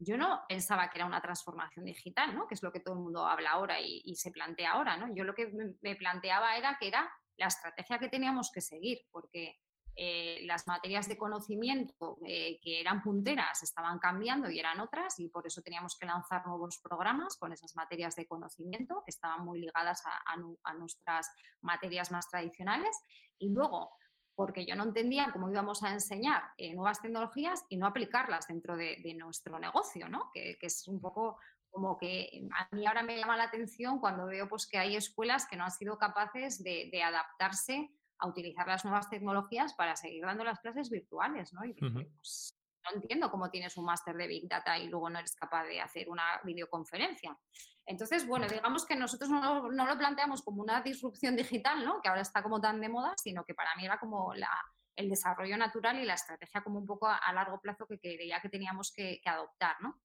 yo 0.00 0.16
no 0.16 0.42
pensaba 0.48 0.90
que 0.90 0.98
era 0.98 1.06
una 1.06 1.22
transformación 1.22 1.84
digital, 1.84 2.34
¿no? 2.34 2.46
que 2.46 2.54
es 2.54 2.62
lo 2.62 2.72
que 2.72 2.80
todo 2.80 2.94
el 2.94 3.00
mundo 3.00 3.26
habla 3.26 3.52
ahora 3.52 3.80
y, 3.80 4.14
se 4.16 4.32
plantea 4.32 4.72
ahora. 4.72 4.96
¿no? 4.96 5.14
Yo 5.14 5.24
lo 5.24 5.34
que 5.34 5.52
me 5.82 5.96
planteaba 5.96 6.56
era 6.56 6.76
que 6.78 6.88
era 6.88 7.10
la 7.36 7.46
estrategia 7.46 7.98
que 7.98 8.08
teníamos 8.08 8.50
que 8.52 8.60
seguir, 8.60 8.98
porque 9.10 9.60
eh, 9.96 10.40
las 10.44 10.66
materias 10.66 11.08
de 11.08 11.16
conocimiento 11.16 12.18
eh, 12.26 12.58
que 12.62 12.80
eran 12.80 13.02
punteras 13.02 13.62
estaban 13.62 13.98
cambiando 13.98 14.50
y 14.50 14.58
eran 14.58 14.80
otras 14.80 15.18
y 15.20 15.28
por 15.28 15.46
eso 15.46 15.62
teníamos 15.62 15.96
que 15.98 16.06
lanzar 16.06 16.46
nuevos 16.46 16.78
programas 16.78 17.36
con 17.36 17.52
esas 17.52 17.76
materias 17.76 18.16
de 18.16 18.26
conocimiento 18.26 19.02
que 19.04 19.10
estaban 19.10 19.44
muy 19.44 19.60
ligadas 19.60 20.02
a 20.04 20.72
nuestras 20.74 21.30
materias 21.60 22.10
más 22.10 22.28
tradicionales. 22.28 22.96
Y 23.38 23.50
luego 23.50 23.92
porque 24.34 24.66
yo 24.66 24.74
no 24.74 24.84
entendía 24.84 25.30
cómo 25.32 25.50
íbamos 25.50 25.82
a 25.82 25.92
enseñar 25.92 26.42
eh, 26.56 26.74
nuevas 26.74 27.00
tecnologías 27.00 27.64
y 27.68 27.76
no 27.76 27.86
aplicarlas 27.86 28.48
dentro 28.48 28.76
de, 28.76 29.14
nuestro 29.16 29.58
negocio, 29.58 30.08
¿no? 30.08 30.30
Que, 30.32 30.58
es 30.60 30.88
un 30.88 31.00
poco 31.00 31.38
como 31.70 31.98
que 31.98 32.46
a 32.56 32.74
mí 32.74 32.86
ahora 32.86 33.02
me 33.02 33.16
llama 33.16 33.36
la 33.36 33.44
atención 33.44 33.98
cuando 33.98 34.26
veo 34.26 34.48
pues, 34.48 34.66
que 34.66 34.78
hay 34.78 34.96
escuelas 34.96 35.46
que 35.46 35.56
no 35.56 35.64
han 35.64 35.70
sido 35.70 35.98
capaces 35.98 36.62
de, 36.62 37.02
adaptarse 37.02 37.90
a 38.18 38.28
utilizar 38.28 38.66
las 38.66 38.84
nuevas 38.84 39.08
tecnologías 39.10 39.74
para 39.74 39.96
seguir 39.96 40.24
dando 40.24 40.44
las 40.44 40.60
clases 40.60 40.90
virtuales, 40.90 41.52
¿no? 41.52 41.64
Y 41.64 41.74
pues, 41.74 42.56
no 42.84 43.00
entiendo 43.00 43.30
cómo 43.30 43.50
tienes 43.50 43.76
un 43.76 43.84
máster 43.84 44.16
de 44.16 44.26
Big 44.26 44.48
Data 44.48 44.78
y 44.78 44.88
luego 44.88 45.08
no 45.10 45.18
eres 45.18 45.34
capaz 45.34 45.64
de 45.64 45.80
hacer 45.80 46.08
una 46.08 46.40
videoconferencia. 46.44 47.36
Entonces, 47.86 48.26
bueno, 48.26 48.46
digamos 48.46 48.86
que 48.86 48.96
nosotros 48.96 49.30
no, 49.30 49.68
lo 49.68 49.98
planteamos 49.98 50.42
como 50.42 50.62
una 50.62 50.80
disrupción 50.80 51.36
digital, 51.36 51.84
¿no? 51.84 52.00
que 52.00 52.08
ahora 52.08 52.22
está 52.22 52.42
como 52.42 52.60
tan 52.60 52.80
de 52.80 52.88
moda, 52.88 53.14
sino 53.16 53.44
que 53.44 53.54
para 53.54 53.74
mí 53.76 53.84
era 53.84 53.98
como 53.98 54.32
el 54.96 55.08
desarrollo 55.08 55.56
natural 55.56 55.98
y 55.98 56.04
la 56.04 56.14
estrategia 56.14 56.62
como 56.62 56.78
un 56.78 56.86
poco 56.86 57.08
a, 57.08 57.32
largo 57.32 57.60
plazo 57.60 57.86
que 57.86 57.98
creía 57.98 58.40
que 58.40 58.48
teníamos 58.48 58.92
que, 58.94 59.20
adoptar. 59.26 59.76
¿no? 59.80 60.00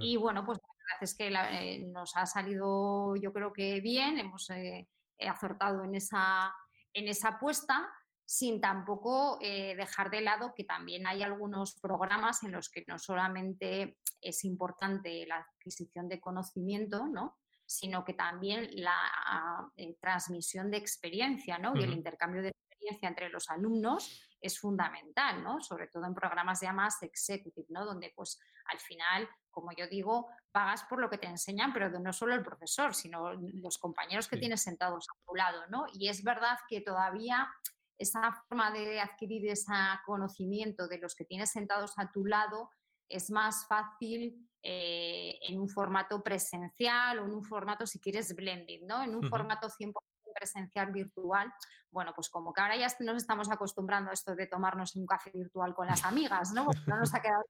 Y 0.00 0.16
bueno, 0.16 0.44
pues 0.44 0.58
la 0.58 0.68
verdad 0.68 1.02
es 1.02 1.16
que 1.16 1.28
eh, 1.28 1.86
nos 1.86 2.16
ha 2.16 2.26
salido 2.26 3.16
yo 3.16 3.32
creo 3.32 3.52
que 3.52 3.80
bien, 3.80 4.18
hemos 4.18 4.50
eh, 4.50 4.88
acertado 5.18 5.84
en 5.84 5.94
esa, 5.94 6.54
en 6.94 7.08
esa 7.08 7.28
apuesta 7.28 7.88
sin 8.24 8.60
tampoco 8.60 9.38
eh, 9.42 9.74
dejar 9.76 10.10
de 10.10 10.22
lado 10.22 10.54
que 10.54 10.64
también 10.64 11.06
hay 11.06 11.22
algunos 11.22 11.78
programas 11.80 12.42
en 12.42 12.52
los 12.52 12.70
que 12.70 12.84
no 12.86 12.98
solamente 12.98 13.98
es 14.20 14.44
importante 14.44 15.26
la 15.26 15.38
adquisición 15.38 16.08
de 16.08 16.20
conocimiento, 16.20 17.06
¿no? 17.06 17.36
sino 17.66 18.04
que 18.04 18.14
también 18.14 18.68
la 18.72 19.70
eh, 19.76 19.96
transmisión 20.00 20.70
de 20.70 20.78
experiencia 20.78 21.58
¿no? 21.58 21.74
y 21.76 21.82
el 21.82 21.92
intercambio 21.92 22.42
de 22.42 22.48
experiencia 22.48 23.08
entre 23.08 23.28
los 23.28 23.50
alumnos 23.50 24.20
es 24.42 24.58
fundamental, 24.58 25.42
¿no? 25.42 25.60
sobre 25.60 25.86
todo 25.86 26.04
en 26.04 26.14
programas 26.14 26.60
ya 26.60 26.72
más 26.72 27.02
executive, 27.02 27.66
¿no? 27.70 27.84
donde 27.84 28.12
pues 28.14 28.38
al 28.66 28.78
final, 28.80 29.28
como 29.50 29.72
yo 29.72 29.86
digo, 29.86 30.28
pagas 30.50 30.82
por 30.84 31.00
lo 31.00 31.08
que 31.08 31.18
te 31.18 31.28
enseñan, 31.28 31.72
pero 31.72 31.88
no 31.88 32.12
solo 32.12 32.34
el 32.34 32.42
profesor, 32.42 32.94
sino 32.94 33.32
los 33.32 33.78
compañeros 33.78 34.28
que 34.28 34.36
tienes 34.36 34.62
sentados 34.62 35.06
a 35.08 35.24
tu 35.24 35.34
lado. 35.36 35.62
¿no? 35.68 35.86
Y 35.94 36.08
es 36.08 36.24
verdad 36.24 36.58
que 36.68 36.80
todavía 36.80 37.48
esa 37.96 38.32
forma 38.48 38.72
de 38.72 39.00
adquirir 39.00 39.48
ese 39.48 39.72
conocimiento 40.04 40.88
de 40.88 40.98
los 40.98 41.14
que 41.14 41.24
tienes 41.24 41.50
sentados 41.50 41.92
a 41.96 42.10
tu 42.10 42.26
lado 42.26 42.70
es 43.08 43.30
más 43.30 43.66
fácil 43.66 44.48
eh, 44.62 45.38
en 45.42 45.60
un 45.60 45.68
formato 45.68 46.22
presencial 46.22 47.18
o 47.18 47.26
en 47.26 47.34
un 47.34 47.44
formato, 47.44 47.86
si 47.86 48.00
quieres, 48.00 48.34
blending, 48.34 48.86
¿no? 48.86 49.02
En 49.02 49.14
un 49.14 49.28
formato 49.28 49.68
100% 49.68 49.92
presencial 50.34 50.92
virtual, 50.92 51.52
bueno, 51.92 52.12
pues 52.14 52.28
como 52.28 52.52
que 52.52 52.60
ahora 52.60 52.76
ya 52.76 52.88
nos 53.00 53.16
estamos 53.16 53.50
acostumbrando 53.50 54.10
a 54.10 54.14
esto 54.14 54.34
de 54.34 54.46
tomarnos 54.46 54.96
un 54.96 55.06
café 55.06 55.30
virtual 55.32 55.74
con 55.74 55.86
las 55.86 56.04
amigas, 56.04 56.52
¿no? 56.52 56.66
no 56.86 56.96
nos 56.96 57.14
ha 57.14 57.20
quedado 57.20 57.44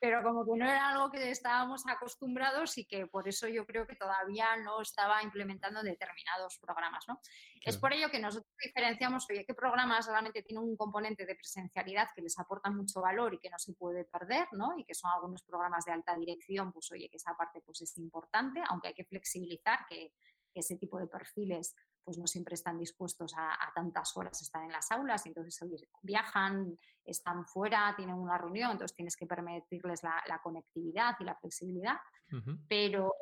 pero 0.00 0.22
como 0.22 0.44
que 0.44 0.58
no 0.58 0.64
era 0.64 0.90
algo 0.90 1.10
que 1.10 1.30
estábamos 1.30 1.84
acostumbrados 1.86 2.78
y 2.78 2.84
que 2.84 3.06
por 3.06 3.28
eso 3.28 3.48
yo 3.48 3.66
creo 3.66 3.86
que 3.86 3.96
todavía 3.96 4.56
no 4.56 4.80
estaba 4.80 5.22
implementando 5.22 5.82
determinados 5.82 6.58
programas. 6.58 7.04
¿no? 7.08 7.20
Es 7.62 7.76
por 7.76 7.92
ello 7.92 8.10
que 8.10 8.20
nosotros 8.20 8.52
diferenciamos, 8.62 9.26
oye, 9.30 9.44
qué 9.44 9.54
programas 9.54 10.06
realmente 10.06 10.42
tienen 10.42 10.64
un 10.64 10.76
componente 10.76 11.26
de 11.26 11.34
presencialidad 11.34 12.08
que 12.14 12.22
les 12.22 12.38
aporta 12.38 12.70
mucho 12.70 13.00
valor 13.00 13.34
y 13.34 13.38
que 13.38 13.50
no 13.50 13.58
se 13.58 13.72
puede 13.74 14.04
perder, 14.04 14.48
¿no? 14.52 14.78
y 14.78 14.84
que 14.84 14.94
son 14.94 15.10
algunos 15.10 15.42
programas 15.42 15.84
de 15.84 15.92
alta 15.92 16.16
dirección, 16.16 16.72
pues 16.72 16.90
oye, 16.92 17.08
que 17.08 17.16
esa 17.16 17.36
parte 17.36 17.60
pues 17.60 17.80
es 17.82 17.96
importante, 17.98 18.62
aunque 18.68 18.88
hay 18.88 18.94
que 18.94 19.04
flexibilizar 19.04 19.86
que, 19.88 20.12
que 20.52 20.60
ese 20.60 20.76
tipo 20.76 20.98
de 20.98 21.06
perfiles 21.06 21.74
pues 22.08 22.16
no 22.16 22.26
siempre 22.26 22.54
están 22.54 22.78
dispuestos 22.78 23.34
a, 23.36 23.70
tantas 23.74 24.16
horas 24.16 24.40
estar 24.40 24.64
en 24.64 24.72
las 24.72 24.90
aulas, 24.90 25.26
entonces 25.26 25.60
viajan, 26.00 26.74
están 27.04 27.44
fuera, 27.44 27.92
tienen 27.94 28.14
una 28.14 28.38
reunión, 28.38 28.70
entonces 28.70 28.96
tienes 28.96 29.14
que 29.14 29.26
permitirles 29.26 30.02
la, 30.02 30.40
conectividad 30.42 31.16
y 31.20 31.24
la 31.24 31.34
flexibilidad, 31.34 31.98
pero, 32.66 33.14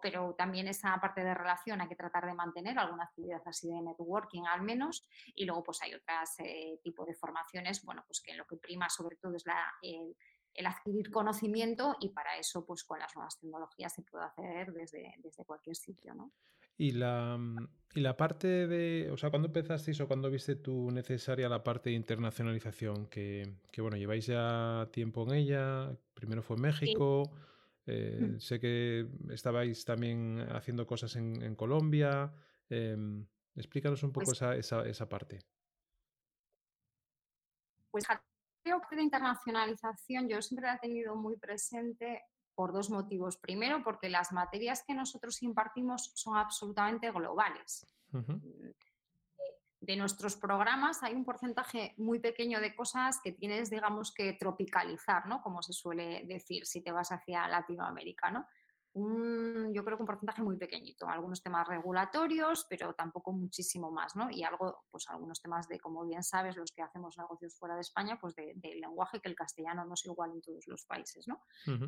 pero 0.00 0.34
también 0.38 0.68
esa 0.68 0.98
parte 0.98 1.22
de 1.22 1.34
relación 1.34 1.82
hay 1.82 1.88
que 1.88 1.96
tratar 1.96 2.24
de 2.24 2.32
mantener, 2.32 2.78
alguna 2.78 3.04
actividad 3.04 3.42
así 3.44 3.68
de 3.68 3.82
networking 3.82 4.44
al 4.46 4.62
menos, 4.62 5.06
y 5.34 5.44
luego 5.44 5.62
pues 5.62 5.82
hay 5.82 5.92
otras 5.92 6.36
eh, 6.38 6.80
tipos 6.82 7.06
de 7.06 7.14
formaciones, 7.14 7.84
bueno, 7.84 8.04
pues 8.06 8.22
que 8.22 8.32
lo 8.32 8.46
que 8.46 8.56
prima 8.56 8.88
sobre 8.88 9.16
todo 9.16 9.36
es 9.36 9.44
la, 9.44 9.70
el 9.82 10.66
adquirir 10.66 11.10
conocimiento 11.10 11.94
y 12.00 12.08
para 12.08 12.38
eso, 12.38 12.64
pues 12.64 12.84
con 12.84 13.00
las 13.00 13.14
nuevas 13.14 13.38
tecnologías 13.38 13.92
se 13.92 14.00
puede 14.00 14.24
hacer 14.24 14.72
desde, 14.72 15.14
desde 15.18 15.44
cualquier 15.44 15.76
sitio, 15.76 16.14
¿no? 16.14 16.32
Y 16.80 16.92
la, 16.92 17.36
mm, 17.36 17.68
y 17.96 18.00
la 18.00 18.16
parte 18.16 18.66
de, 18.66 19.10
o 19.12 19.16
sea, 19.18 19.28
¿cuándo 19.28 19.48
empezasteis 19.48 20.00
o 20.00 20.08
cuándo 20.08 20.30
viste 20.30 20.56
tú 20.56 20.90
necesaria 20.90 21.46
la 21.46 21.62
parte 21.62 21.90
de 21.90 21.96
internacionalización? 21.96 23.06
Que, 23.08 23.56
que 23.70 23.82
bueno, 23.82 23.98
lleváis 23.98 24.24
ya 24.24 24.88
tiempo 24.90 25.24
en 25.24 25.34
ella, 25.34 25.94
primero 26.14 26.42
fue 26.42 26.56
México, 26.56 27.30
eh, 27.84 28.18
mm. 28.18 28.40
sé 28.40 28.58
que 28.58 29.06
estabais 29.28 29.84
también 29.84 30.40
haciendo 30.52 30.86
cosas 30.86 31.16
en, 31.16 31.42
en 31.42 31.54
Colombia. 31.54 32.32
Em, 32.70 33.26
explícanos 33.54 34.02
un 34.02 34.12
poco 34.12 34.24
pues 34.26 34.38
esa, 34.38 34.56
esa, 34.56 34.88
esa 34.88 35.06
parte. 35.06 35.40
Pues 37.90 38.06
creo 38.62 38.80
que 38.88 38.96
la 38.96 39.02
internacionalización 39.02 40.30
yo 40.30 40.40
siempre 40.40 40.66
la 40.66 40.76
he 40.76 40.78
tenido 40.78 41.14
muy 41.14 41.36
presente 41.36 42.22
por 42.60 42.74
dos 42.74 42.90
motivos. 42.90 43.38
Primero, 43.38 43.82
porque 43.82 44.10
las 44.10 44.32
materias 44.32 44.84
que 44.86 44.92
nosotros 44.92 45.42
impartimos 45.42 46.12
son 46.14 46.36
absolutamente 46.36 47.10
globales. 47.10 47.86
De 49.80 49.96
nuestros 49.96 50.36
programas 50.36 51.02
hay 51.02 51.14
un 51.14 51.24
porcentaje 51.24 51.94
muy 51.96 52.18
pequeño 52.18 52.60
de 52.60 52.74
cosas 52.74 53.18
que 53.24 53.32
tienes, 53.32 53.70
digamos, 53.70 54.12
que 54.12 54.34
tropicalizar, 54.34 55.26
¿no? 55.26 55.40
Como 55.40 55.62
se 55.62 55.72
suele 55.72 56.26
decir 56.26 56.66
si 56.66 56.82
te 56.82 56.92
vas 56.92 57.10
hacia 57.12 57.48
Latinoamérica, 57.48 58.30
¿no? 58.30 58.46
Yo 58.92 59.84
creo 59.84 59.96
que 59.96 60.02
un 60.02 60.06
porcentaje 60.06 60.42
muy 60.42 60.56
pequeñito, 60.56 61.08
algunos 61.08 61.42
temas 61.42 61.68
regulatorios, 61.68 62.66
pero 62.68 62.92
tampoco 62.94 63.32
muchísimo 63.32 63.90
más, 63.92 64.16
¿no? 64.16 64.30
Y 64.30 64.42
algo, 64.42 64.84
pues 64.90 65.08
algunos 65.08 65.40
temas 65.40 65.68
de, 65.68 65.78
como 65.78 66.04
bien 66.04 66.24
sabes, 66.24 66.56
los 66.56 66.72
que 66.72 66.82
hacemos 66.82 67.16
negocios 67.16 67.56
fuera 67.56 67.76
de 67.76 67.82
España, 67.82 68.18
pues 68.20 68.34
de, 68.34 68.54
lenguaje, 68.80 69.20
que 69.20 69.28
el 69.28 69.36
castellano 69.36 69.84
no 69.84 69.94
es 69.94 70.04
igual 70.04 70.32
en 70.32 70.42
todos 70.42 70.66
los 70.66 70.84
países, 70.86 71.28
¿no? 71.28 71.40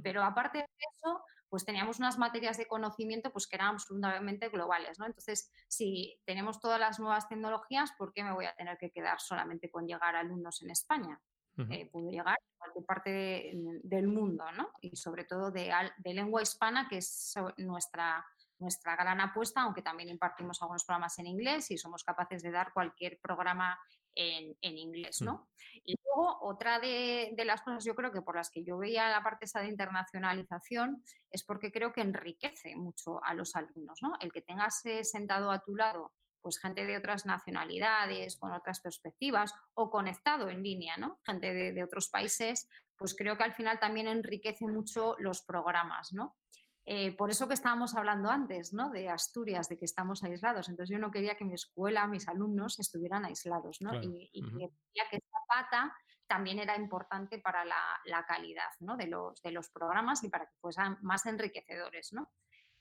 Pero 0.02 0.22
aparte 0.22 0.58
de 0.58 0.64
eso, 0.64 1.24
pues 1.48 1.64
teníamos 1.64 1.98
unas 1.98 2.18
materias 2.18 2.56
de 2.56 2.66
conocimiento 2.66 3.32
pues 3.32 3.46
que 3.46 3.56
eran 3.56 3.74
absolutamente 3.74 4.48
globales, 4.48 4.98
¿no? 4.98 5.06
Entonces, 5.06 5.50
si 5.68 6.20
tenemos 6.24 6.60
todas 6.60 6.78
las 6.78 7.00
nuevas 7.00 7.28
tecnologías, 7.28 7.92
¿por 7.98 8.12
qué 8.12 8.22
me 8.22 8.32
voy 8.32 8.46
a 8.46 8.54
tener 8.54 8.78
que 8.78 8.90
quedar 8.90 9.20
solamente 9.20 9.70
con 9.70 9.86
llegar 9.86 10.14
a 10.14 10.20
alumnos 10.20 10.62
en 10.62 10.70
España? 10.70 11.20
Eh, 11.58 11.88
puedo 11.92 12.10
llegar 12.10 12.34
a 12.34 12.58
cualquier 12.58 12.84
parte 12.86 13.52
del 13.82 14.08
mundo, 14.08 14.44
¿no? 14.52 14.70
Y 14.80 14.96
sobre 14.96 15.24
todo 15.24 15.50
de, 15.50 15.70
lengua 16.04 16.40
hispana, 16.40 16.88
que 16.88 16.98
es 16.98 17.34
nuestra, 17.58 18.24
nuestra 18.58 18.96
gran 18.96 19.20
apuesta, 19.20 19.60
aunque 19.60 19.82
también 19.82 20.08
impartimos 20.08 20.60
algunos 20.62 20.84
programas 20.84 21.18
en 21.18 21.26
inglés 21.26 21.70
y 21.70 21.76
somos 21.76 22.04
capaces 22.04 22.42
de 22.42 22.50
dar 22.50 22.72
cualquier 22.72 23.18
programa 23.20 23.78
en, 24.14 24.56
inglés, 24.62 25.20
mm. 25.20 25.24
¿no? 25.24 25.50
Y 25.84 25.94
luego, 26.04 26.38
otra 26.42 26.78
de, 26.78 27.32
de, 27.36 27.44
las 27.44 27.62
cosas 27.62 27.84
yo 27.84 27.94
creo 27.94 28.12
que 28.12 28.22
por 28.22 28.36
las 28.36 28.50
que 28.50 28.64
yo 28.64 28.78
veía 28.78 29.10
la 29.10 29.22
parte 29.22 29.44
esa 29.44 29.60
de 29.60 29.68
internacionalización 29.68 31.02
es 31.30 31.44
porque 31.44 31.72
creo 31.72 31.92
que 31.92 32.02
enriquece 32.02 32.76
mucho 32.76 33.22
a 33.24 33.34
los 33.34 33.56
alumnos, 33.56 33.98
¿no? 34.02 34.14
El 34.20 34.32
que 34.32 34.42
tengas 34.42 34.84
eh, 34.86 35.04
sentado 35.04 35.50
a 35.50 35.60
tu 35.60 35.76
lado 35.76 36.12
pues 36.42 36.58
gente 36.58 36.84
de 36.84 36.96
otras 36.96 37.24
nacionalidades, 37.24 38.36
con 38.36 38.52
otras 38.52 38.80
perspectivas 38.80 39.54
o 39.74 39.90
conectado 39.90 40.48
en 40.48 40.62
línea, 40.62 40.96
¿no? 40.96 41.20
Gente 41.24 41.52
de, 41.72 41.84
otros 41.84 42.08
países, 42.08 42.68
pues 42.96 43.14
creo 43.14 43.36
que 43.36 43.44
al 43.44 43.54
final 43.54 43.78
también 43.78 44.08
enriquece 44.08 44.66
mucho 44.66 45.16
los 45.18 45.42
programas, 45.42 46.12
¿no? 46.12 46.36
Eh, 46.84 47.16
por 47.16 47.30
eso 47.30 47.46
que 47.46 47.54
estábamos 47.54 47.94
hablando 47.94 48.28
antes, 48.28 48.72
¿no? 48.72 48.90
De 48.90 49.08
Asturias, 49.08 49.68
de 49.68 49.78
que 49.78 49.84
estamos 49.84 50.24
aislados. 50.24 50.68
Entonces 50.68 50.92
yo 50.92 50.98
no 50.98 51.12
quería 51.12 51.36
que 51.36 51.44
mi 51.44 51.54
escuela, 51.54 52.08
mis 52.08 52.28
alumnos 52.28 52.80
estuvieran 52.80 53.24
aislados, 53.24 53.80
¿no? 53.80 53.94
Y, 53.94 54.30
y 54.32 54.42
quería 54.42 55.08
que 55.08 55.16
esta 55.16 55.38
pata 55.46 55.96
también 56.32 56.58
era 56.58 56.76
importante 56.76 57.38
para 57.40 57.62
la, 57.62 58.24
calidad 58.26 58.70
¿no? 58.80 58.96
de, 58.96 59.06
los, 59.06 59.42
de 59.42 59.50
los 59.50 59.68
programas 59.68 60.24
y 60.24 60.30
para 60.30 60.46
que 60.46 60.56
fueran 60.62 60.96
más 61.02 61.26
enriquecedores, 61.26 62.14
¿no? 62.14 62.32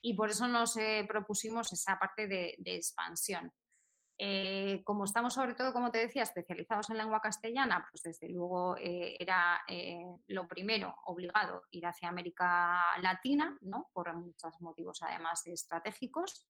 Y 0.02 0.14
por 0.16 0.30
eso 0.30 0.48
nos 0.48 0.76
eh, 0.78 1.06
propusimos 1.08 1.72
esa 1.74 1.98
parte 2.00 2.28
de, 2.28 2.56
expansión. 2.66 3.52
Eh, 4.24 4.84
como 4.84 5.06
estamos 5.06 5.34
sobre 5.34 5.56
todo, 5.56 5.74
como 5.74 5.90
te 5.90 5.98
decía, 5.98 6.22
especializados 6.22 6.92
en 6.92 6.98
lengua 6.98 7.22
castellana, 7.22 7.88
pues 7.90 8.04
desde 8.04 8.30
luego 8.30 8.78
eh, 8.78 9.16
era 9.20 9.60
lo 10.28 10.48
primero 10.48 10.96
obligado 11.06 11.64
ir 11.72 11.88
hacia 11.88 12.10
América 12.10 12.84
Latina, 13.02 13.58
¿no? 13.62 13.90
por 13.94 14.14
muchos 14.16 14.62
motivos 14.62 15.02
además 15.02 15.46
estratégicos. 15.48 16.48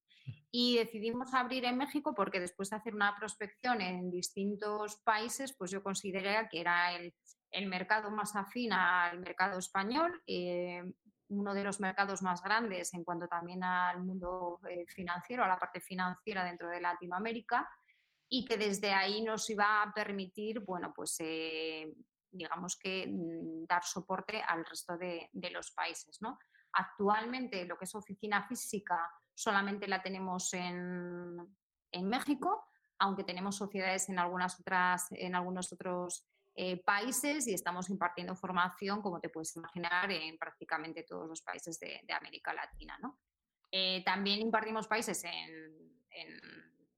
Y 0.52 0.78
decidimos 0.78 1.34
abrir 1.34 1.64
en 1.64 1.78
México 1.78 2.14
porque 2.14 2.41
después 2.41 2.70
de 2.70 2.76
hacer 2.76 2.93
una 2.93 3.16
prospección 3.18 3.80
en 3.80 4.12
distintos 4.12 4.97
países, 4.97 5.56
pues 5.58 5.72
yo 5.72 5.82
consideré 5.82 6.47
que 6.49 6.60
era 6.60 6.93
el, 6.93 7.16
el 7.52 7.68
mercado 7.68 8.10
más 8.12 8.36
afín 8.36 8.74
al 8.74 9.20
mercado 9.20 9.60
español, 9.60 10.22
uno 11.32 11.54
de 11.54 11.64
los 11.64 11.80
mercados 11.80 12.22
más 12.22 12.44
grandes 12.44 12.94
en 12.94 13.04
cuanto 13.04 13.28
también 13.28 13.64
al 13.64 14.04
mundo 14.04 14.60
eh, 14.70 14.86
financiero, 14.88 15.44
a 15.44 15.48
la 15.48 15.58
parte 15.58 15.80
financiera 15.80 16.44
dentro 16.44 16.70
de 16.70 16.82
Latinoamérica 16.82 17.70
y 18.30 18.46
que 18.46 18.58
desde 18.58 18.92
ahí 18.94 19.22
nos 19.22 19.50
iba 19.50 19.82
a 19.82 19.94
permitir, 19.94 20.60
bueno, 20.62 20.94
pues 20.96 21.16
eh, 21.20 21.94
digamos 22.30 22.78
que 22.78 23.08
mm, 23.08 23.66
dar 23.66 23.84
soporte 23.84 24.42
al 24.42 24.66
resto 24.66 24.98
de, 24.98 25.30
los 25.52 25.72
países, 25.72 26.22
¿no? 26.22 26.38
Actualmente 26.74 27.66
lo 27.66 27.78
que 27.78 27.86
es 27.86 27.96
oficina 27.96 28.48
física 28.48 29.10
solamente 29.34 29.88
la 29.88 30.02
tenemos 30.02 30.54
en, 30.54 31.38
en 31.92 32.08
México, 32.08 32.66
aunque 33.00 33.24
tenemos 33.24 33.56
sociedades 33.56 34.10
en 34.10 34.20
algunas 34.20 34.60
otras, 34.60 35.08
en 35.12 35.36
algunos 35.36 35.72
otros 35.74 36.28
eh, 36.64 36.78
países 36.78 37.47
y 37.47 37.55
estamos 37.55 37.89
impartiendo 37.89 38.36
formación, 38.36 39.01
como 39.01 39.20
te 39.20 39.30
puedes 39.30 39.55
imaginar, 39.55 40.12
en 40.12 40.38
prácticamente 40.38 41.01
todos 41.01 41.28
los 41.28 41.41
países 41.41 41.80
de, 41.80 42.03
América 42.14 42.53
Latina. 42.53 42.99
Eh, 43.72 44.03
también 44.05 44.41
impartimos 44.41 44.88
países 44.88 45.24
en, 45.24 46.39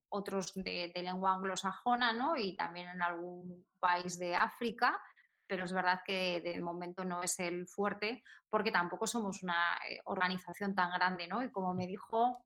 otros 0.09 0.53
de, 0.53 0.91
lengua 0.93 1.35
anglosajona 1.35 2.11
¿no? 2.11 2.35
y 2.35 2.57
también 2.57 2.89
en 2.89 3.01
algún 3.01 3.65
país 3.79 4.19
de 4.19 4.35
África, 4.35 5.01
pero 5.47 5.63
es 5.63 5.71
verdad 5.71 6.01
que 6.05 6.41
de 6.41 6.59
momento 6.59 7.05
no 7.05 7.23
es 7.23 7.39
el 7.39 7.65
fuerte 7.65 8.21
porque 8.49 8.69
tampoco 8.69 9.07
somos 9.07 9.43
una 9.43 9.79
eh, 9.89 10.01
organización 10.03 10.75
tan 10.75 10.91
grande. 10.91 11.25
¿no? 11.25 11.41
Y 11.41 11.49
como 11.51 11.73
me 11.73 11.87
dijo 11.87 12.45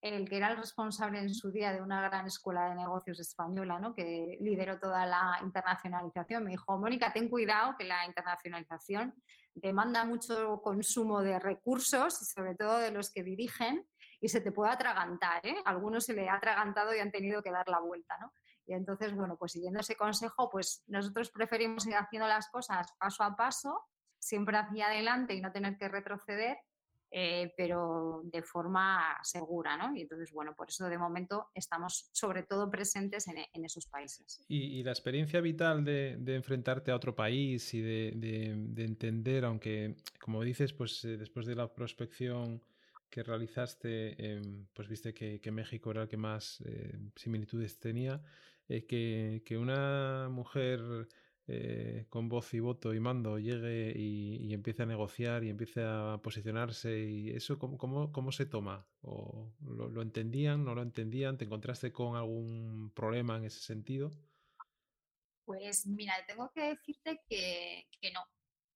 el 0.00 0.28
que 0.28 0.36
era 0.36 0.50
el 0.50 0.56
responsable 0.56 1.18
en 1.18 1.34
su 1.34 1.50
día 1.50 1.72
de 1.72 1.82
una 1.82 2.00
gran 2.02 2.26
escuela 2.26 2.68
de 2.68 2.76
negocios 2.76 3.18
española, 3.18 3.78
¿no? 3.80 3.94
que 3.94 4.38
lideró 4.40 4.78
toda 4.78 5.06
la 5.06 5.38
internacionalización, 5.42 6.44
me 6.44 6.52
dijo, 6.52 6.78
Mónica, 6.78 7.12
ten 7.12 7.28
cuidado 7.28 7.74
que 7.76 7.84
la 7.84 8.06
internacionalización 8.06 9.14
demanda 9.54 10.04
mucho 10.04 10.60
consumo 10.62 11.22
de 11.22 11.38
recursos 11.40 12.22
y 12.22 12.24
sobre 12.24 12.54
todo 12.54 12.78
de 12.78 12.92
los 12.92 13.12
que 13.12 13.24
dirigen 13.24 13.84
y 14.20 14.28
se 14.28 14.40
te 14.40 14.52
puede 14.52 14.72
atragantar. 14.72 15.44
¿eh? 15.44 15.56
algunos 15.64 16.04
se 16.04 16.14
le 16.14 16.28
ha 16.28 16.34
atragantado 16.34 16.94
y 16.94 17.00
han 17.00 17.10
tenido 17.10 17.42
que 17.42 17.50
dar 17.50 17.68
la 17.68 17.80
vuelta. 17.80 18.16
¿no? 18.20 18.32
Y 18.66 18.74
entonces, 18.74 19.14
bueno, 19.14 19.36
pues 19.36 19.52
siguiendo 19.52 19.80
ese 19.80 19.96
consejo, 19.96 20.48
pues 20.50 20.84
nosotros 20.86 21.30
preferimos 21.30 21.86
ir 21.86 21.94
haciendo 21.94 22.28
las 22.28 22.48
cosas 22.50 22.92
paso 22.98 23.24
a 23.24 23.34
paso, 23.34 23.84
siempre 24.18 24.56
hacia 24.58 24.86
adelante 24.86 25.34
y 25.34 25.40
no 25.40 25.52
tener 25.52 25.76
que 25.76 25.88
retroceder 25.88 26.58
eh, 27.10 27.54
pero 27.56 28.20
de 28.24 28.42
forma 28.42 29.16
segura, 29.22 29.76
¿no? 29.76 29.96
Y 29.96 30.02
entonces, 30.02 30.30
bueno, 30.30 30.54
por 30.54 30.68
eso 30.68 30.88
de 30.88 30.98
momento 30.98 31.48
estamos 31.54 32.10
sobre 32.12 32.42
todo 32.42 32.70
presentes 32.70 33.26
en, 33.28 33.64
esos 33.64 33.86
países. 33.86 34.44
Y, 34.48 34.82
la 34.82 34.92
experiencia 34.92 35.40
vital 35.40 35.84
de, 35.84 36.18
enfrentarte 36.34 36.90
a 36.90 36.96
otro 36.96 37.14
país 37.14 37.72
y 37.72 37.80
de, 37.80 38.52
entender, 38.76 39.46
aunque, 39.46 39.96
como 40.20 40.42
dices, 40.42 40.72
pues 40.72 41.02
eh, 41.04 41.16
después 41.16 41.46
de 41.46 41.54
la 41.54 41.72
prospección 41.72 42.62
que 43.08 43.22
realizaste, 43.22 44.32
em, 44.32 44.66
pues 44.74 44.86
viste 44.86 45.14
que, 45.14 45.50
México 45.50 45.90
era 45.90 46.02
el 46.02 46.08
que 46.08 46.18
más 46.18 46.60
eh, 46.66 46.94
similitudes 47.16 47.78
tenía, 47.78 48.20
que, 48.68 49.42
que 49.46 49.56
una 49.56 50.28
mujer 50.30 51.08
eh, 51.50 52.04
con 52.10 52.28
voz 52.28 52.52
y 52.52 52.60
voto 52.60 52.92
y 52.92 53.00
mando 53.00 53.38
llegue 53.38 53.94
y, 53.96 54.52
empiece 54.52 54.82
a 54.82 54.86
negociar 54.86 55.44
y 55.44 55.48
empiece 55.48 55.82
a 55.82 56.20
posicionarse 56.22 56.98
y 56.98 57.30
eso 57.30 57.58
cómo, 57.58 58.12
cómo, 58.12 58.32
se 58.32 58.44
toma? 58.44 58.86
¿O 59.00 59.50
lo, 59.62 60.02
entendían, 60.02 60.62
no 60.62 60.74
lo 60.74 60.82
entendían? 60.82 61.38
¿Te 61.38 61.46
encontraste 61.46 61.90
con 61.90 62.16
algún 62.16 62.92
problema 62.94 63.38
en 63.38 63.44
ese 63.46 63.60
sentido? 63.60 64.12
Pues 65.46 65.86
mira, 65.86 66.12
tengo 66.26 66.50
que 66.54 66.68
decirte 66.68 67.22
que, 67.26 67.88
no. 68.12 68.20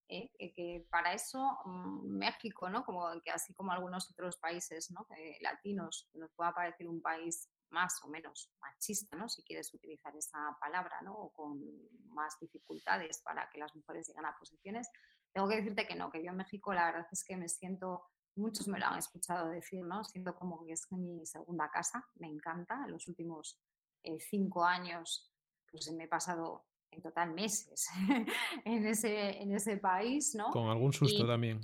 ¿eh? 0.09 0.31
Que, 0.39 0.87
para 0.89 1.13
eso 1.13 1.59
mm, 1.67 2.07
México, 2.07 2.71
¿no? 2.71 2.87
Como 2.87 3.07
que 3.23 3.33
así 3.33 3.53
como 3.53 3.73
algunos 3.73 4.11
otros 4.11 4.39
países 4.39 4.91
¿no? 4.91 5.07
latinos, 5.43 6.09
nos 6.15 6.33
pueda 6.33 6.55
parecer 6.55 6.89
un 6.89 7.03
país 7.03 7.51
más 7.73 8.01
o 8.05 8.09
menos 8.09 8.51
machista, 8.61 9.17
¿no? 9.17 9.29
si 9.29 9.43
quieres 9.43 9.73
utilizar 9.75 10.15
esa 10.17 10.57
palabra, 10.61 11.01
¿no? 11.03 11.15
o 11.15 11.33
con 11.33 11.61
más 12.09 12.39
dificultades 12.41 13.21
para 13.23 13.49
que 13.51 13.59
las 13.59 13.75
mujeres 13.75 14.09
lleguen 14.09 14.27
a 14.27 14.37
posiciones, 14.39 14.89
tengo 15.33 15.49
que 15.49 15.57
decirte 15.57 15.87
que 15.87 15.95
no, 15.95 16.11
que 16.11 16.23
yo 16.23 16.31
en 16.31 16.37
México 16.37 16.73
la 16.73 16.87
verdad 16.87 17.07
es 17.11 17.25
que 17.25 17.37
me 17.37 17.49
siento, 17.49 18.05
muchos 18.37 18.69
me 18.69 18.79
lo 18.79 18.87
han 18.87 18.99
escuchado 18.99 19.49
decir, 19.49 19.85
¿no? 19.85 20.05
siento 20.05 20.35
como 20.35 20.65
que 20.65 20.73
es 20.73 20.87
mi 20.93 21.27
segunda 21.27 21.71
casa, 21.71 22.07
me 22.17 22.29
encanta, 22.29 22.83
en 22.85 22.93
los 22.93 23.09
últimos 23.09 23.59
eh, 24.03 24.19
cinco 24.21 24.65
años 24.65 25.33
pues 25.71 25.91
me 25.93 26.05
he 26.05 26.09
pasado 26.09 26.67
en 26.91 27.01
total 27.01 27.33
meses 27.33 27.89
en, 28.65 28.87
ese, 28.87 29.41
en 29.41 29.53
ese 29.53 29.79
país. 29.79 30.35
¿no? 30.35 30.51
Con 30.51 30.69
algún 30.69 30.93
susto 30.93 31.27
también 31.27 31.61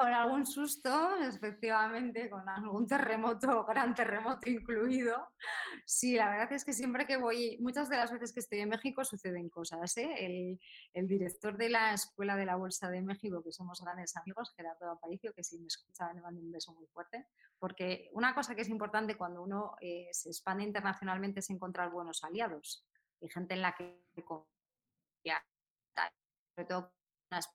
con 0.00 0.14
algún 0.14 0.46
susto, 0.46 1.14
efectivamente, 1.20 2.30
con 2.30 2.48
algún 2.48 2.86
terremoto, 2.86 3.64
gran 3.68 3.94
terremoto 3.94 4.48
incluido. 4.48 5.28
Sí, 5.84 6.16
la 6.16 6.30
verdad 6.30 6.50
es 6.54 6.64
que 6.64 6.72
siempre 6.72 7.06
que 7.06 7.18
voy, 7.18 7.58
muchas 7.60 7.90
de 7.90 7.98
las 7.98 8.10
veces 8.10 8.32
que 8.32 8.40
estoy 8.40 8.60
en 8.60 8.70
México 8.70 9.04
suceden 9.04 9.50
cosas. 9.50 9.94
¿eh? 9.98 10.58
El, 10.94 11.06
director 11.06 11.54
de 11.58 11.68
la 11.68 11.92
Escuela 11.92 12.34
de 12.36 12.46
la 12.46 12.56
Bolsa 12.56 12.88
de 12.88 13.02
México, 13.02 13.42
que 13.42 13.52
somos 13.52 13.82
grandes 13.82 14.16
amigos, 14.16 14.54
Gerardo 14.56 14.90
Aparicio, 14.90 15.34
que 15.34 15.44
si 15.44 15.58
me 15.58 15.66
escucha 15.66 16.10
le 16.14 16.22
mando 16.22 16.40
un 16.40 16.50
beso 16.50 16.72
muy 16.72 16.86
fuerte, 16.86 17.26
porque 17.58 18.08
una 18.12 18.34
cosa 18.34 18.54
que 18.54 18.62
es 18.62 18.68
importante 18.70 19.18
cuando 19.18 19.42
uno 19.42 19.74
eh, 19.82 20.08
se 20.12 20.30
expande 20.30 20.64
internacionalmente 20.64 21.40
es 21.40 21.50
encontrar 21.50 21.90
buenos 21.90 22.24
aliados 22.24 22.86
y 23.20 23.28
gente 23.28 23.52
en 23.52 23.60
la 23.60 23.74
que 23.74 24.02
confiar 24.24 25.42
sobre 26.54 26.68
todo 26.68 26.92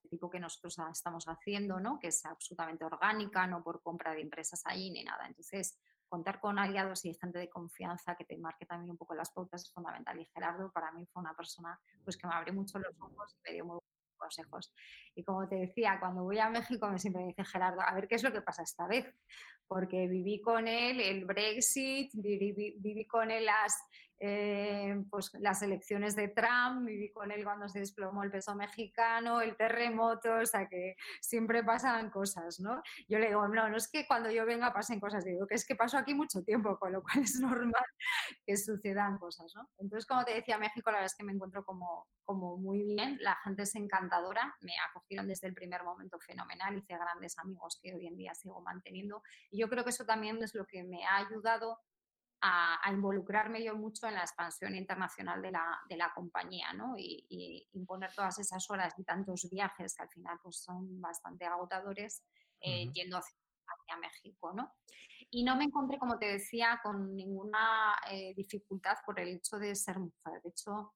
tipo 0.10 0.30
que 0.30 0.40
nosotros 0.40 0.78
estamos 0.92 1.26
haciendo, 1.26 1.80
¿no? 1.80 2.00
que 2.00 2.08
es 2.08 2.26
absolutamente 2.26 2.86
orgánica, 2.86 3.46
no 3.48 3.64
por 3.64 3.82
compra 3.82 4.14
de 4.14 4.22
empresas 4.22 4.62
ahí 4.66 4.90
ni 4.92 5.04
nada. 5.04 5.28
Entonces, 5.28 5.78
contar 6.08 6.40
con 6.40 6.60
aliados 6.60 7.04
y 7.06 7.14
gente 7.14 7.40
de 7.40 7.50
confianza 7.50 8.16
que 8.16 8.26
te 8.26 8.38
marque 8.38 8.66
también 8.66 8.92
un 8.92 8.98
poco 8.98 9.16
las 9.16 9.32
pautas 9.32 9.64
es 9.64 9.72
fundamental. 9.72 10.20
Y 10.20 10.26
Gerardo 10.26 10.72
para 10.72 10.92
mí 10.92 11.06
fue 11.08 11.22
una 11.22 11.36
persona 11.36 11.80
pues, 12.04 12.18
que 12.18 12.28
me 12.28 12.34
abrió 12.34 12.54
mucho 12.54 12.80
los 12.80 12.96
ojos 13.00 13.36
y 13.38 13.50
me 13.50 13.54
dio 13.54 13.66
muy 13.66 13.80
buenos 13.80 14.18
consejos. 14.18 14.74
Y 15.16 15.24
como 15.24 15.48
te 15.48 15.56
decía, 15.56 15.98
cuando 16.00 16.24
voy 16.24 16.40
a 16.40 16.50
México 16.50 16.88
me 16.88 17.00
siempre 17.00 17.24
dice 17.26 17.44
Gerardo, 17.44 17.82
a 17.82 17.94
ver 17.94 18.08
qué 18.08 18.16
es 18.16 18.24
lo 18.24 18.32
que 18.32 18.42
pasa 18.42 18.64
esta 18.64 18.88
vez, 18.88 19.14
porque 19.68 20.08
viví 20.08 20.42
con 20.42 20.68
él 20.68 21.02
el 21.02 21.26
Brexit, 21.26 22.12
viví, 22.14 22.76
viví 22.80 23.06
con 23.08 23.32
él 23.32 23.46
las 23.46 23.78
eh, 24.20 25.04
pues 25.10 25.32
las 25.40 25.62
elecciones 25.62 26.16
de 26.16 26.30
Trump, 26.30 26.86
viví 26.86 27.12
con 27.12 27.32
él 27.32 27.44
cuando 27.44 27.68
se 27.68 27.80
desplomó 27.80 28.24
el 28.24 28.32
peso 28.32 28.56
mexicano, 28.56 29.42
el 29.42 29.56
terremoto, 29.58 30.36
o 30.42 30.46
sea 30.46 30.68
que 30.68 30.96
siempre 31.22 31.64
pasan 31.64 32.10
cosas, 32.10 32.60
¿no? 32.60 32.82
Yo 33.08 33.20
le 33.20 33.28
digo, 33.28 33.48
no, 33.48 33.70
no 33.70 33.78
es 33.78 33.90
que 33.90 34.08
cuando 34.08 34.32
yo 34.32 34.46
venga 34.46 34.74
pasen 34.74 35.00
cosas, 35.00 35.26
digo 35.26 35.48
que 35.48 35.56
es 35.56 35.66
que 35.66 35.76
pasó 35.76 35.98
aquí 35.98 36.14
mucho 36.14 36.44
tiempo, 36.44 36.78
con 36.80 36.94
lo 36.94 37.02
cual 37.02 37.20
es 37.24 37.40
normal 37.40 37.86
que 38.46 38.58
sucedan 38.58 39.18
cosas, 39.18 39.54
¿no? 39.56 39.70
Entonces, 39.78 40.06
como 40.06 40.24
te 40.24 40.34
decía, 40.34 40.58
México 40.58 40.92
la 40.92 40.98
verdad 40.98 41.12
es 41.12 41.16
que 41.16 41.24
me 41.24 41.34
encuentro 41.34 41.66
como, 41.66 42.08
como 42.24 42.58
muy 42.58 42.84
bien, 42.84 43.18
la 43.22 43.36
gente 43.44 43.64
es 43.64 43.76
encantadora, 43.76 44.56
me 44.62 44.74
acogieron 44.90 45.28
desde 45.28 45.48
el 45.48 45.54
primer 45.54 45.84
momento 45.84 46.20
fenomenal, 46.20 46.78
hice 46.78 46.96
grandes 46.98 47.38
amigos 47.38 47.80
que 47.82 47.94
hoy 47.94 48.08
en 48.08 48.18
día 48.18 48.34
sigo 48.34 48.62
manteniendo 48.62 49.22
y 49.52 49.60
yo 49.60 49.70
creo 49.70 49.84
que 49.84 49.90
eso 49.90 50.06
también 50.06 50.42
es 50.42 50.56
lo 50.56 50.66
que 50.66 50.84
me 50.84 51.06
ha 51.06 51.18
ayudado 51.18 51.80
a, 52.46 52.92
involucrarme 52.92 53.64
yo 53.64 53.76
mucho 53.76 54.08
en 54.08 54.14
la 54.14 54.22
expansión 54.22 54.76
internacional 54.76 55.42
de 55.42 55.52
la, 55.52 55.80
de 55.90 55.98
la 55.98 56.14
compañía, 56.14 56.74
¿no? 56.74 56.96
Y, 56.98 57.68
imponer 57.74 58.14
todas 58.14 58.38
esas 58.40 58.70
horas 58.70 58.94
y 58.98 59.04
tantos 59.04 59.50
viajes 59.50 59.96
que 59.96 60.04
al 60.04 60.10
final 60.10 60.40
pues, 60.42 60.58
son 60.58 61.02
bastante 61.02 61.46
agotadores 61.46 62.24
eh, 62.62 62.90
yendo 62.94 63.18
hacia, 63.18 63.36
México, 64.00 64.52
¿no? 64.54 64.74
Y 65.32 65.44
no 65.44 65.56
me 65.56 65.64
encontré, 65.64 65.98
como 65.98 66.20
te 66.20 66.26
decía, 66.26 66.80
con 66.84 67.16
ninguna 67.16 67.96
eh, 68.12 68.34
dificultad 68.36 68.98
por 69.06 69.20
el 69.20 69.30
hecho 69.30 69.58
de 69.58 69.74
ser 69.76 69.98
mujer. 70.00 70.42
De 70.44 70.50
hecho, 70.50 70.94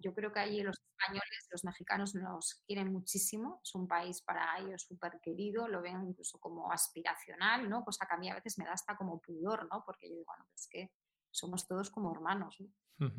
yo 0.00 0.14
creo 0.14 0.32
que 0.32 0.40
allí 0.40 0.62
los 0.62 0.76
españoles, 0.78 1.48
los 1.50 1.64
mexicanos 1.64 2.14
nos 2.14 2.62
quieren 2.66 2.92
muchísimo, 2.92 3.60
es 3.62 3.74
un 3.74 3.86
país 3.86 4.22
para 4.22 4.58
ellos 4.58 4.82
súper 4.82 5.20
querido, 5.20 5.68
lo 5.68 5.82
ven 5.82 6.02
incluso 6.08 6.38
como 6.38 6.72
aspiracional, 6.72 7.68
¿no? 7.68 7.84
Cosa 7.84 8.06
que 8.06 8.14
a 8.14 8.18
mí 8.18 8.30
a 8.30 8.34
veces 8.34 8.58
me 8.58 8.64
da 8.64 8.72
hasta 8.72 8.96
como 8.96 9.20
pudor, 9.20 9.68
¿no? 9.70 9.82
Porque 9.84 10.08
yo 10.08 10.14
digo, 10.14 10.24
bueno, 10.26 10.46
es 10.54 10.68
que 10.68 10.90
somos 11.30 11.66
todos 11.66 11.90
como 11.90 12.12
hermanos, 12.12 12.56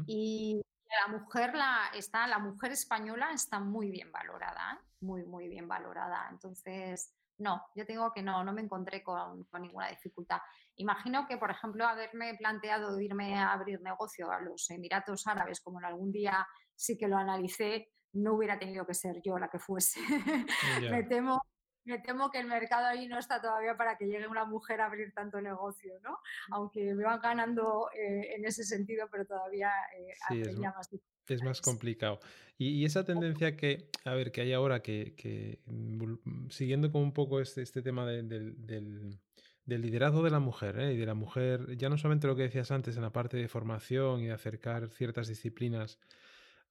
Y 0.05 0.61
la 0.99 1.17
mujer, 1.17 1.55
la, 1.55 1.89
está, 1.95 2.27
la 2.27 2.39
mujer 2.39 2.71
española 2.71 3.32
está 3.32 3.59
muy 3.59 3.89
bien 3.89 4.11
valorada, 4.11 4.73
¿eh? 4.73 4.86
muy, 5.01 5.23
muy 5.23 5.47
bien 5.47 5.67
valorada. 5.67 6.27
Entonces, 6.29 7.15
no, 7.41 7.65
yo 7.75 7.86
tengo 7.86 8.11
que 8.11 8.21
no, 8.21 8.43
no 8.43 8.53
me 8.53 8.61
encontré 8.61 9.03
con, 9.03 9.47
ninguna 9.59 9.89
dificultad. 9.89 10.39
Imagino 10.75 11.25
que, 11.27 11.38
por 11.38 11.51
ejemplo, 11.51 11.88
haberme 11.88 12.36
planteado 12.36 12.99
irme 12.99 13.38
a 13.38 13.51
abrir 13.53 13.82
negocio 13.82 14.32
a 14.32 14.39
los 14.39 14.69
Emiratos 14.69 15.25
Árabes, 15.27 15.59
como 15.61 15.79
en 15.79 15.86
algún 15.86 16.11
día 16.11 16.47
sí 16.82 16.97
que 16.97 17.07
lo 17.07 17.17
analicé, 17.17 17.91
no 18.13 18.34
hubiera 18.34 18.57
tenido 18.57 18.86
que 18.86 18.95
ser 18.95 19.21
yo 19.21 19.38
la 19.38 19.49
que 19.49 19.59
fuese. 19.59 19.99
me, 20.91 21.03
temo, 21.03 21.39
me 21.86 21.99
temo 21.99 22.32
que 22.32 22.39
el 22.39 22.47
mercado 22.47 22.88
ahí 22.88 23.07
no 23.07 23.19
está 23.19 23.39
todavía 23.39 23.77
para 23.77 23.97
que 23.97 24.07
llegue 24.07 24.27
una 24.27 24.45
mujer 24.45 24.82
a 24.82 24.88
abrir 24.88 25.13
tanto 25.13 25.39
negocio, 25.39 25.93
¿no? 26.01 26.17
Aunque 26.49 26.93
me 26.95 27.03
van 27.03 27.21
ganando 27.21 27.89
eh, 27.93 28.36
en 28.36 28.45
ese 28.45 28.63
sentido, 28.63 29.07
pero 29.11 29.25
todavía 29.25 29.71
eh, 29.95 30.41
es, 30.41 30.57
más 30.57 30.89
es 31.27 31.43
más 31.43 31.61
complicado. 31.61 32.19
Y, 32.57 32.84
esa 32.84 33.05
tendencia 33.05 33.55
que, 33.55 33.89
a 34.05 34.13
ver, 34.13 34.32
que 34.32 34.41
hay 34.41 34.53
ahora 34.53 34.82
que, 34.82 35.61
mm, 35.65 36.49
siguiendo 36.49 36.91
con 36.91 37.01
un 37.01 37.13
poco 37.13 37.39
este, 37.39 37.61
este 37.61 37.82
tema 37.82 38.05
del, 38.05 39.19
liderazgo 39.65 40.23
de 40.23 40.32
la 40.32 40.39
mujer, 40.39 40.79
¿eh? 40.79 40.93
y 40.93 40.97
de 40.97 41.05
la 41.05 41.13
mujer, 41.13 41.77
ya 41.77 41.89
no 41.89 41.97
solamente 41.97 42.27
lo 42.27 42.36
que 42.36 42.43
decías 42.43 42.71
antes 42.71 42.97
en 42.97 43.03
la 43.03 43.13
parte 43.13 43.38
de 43.38 43.47
formación 43.47 44.21
y 44.21 44.27
de 44.27 44.34
acercar 44.34 44.89
ciertas 44.89 45.27
disciplinas 45.27 45.99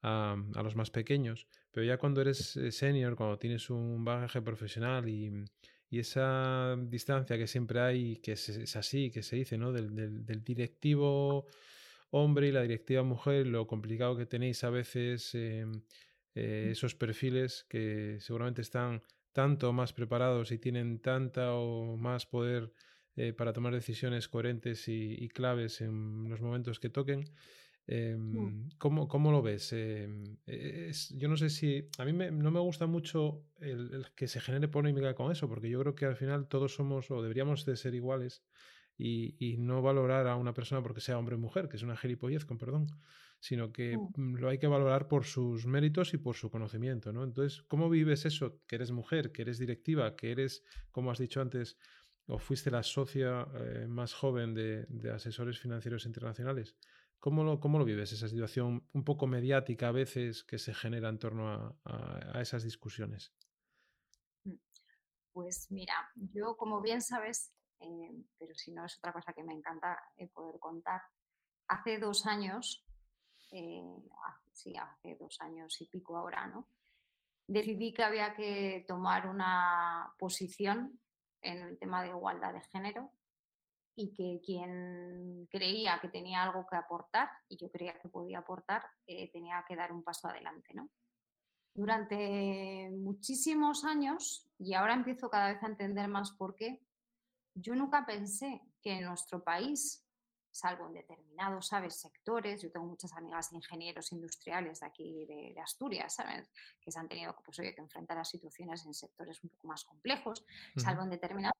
a, 0.03 0.37
los 0.63 0.77
más 0.77 0.91
pequeños, 0.91 1.47
pero 1.71 1.85
ya 1.85 1.99
cuando 1.99 2.21
eres 2.21 2.57
eh, 2.57 2.73
senior, 2.73 3.17
cuando 3.17 3.39
tienes 3.39 3.71
un 3.71 4.05
bagaje 4.05 4.43
profesional 4.43 5.09
y, 5.09 5.45
esa 5.91 6.77
distancia 6.79 7.37
que 7.37 7.49
siempre 7.49 7.81
hay, 7.81 8.17
que 8.19 8.33
es, 8.33 8.77
así, 8.77 9.11
que 9.11 9.25
se 9.25 9.35
dice, 9.35 9.59
¿no? 9.59 9.73
Del, 9.73 10.45
directivo 10.45 11.47
hombre 12.11 12.47
y 12.47 12.53
la 12.53 12.63
directiva 12.63 13.03
mujer, 13.03 13.49
lo 13.49 13.67
complicado 13.67 14.17
que 14.17 14.25
tenéis 14.25 14.63
a 14.63 14.71
veces 14.71 15.35
eh, 15.35 15.67
mm. 15.67 15.81
esos 16.35 16.95
perfiles 16.95 17.67
que 17.69 18.19
seguramente 18.21 18.63
están 18.63 19.03
tanto 19.33 19.73
más 19.73 19.93
preparados 19.93 20.53
y 20.53 20.59
tienen 20.59 21.01
tanta 21.01 21.55
o 21.55 21.97
más 21.97 22.25
poder 22.25 22.73
eh, 23.17 23.33
para 23.33 23.53
tomar 23.53 23.75
decisiones 23.75 24.29
coherentes 24.29 24.89
y, 24.89 25.29
claves 25.29 25.81
en 25.81 26.29
los 26.29 26.41
momentos 26.41 26.81
que 26.81 26.89
toquen. 26.89 27.25
Mm. 27.87 27.93
Em, 27.93 28.69
¿cómo, 28.79 29.33
lo 29.33 29.43
ves? 29.43 29.73
Em, 29.73 30.37
yo 31.17 31.29
no 31.29 31.37
sé 31.37 31.51
si. 31.51 31.89
A 31.99 32.05
mí 32.05 32.13
no 32.13 32.51
me 32.51 32.61
gusta 32.61 32.87
mucho 32.87 33.45
el, 33.59 34.07
que 34.15 34.29
se 34.29 34.41
genere 34.41 34.69
polémica 34.69 35.15
con 35.15 35.33
eso, 35.33 35.49
porque 35.49 35.69
yo 35.69 35.81
creo 35.81 35.95
que 35.95 36.07
al 36.07 36.17
final 36.17 36.49
todos 36.49 36.75
somos 36.75 37.11
o 37.11 37.23
deberíamos 37.23 37.65
de 37.65 37.77
ser 37.77 37.95
iguales 37.95 38.43
y, 39.03 39.57
no 39.59 39.83
valorar 39.83 40.27
a 40.27 40.37
una 40.37 40.53
persona 40.53 40.83
porque 40.83 41.01
sea 41.01 41.19
hombre 41.19 41.37
o 41.37 41.39
mujer, 41.39 41.69
que 41.69 41.77
es 41.77 41.83
una 41.83 41.97
gilipollez, 41.97 42.45
con 42.45 42.59
perdón, 42.59 42.87
sino 43.39 43.73
que 43.73 43.97
mm. 43.97 44.37
lo 44.37 44.49
hay 44.49 44.59
que 44.59 44.67
valorar 44.67 45.09
por 45.09 45.25
sus 45.25 45.67
méritos 45.67 46.13
y 46.13 46.19
por 46.19 46.37
su 46.37 46.51
conocimiento. 46.51 47.13
¿no? 47.13 47.25
Entonces, 47.25 47.63
¿cómo 47.63 47.89
vives 47.89 48.27
eso? 48.27 48.61
Que 48.67 48.77
eres 48.77 48.91
mujer, 48.91 49.33
que 49.33 49.43
eres 49.43 49.59
directiva, 49.59 50.15
que 50.17 50.33
eres, 50.33 50.65
como 50.91 51.11
has 51.11 51.19
dicho 51.19 51.41
antes, 51.41 51.79
o 52.27 52.39
fuiste 52.39 52.71
la 52.71 52.83
socia 52.83 53.47
eh, 53.55 53.87
más 53.89 54.13
joven 54.13 54.55
de, 54.55 54.85
de 54.89 55.11
asesores 55.11 55.59
financieros 55.59 56.05
internacionales. 56.05 56.77
¿Cómo 57.21 57.45
lo, 57.45 57.61
¿Cómo 57.61 57.79
lo, 57.79 57.85
vives 57.85 58.13
esa 58.13 58.29
situación 58.29 58.89
un 58.95 59.05
poco 59.05 59.27
mediática 59.27 59.89
a 59.89 59.93
veces 59.93 60.43
que 60.43 60.59
se 60.59 60.73
genera 60.73 61.11
en 61.11 61.19
torno 61.19 61.79
a, 61.85 62.41
esas 62.41 62.65
discusiones? 62.65 63.35
Mm, 64.45 64.55
pues 65.33 65.71
mira, 65.71 65.95
yo 66.15 66.57
como 66.57 66.81
bien 66.81 67.03
sabes, 67.03 67.53
eh, 67.81 68.25
pero 68.39 68.55
si 68.55 68.73
no 68.73 68.87
es 68.87 68.97
otra 68.97 69.13
cosa 69.13 69.35
que 69.35 69.45
me 69.45 69.53
encanta 69.53 70.01
eh, 70.17 70.29
poder 70.29 70.59
contar, 70.59 71.03
hace 71.69 71.99
dos 71.99 72.25
años, 72.27 72.87
eh, 73.53 73.83
sí, 74.53 74.75
hace 74.77 75.17
dos 75.17 75.39
años 75.43 75.79
y 75.83 75.87
pico 75.87 76.17
ahora, 76.17 76.47
¿no? 76.47 76.69
Decidí 77.47 77.93
que 77.93 78.03
había 78.03 78.35
que 78.35 78.85
tomar 78.89 79.29
una 79.29 80.15
posición 80.19 80.99
en 81.43 81.59
el 81.59 81.79
tema 81.79 82.03
de 82.03 82.09
igualdad 82.09 82.55
de 82.55 82.63
género 82.63 83.13
y 83.97 84.13
que 84.15 84.41
quien 84.45 85.47
creía 85.51 85.99
que 86.01 86.09
tenía 86.09 86.43
algo 86.43 86.67
que 86.69 86.77
aportar, 86.77 87.29
y 87.49 87.57
yo 87.57 87.71
creía 87.71 87.99
que 87.99 88.09
podía 88.09 88.39
aportar, 88.39 88.85
eh, 89.07 89.31
tenía 89.31 89.65
que 89.67 89.77
dar 89.77 89.93
un 89.93 90.03
paso 90.03 90.29
adelante. 90.29 90.73
¿no? 90.75 90.89
Durante 91.75 92.91
muchísimos 92.93 93.85
años, 93.85 94.49
y 94.59 94.75
ahora 94.75 94.95
empiezo 94.95 95.29
cada 95.29 95.53
vez 95.53 95.63
a 95.63 95.67
entender 95.67 96.09
más 96.09 96.33
por 96.33 96.55
qué, 96.55 96.83
yo 97.55 97.75
nunca 97.75 98.07
pensé 98.07 98.63
que 98.81 98.93
en 98.99 99.05
nuestro 99.05 99.43
país, 99.43 100.05
salvo 100.53 100.87
en 100.87 100.95
determinados, 100.95 101.69
¿sabes?, 101.69 102.01
sectores, 102.01 102.63
yo 102.63 102.71
tengo 102.71 102.87
muchas 102.87 103.13
amigas 103.13 103.53
ingenieros 103.53 104.11
industriales 104.13 104.81
de 104.81 104.87
aquí 104.87 105.27
de, 105.27 105.61
Asturias, 105.61 106.15
¿sabes?, 106.15 106.51
que 106.81 106.91
se 106.91 106.99
han 106.99 107.09
tenido 107.09 107.37
pues, 107.45 107.59
que 107.59 107.75
enfrentar 107.77 108.19
a 108.19 108.25
situaciones 108.25 108.85
en 108.87 108.95
sectores 108.95 109.43
un 109.45 109.51
poco 109.51 109.69
más 109.69 109.85
complejos, 109.85 110.45
salvo 110.77 111.03
en 111.03 111.11
determinados 111.11 111.57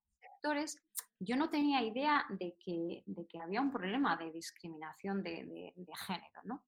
yo 1.19 1.37
no 1.37 1.51
tenía 1.51 1.83
idea 1.83 2.25
de 2.31 2.57
que, 2.59 3.03
de 3.07 3.27
que 3.27 3.39
había 3.39 3.61
un 3.61 3.71
problema 3.71 4.17
de 4.17 4.33
discriminación 4.33 5.23
de, 5.23 5.73
género, 6.07 6.41
¿no? 6.45 6.65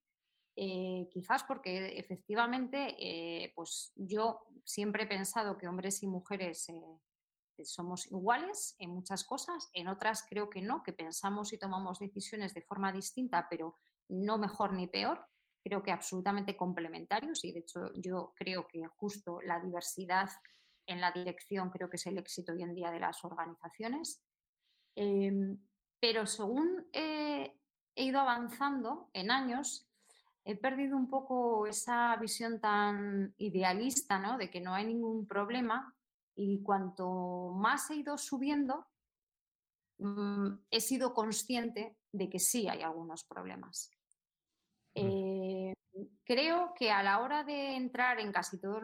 Eh, 0.54 1.08
quizás 1.10 1.44
porque 1.44 1.98
efectivamente, 1.98 2.94
eh, 2.98 3.52
pues 3.54 3.92
yo 3.96 4.40
siempre 4.64 5.04
he 5.04 5.06
pensado 5.06 5.56
que 5.56 5.66
hombres 5.66 6.02
y 6.02 6.06
mujeres 6.06 6.68
eh, 6.68 7.64
somos 7.64 8.06
iguales 8.10 8.74
en 8.78 8.90
muchas 8.90 9.24
cosas, 9.24 9.70
en 9.72 9.88
otras 9.88 10.26
creo 10.28 10.50
que 10.50 10.60
no, 10.60 10.82
que 10.82 10.92
pensamos 10.92 11.52
y 11.54 11.58
tomamos 11.58 12.00
decisiones 12.00 12.52
de 12.52 12.62
forma 12.62 12.92
distinta, 12.92 13.46
pero 13.48 13.78
no 14.08 14.36
mejor 14.36 14.74
ni 14.74 14.86
peor, 14.86 15.26
creo 15.62 15.82
que 15.82 15.92
absolutamente 15.92 16.56
complementarios 16.56 17.44
y 17.44 17.52
de 17.52 17.60
hecho 17.60 17.90
yo 17.94 18.32
creo 18.36 18.66
que 18.66 18.84
justo 18.96 19.40
la 19.40 19.60
diversidad 19.60 20.28
en 20.86 21.00
la 21.00 21.12
dirección 21.12 21.70
creo 21.70 21.88
que 21.88 21.96
es 21.96 22.06
el 22.06 22.18
éxito 22.18 22.52
hoy 22.52 22.62
en 22.62 22.74
día 22.74 22.90
de 22.90 23.00
las 23.00 23.24
organizaciones. 23.24 24.22
Em, 24.94 25.58
pero 26.00 26.26
según 26.26 26.86
he 26.92 27.54
ido 27.94 28.20
avanzando 28.20 29.10
en 29.12 29.30
años, 29.30 29.88
he 30.44 30.56
perdido 30.56 30.96
un 30.96 31.08
poco 31.08 31.66
esa 31.66 32.16
visión 32.16 32.60
tan 32.60 33.34
idealista, 33.38 34.18
¿no? 34.18 34.36
De 34.36 34.50
que 34.50 34.60
no 34.60 34.74
hay 34.74 34.86
ningún 34.86 35.26
problema 35.26 35.94
y 36.34 36.62
cuanto 36.62 37.52
más 37.54 37.90
he 37.90 37.96
ido 37.96 38.18
subiendo, 38.18 38.86
mm, 39.98 40.48
he 40.70 40.80
sido 40.80 41.14
consciente 41.14 41.96
de 42.10 42.28
que 42.28 42.38
sí 42.38 42.68
hay 42.68 42.82
algunos 42.82 43.24
problemas. 43.24 43.90
Mm. 44.94 45.00
Eh, 45.00 45.74
creo 46.24 46.72
que 46.74 46.90
a 46.90 47.02
la 47.02 47.20
hora 47.20 47.44
de 47.44 47.76
entrar 47.76 48.18
en 48.18 48.32
casi 48.32 48.60
todos 48.60 48.82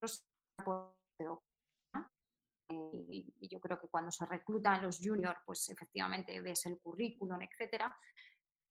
los 0.00 0.24
y 2.68 3.48
yo 3.48 3.60
creo 3.60 3.78
que 3.78 3.88
cuando 3.88 4.10
se 4.10 4.24
reclutan 4.26 4.82
los 4.82 4.98
juniors, 4.98 5.40
pues 5.44 5.68
efectivamente 5.68 6.40
ves 6.40 6.66
el 6.66 6.78
currículum, 6.78 7.40
etcétera, 7.42 7.94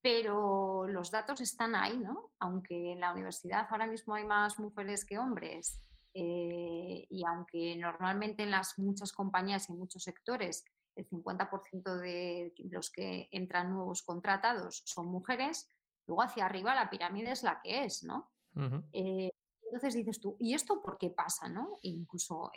pero 0.01 0.87
los 0.87 1.11
datos 1.11 1.41
están 1.41 1.75
ahí, 1.75 1.97
¿no? 1.97 2.31
Aunque 2.39 2.93
en 2.93 2.99
la 2.99 3.13
universidad 3.13 3.67
ahora 3.69 3.87
mismo 3.87 4.15
hay 4.15 4.25
más 4.25 4.59
mujeres 4.59 5.05
que 5.05 5.19
hombres 5.19 5.79
eh, 6.13 7.05
y 7.09 7.23
aunque 7.25 7.75
normalmente 7.77 8.43
en 8.43 8.51
las 8.51 8.77
muchas 8.79 9.11
compañías 9.11 9.69
y 9.69 9.73
muchos 9.73 10.03
sectores 10.03 10.65
el 10.95 11.07
50% 11.07 11.99
de 11.99 12.53
los 12.69 12.91
que 12.91 13.29
entran 13.31 13.71
nuevos 13.71 14.03
contratados 14.03 14.81
son 14.85 15.07
mujeres, 15.07 15.69
luego 16.05 16.23
hacia 16.23 16.45
arriba 16.45 16.75
la 16.75 16.89
pirámide 16.89 17.31
es 17.31 17.43
la 17.43 17.61
que 17.61 17.85
es, 17.85 18.03
¿no? 18.03 18.29
Entonces 19.71 19.93
dices 19.93 20.19
tú, 20.19 20.35
¿y 20.37 20.53
esto 20.53 20.81
por 20.81 20.97
qué 20.97 21.11
pasa? 21.11 21.47
¿no? 21.47 21.79
incluso 21.83 22.51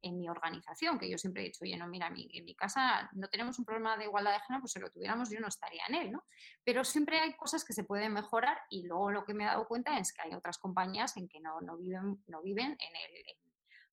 en, 0.00 0.16
mi 0.16 0.30
organización, 0.30 0.98
que 0.98 1.10
yo 1.10 1.18
siempre 1.18 1.42
he 1.42 1.46
dicho, 1.46 1.62
oye, 1.62 1.76
no, 1.76 1.86
mira, 1.86 2.08
en 2.08 2.44
mi 2.44 2.54
casa 2.54 3.10
no 3.12 3.28
tenemos 3.28 3.58
un 3.58 3.66
problema 3.66 3.98
de 3.98 4.04
igualdad 4.04 4.32
de 4.32 4.40
género, 4.40 4.62
pues 4.62 4.72
si 4.72 4.80
lo 4.80 4.90
tuviéramos 4.90 5.28
yo 5.28 5.40
no 5.40 5.48
estaría 5.48 5.82
en 5.88 5.94
él, 5.94 6.12
¿no? 6.12 6.24
Pero 6.64 6.82
siempre 6.82 7.20
hay 7.20 7.34
cosas 7.34 7.66
que 7.66 7.74
se 7.74 7.84
pueden 7.84 8.14
mejorar 8.14 8.56
y 8.70 8.86
luego 8.86 9.10
lo 9.10 9.26
que 9.26 9.34
me 9.34 9.44
he 9.44 9.46
dado 9.46 9.68
cuenta 9.68 9.98
es 9.98 10.14
que 10.14 10.22
hay 10.22 10.32
otras 10.32 10.56
compañías 10.56 11.18
en 11.18 11.28
que 11.28 11.38
no, 11.38 11.60
no 11.60 11.76
viven, 11.76 12.24
no 12.28 12.40
viven 12.40 12.70
en 12.70 12.96
el... 12.96 13.36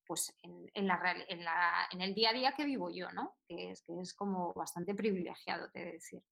pues 0.06 0.34
en, 0.42 0.88
la, 0.88 1.88
en, 1.92 2.02
el 2.02 2.14
día 2.14 2.30
a 2.30 2.34
día 2.34 2.54
que 2.54 2.64
vivo 2.64 2.90
yo, 2.90 3.12
¿no? 3.12 3.36
Que 3.50 3.72
es, 3.72 3.82
que 3.82 4.00
es 4.00 4.14
como 4.14 4.54
bastante 4.54 4.96
privilegiado, 4.96 5.70
te 5.72 5.80
de 5.80 5.92
decir. 5.92 6.24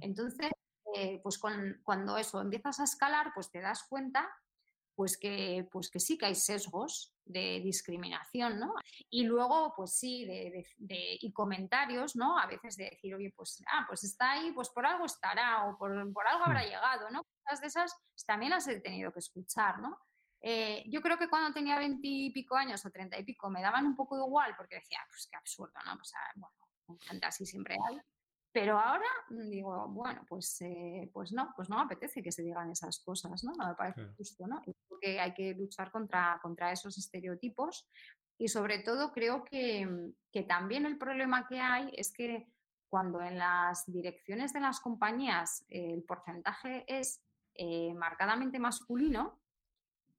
Entonces, 0.00 0.50
eh, 0.94 1.20
pues 1.22 1.38
cuando 1.38 2.16
eso 2.16 2.40
empiezas 2.40 2.80
a 2.80 2.84
escalar, 2.84 3.32
pues 3.34 3.50
te 3.50 3.60
das 3.60 3.82
cuenta 3.82 4.30
pues 4.94 5.18
que, 5.18 5.68
pues 5.70 5.90
que 5.90 6.00
sí 6.00 6.16
que 6.16 6.26
hay 6.26 6.34
sesgos 6.34 7.14
de 7.24 7.60
discriminación, 7.60 8.58
¿no? 8.58 8.74
Y 9.10 9.24
luego, 9.24 9.72
pues 9.76 9.96
sí, 9.96 10.24
de, 10.24 10.66
y 11.20 11.32
comentarios, 11.32 12.16
¿no? 12.16 12.38
A 12.38 12.46
veces 12.46 12.76
de 12.76 12.90
decir, 12.90 13.14
oye, 13.14 13.32
pues, 13.34 13.62
ah, 13.72 13.84
pues 13.88 14.04
está 14.04 14.32
ahí, 14.32 14.52
pues 14.52 14.68
por 14.70 14.86
algo 14.86 15.06
estará 15.06 15.66
o 15.66 15.76
por, 15.78 15.92
algo 15.92 16.44
habrá 16.44 16.62
hmm. 16.62 16.66
llegado, 16.66 17.10
¿no? 17.10 17.24
Cosas 17.42 17.60
de 17.60 17.66
esas 17.66 17.96
también 18.26 18.50
las 18.50 18.66
he 18.68 18.80
tenido 18.80 19.12
que 19.12 19.18
escuchar, 19.18 19.80
¿no? 19.80 19.98
Eh, 20.40 20.84
yo 20.88 21.00
creo 21.00 21.16
que 21.16 21.28
cuando 21.28 21.54
tenía 21.54 21.78
veintipico 21.78 22.54
años 22.54 22.84
o 22.84 22.90
treinta 22.90 23.18
y 23.18 23.24
pico 23.24 23.48
me 23.48 23.62
daban 23.62 23.86
un 23.86 23.96
poco 23.96 24.18
igual 24.18 24.54
porque 24.56 24.74
decía, 24.76 24.98
pues 25.08 25.26
qué 25.30 25.36
absurdo, 25.36 25.72
¿no? 25.86 25.94
O 25.94 26.04
sea, 26.04 26.20
bueno, 26.36 26.54
gente 27.00 27.26
así 27.26 27.46
siempre 27.46 27.76
hay. 27.88 27.98
Pero 28.54 28.78
ahora 28.78 29.08
digo, 29.28 29.88
bueno, 29.88 30.24
pues, 30.28 30.60
eh, 30.60 31.10
pues 31.12 31.32
no, 31.32 31.52
pues 31.56 31.68
no 31.68 31.76
me 31.76 31.82
apetece 31.82 32.22
que 32.22 32.30
se 32.30 32.44
digan 32.44 32.70
esas 32.70 33.00
cosas, 33.00 33.42
¿no? 33.42 33.52
No 33.58 33.66
me 33.66 33.74
parece 33.74 34.06
justo, 34.16 34.46
¿no? 34.46 34.62
Porque 34.88 35.18
hay 35.18 35.34
que 35.34 35.54
luchar 35.54 35.90
contra, 35.90 36.38
contra 36.40 36.70
esos 36.70 36.96
estereotipos 36.96 37.88
y 38.38 38.46
sobre 38.46 38.78
todo 38.78 39.10
creo 39.10 39.42
que, 39.42 40.12
que, 40.30 40.44
también 40.44 40.86
el 40.86 40.98
problema 40.98 41.48
que 41.48 41.58
hay 41.58 41.90
es 41.96 42.12
que 42.12 42.46
cuando 42.88 43.20
en 43.22 43.38
las 43.38 43.86
direcciones 43.86 44.52
de 44.52 44.60
las 44.60 44.78
compañías 44.78 45.64
el 45.68 46.04
porcentaje 46.04 46.84
es 46.86 47.24
eh, 47.56 47.92
marcadamente 47.94 48.60
masculino, 48.60 49.40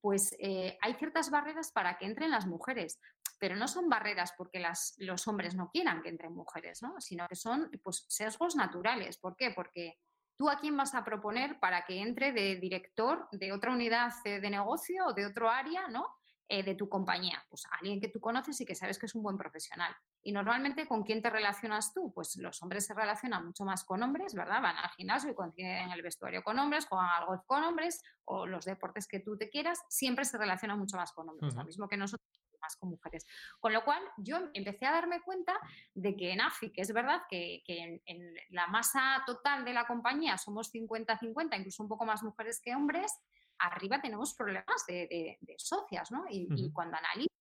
pues 0.02 0.36
eh, 0.40 0.78
hay 0.82 0.96
ciertas 0.96 1.30
barreras 1.32 1.72
para 1.72 1.98
que 1.98 2.06
entren 2.06 2.32
las 2.32 2.48
mujeres 2.48 3.00
pero 3.38 3.56
no 3.56 3.68
son 3.68 3.90
barreras 3.90 4.34
porque 4.38 4.64
los 4.98 5.28
hombres 5.28 5.56
no 5.56 5.70
quieran 5.70 6.02
que 6.02 6.10
entren 6.10 6.34
mujeres, 6.34 6.82
¿no? 6.82 7.00
sino 7.00 7.28
que 7.28 7.36
son 7.36 7.70
pues, 7.84 8.06
sesgos 8.08 8.56
naturales. 8.56 9.18
¿Por 9.18 9.36
qué? 9.36 9.52
Porque 9.52 10.00
tú 10.38 10.50
a 10.50 10.58
quién 10.60 10.76
vas 10.76 10.96
a 10.96 11.04
proponer 11.04 11.60
para 11.60 11.86
que 11.86 12.02
entre 12.02 12.32
de 12.32 12.56
director 12.56 13.28
de 13.32 13.52
otra 13.52 13.72
unidad 13.72 14.12
de 14.24 14.50
negocio 14.50 15.08
o 15.08 15.14
de 15.14 15.26
otro 15.26 15.50
área, 15.50 15.88
¿no? 15.88 16.06
Eh, 16.48 16.62
de 16.62 16.76
tu 16.76 16.88
compañía, 16.88 17.44
pues 17.50 17.66
a 17.66 17.78
alguien 17.78 18.00
que 18.00 18.10
tú 18.10 18.20
conoces 18.20 18.62
y 18.62 18.68
que 18.68 18.76
sabes 18.76 19.00
que 19.00 19.08
es 19.08 19.16
un 19.16 19.24
buen 19.24 19.36
profesional. 19.36 19.92
Y 20.22 20.32
normalmente, 20.32 20.88
¿con 20.88 21.02
quién 21.02 21.20
te 21.20 21.32
relacionas 21.32 21.92
tú? 21.92 22.14
Pues 22.14 22.36
los 22.36 22.62
hombres 22.62 22.86
se 22.86 22.94
relacionan 22.94 23.48
mucho 23.48 23.66
más 23.66 23.84
con 23.84 24.04
hombres, 24.04 24.36
¿verdad? 24.36 24.62
Van 24.62 24.78
al 24.78 24.92
gimnasio 24.92 25.32
y 25.32 25.34
coinciden 25.34 25.90
el 25.90 26.04
vestuario 26.04 26.44
con 26.44 26.60
hombres, 26.60 26.86
juegan 26.86 27.10
al 27.10 27.26
golf 27.26 27.42
con 27.48 27.64
hombres 27.64 28.04
o 28.26 28.46
los 28.46 28.66
deportes 28.66 29.08
que 29.08 29.22
tú 29.22 29.36
te 29.36 29.50
quieras, 29.50 29.82
siempre 29.90 30.24
se 30.24 30.38
relacionan 30.38 30.78
mucho 30.78 30.98
más 30.98 31.14
con 31.14 31.28
hombres. 31.28 31.56
Lo 31.56 31.64
mismo 31.64 31.88
que 31.88 31.98
nosotros 31.98 32.35
con 32.76 32.90
mujeres. 32.90 33.26
Con 33.60 33.74
lo 33.74 33.84
cual, 33.84 34.02
yo 34.18 34.38
empecé 34.54 34.86
a 34.86 34.92
darme 34.92 35.22
cuenta 35.22 35.54
de 35.94 36.16
que 36.16 36.32
en 36.32 36.42
AFI, 36.42 36.72
que 36.72 36.82
es 36.82 36.92
verdad 36.92 37.22
que, 37.30 37.64
en, 37.68 38.02
la 38.50 38.68
masa 38.68 39.24
total 39.26 39.64
de 39.64 39.74
la 39.74 39.86
compañía 39.86 40.38
somos 40.38 40.74
50-50, 40.74 41.58
incluso 41.60 41.84
un 41.84 41.90
poco 41.90 42.06
más 42.06 42.24
mujeres 42.24 42.60
que 42.64 42.74
hombres, 42.74 43.14
arriba 43.60 44.02
tenemos 44.02 44.34
problemas 44.34 44.86
de, 44.88 45.38
socias, 45.58 46.12
¿no? 46.12 46.26
Y, 46.30 46.72
cuando 46.74 46.98
analizas, 46.98 47.32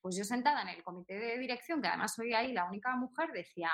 pues 0.00 0.16
yo 0.16 0.24
sentada 0.24 0.62
en 0.62 0.68
el 0.68 0.82
comité 0.82 1.18
de 1.18 1.38
dirección, 1.38 1.80
que 1.80 1.88
además 1.88 2.14
soy 2.14 2.34
ahí 2.34 2.52
la 2.52 2.64
única 2.64 2.94
mujer, 2.96 3.30
decía, 3.32 3.70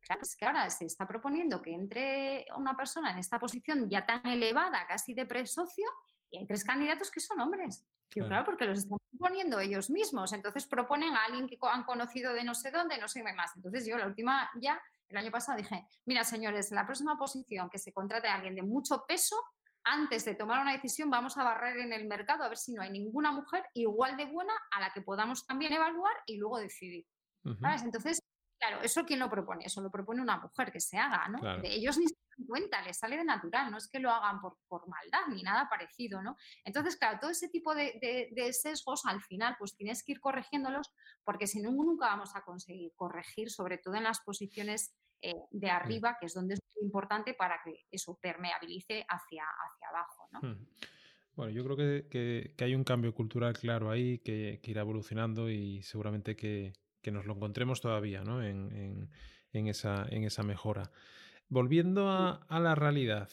claro, 0.00 0.22
es 0.22 0.36
que 0.36 0.46
ahora 0.46 0.70
se 0.70 0.86
está 0.86 1.06
proponiendo 1.06 1.60
que 1.62 1.72
entre 1.72 2.46
una 2.56 2.76
persona 2.76 3.12
en 3.12 3.18
esta 3.18 3.38
posición 3.38 3.88
ya 3.88 4.06
tan 4.06 4.26
elevada, 4.26 4.86
casi 4.86 5.14
de 5.14 5.26
presocio, 5.26 5.86
y 6.30 6.38
hay 6.38 6.46
tres 6.46 6.64
candidatos 6.64 7.10
que 7.10 7.20
son 7.20 7.40
hombres. 7.40 7.86
Claro. 8.10 8.44
porque 8.44 8.64
los 8.64 8.78
están 8.78 8.98
proponiendo 9.10 9.60
ellos 9.60 9.90
mismos. 9.90 10.32
Entonces 10.32 10.66
proponen 10.66 11.14
a 11.14 11.24
alguien 11.24 11.46
que 11.46 11.58
han 11.62 11.84
conocido 11.84 12.32
de 12.32 12.44
no 12.44 12.54
sé 12.54 12.70
dónde, 12.70 12.98
no 12.98 13.08
sé 13.08 13.22
qué 13.24 13.32
más. 13.32 13.54
Entonces 13.56 13.86
yo 13.86 13.96
la 13.96 14.06
última 14.06 14.50
ya, 14.60 14.80
el 15.08 15.16
año 15.16 15.30
pasado 15.30 15.58
dije, 15.58 15.86
mira 16.06 16.24
señores, 16.24 16.70
la 16.70 16.84
próxima 16.84 17.16
posición 17.16 17.70
que 17.70 17.78
se 17.78 17.92
contrate 17.92 18.28
a 18.28 18.34
alguien 18.34 18.54
de 18.54 18.62
mucho 18.62 19.04
peso, 19.06 19.36
antes 19.84 20.24
de 20.24 20.34
tomar 20.34 20.60
una 20.60 20.72
decisión 20.72 21.08
vamos 21.08 21.36
a 21.38 21.44
barrer 21.44 21.78
en 21.78 21.92
el 21.92 22.06
mercado 22.06 22.44
a 22.44 22.48
ver 22.48 22.58
si 22.58 22.72
no 22.72 22.82
hay 22.82 22.90
ninguna 22.90 23.32
mujer 23.32 23.64
igual 23.74 24.16
de 24.16 24.26
buena 24.26 24.52
a 24.70 24.80
la 24.80 24.92
que 24.92 25.00
podamos 25.00 25.46
también 25.46 25.72
evaluar 25.72 26.14
y 26.26 26.36
luego 26.36 26.58
decidir. 26.58 27.06
Entonces, 27.44 28.20
claro, 28.58 28.82
¿eso 28.82 29.04
quién 29.04 29.20
lo 29.20 29.30
propone? 29.30 29.64
Eso 29.64 29.80
lo 29.80 29.90
propone 29.90 30.22
una 30.22 30.38
mujer 30.38 30.72
que 30.72 30.80
se 30.80 30.98
haga, 30.98 31.28
¿no? 31.28 31.60
De 31.60 31.72
ellos 31.72 31.98
ni 31.98 32.06
cuenta, 32.46 32.82
les 32.82 32.98
sale 32.98 33.16
de 33.16 33.24
natural, 33.24 33.70
no 33.70 33.78
es 33.78 33.88
que 33.88 33.98
lo 33.98 34.10
hagan 34.10 34.40
por, 34.40 34.88
maldad 34.88 35.26
ni 35.28 35.42
nada 35.42 35.68
parecido, 35.68 36.22
¿no? 36.22 36.36
Entonces, 36.64 36.96
claro, 36.96 37.18
todo 37.20 37.30
ese 37.30 37.48
tipo 37.48 37.74
de, 37.74 38.50
sesgos 38.52 39.04
al 39.06 39.20
final, 39.22 39.56
pues 39.58 39.74
tienes 39.76 40.02
que 40.04 40.12
ir 40.12 40.20
corrigiéndolos 40.20 40.92
porque 41.24 41.46
si 41.46 41.60
no, 41.60 41.70
nunca 41.70 42.06
vamos 42.06 42.34
a 42.36 42.42
conseguir 42.42 42.92
corregir, 42.94 43.50
sobre 43.50 43.78
todo 43.78 43.94
en 43.96 44.04
las 44.04 44.20
posiciones 44.20 44.94
eh, 45.20 45.34
de 45.50 45.70
arriba, 45.70 46.16
que 46.20 46.26
es 46.26 46.34
donde 46.34 46.54
es 46.54 46.60
muy 46.76 46.86
importante 46.86 47.34
para 47.34 47.60
que 47.64 47.86
eso 47.90 48.18
permeabilice 48.20 49.04
hacia, 49.08 49.44
hacia 49.44 49.88
abajo, 49.88 50.28
¿no? 50.32 50.40
Hmm. 50.42 50.66
Bueno, 51.38 51.52
yo 51.52 51.62
creo 51.62 51.76
que, 51.76 52.52
hay 52.58 52.74
un 52.74 52.82
cambio 52.82 53.14
cultural 53.14 53.56
claro 53.56 53.92
ahí 53.92 54.18
que, 54.18 54.60
irá 54.64 54.80
evolucionando 54.80 55.48
y 55.48 55.84
seguramente 55.84 56.34
que, 56.34 56.72
nos 57.10 57.26
lo 57.26 57.34
encontremos 57.34 57.80
todavía 57.80 58.22
¿no? 58.22 58.42
en, 58.42 59.08
esa, 59.52 60.06
en 60.10 60.24
esa 60.24 60.42
mejora. 60.42 60.90
Volviendo 61.48 62.10
a, 62.10 62.60
la 62.60 62.74
realidad, 62.74 63.30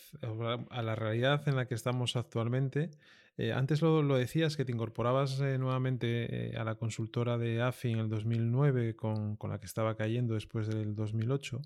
a 0.69 0.81
la 0.81 0.95
realidad 0.95 1.47
en 1.47 1.57
la 1.57 1.67
que 1.67 1.75
estamos 1.75 2.15
actualmente, 2.15 2.91
eh, 3.37 3.51
antes 3.51 3.81
lo, 3.81 4.15
decías 4.15 4.55
que 4.55 4.63
te 4.63 4.71
incorporabas 4.71 5.41
eh, 5.41 5.57
nuevamente 5.57 6.53
eh, 6.53 6.57
a 6.57 6.63
la 6.63 6.75
consultora 6.75 7.37
de 7.37 7.61
AFI 7.61 7.91
en 7.91 7.99
el 7.99 8.09
2009 8.09 8.95
con, 8.95 9.37
la 9.49 9.59
que 9.59 9.65
estaba 9.65 9.97
cayendo 9.97 10.35
después 10.35 10.67
del 10.67 10.95
2008. 10.95 11.61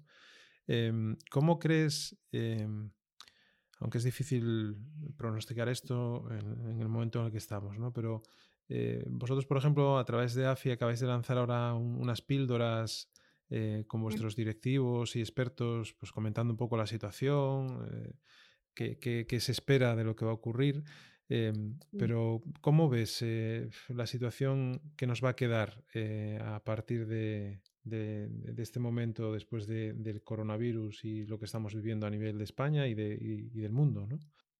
Em, 0.67 1.17
¿Cómo 1.29 1.59
crees, 1.59 2.17
em, 2.31 2.89
aunque 3.79 3.99
es 3.99 4.03
difícil 4.03 4.77
pronosticar 5.15 5.69
esto 5.69 6.27
en, 6.31 6.81
el 6.81 6.89
momento 6.89 7.19
en 7.19 7.25
el 7.27 7.31
que 7.31 7.37
estamos, 7.37 7.77
¿no? 7.77 7.93
pero 7.93 8.23
vosotros, 9.07 9.45
por 9.45 9.57
ejemplo, 9.57 9.97
a 9.97 10.05
través 10.05 10.35
de 10.35 10.45
AFI 10.45 10.71
acabáis 10.71 10.99
de 10.99 11.07
lanzar 11.07 11.37
ahora 11.37 11.73
unas 11.73 12.21
píldoras 12.21 13.09
eh, 13.51 13.85
con 13.87 14.03
vuestros 14.03 14.35
directivos 14.35 15.15
y 15.15 15.21
expertos, 15.21 15.95
pues 15.95 16.11
comentando 16.11 16.53
un 16.53 16.57
poco 16.57 16.77
la 16.77 16.85
situación, 16.85 18.15
eh, 18.75 19.25
qué, 19.25 19.39
se 19.39 19.51
espera 19.51 19.95
de 19.95 20.03
lo 20.03 20.15
que 20.15 20.23
va 20.23 20.31
a 20.31 20.35
ocurrir. 20.35 20.83
Em, 21.29 21.79
pero, 21.97 22.43
¿cómo 22.61 22.89
ves 22.89 23.23
eh, 23.23 23.69
la 23.87 24.05
situación 24.05 24.81
que 24.95 25.07
nos 25.07 25.23
va 25.23 25.29
a 25.29 25.35
quedar 25.35 25.83
a 26.41 26.63
partir 26.63 27.07
de, 27.07 27.61
este 28.57 28.79
momento 28.79 29.33
después 29.33 29.65
del 29.65 30.21
coronavirus 30.23 31.05
y 31.05 31.25
lo 31.25 31.39
que 31.39 31.45
estamos 31.45 31.73
viviendo 31.73 32.05
a 32.05 32.11
nivel 32.11 32.37
de 32.37 32.43
España 32.43 32.87
y, 32.87 32.93
del 32.93 33.71
mundo? 33.71 34.05
¿no? 34.05 34.19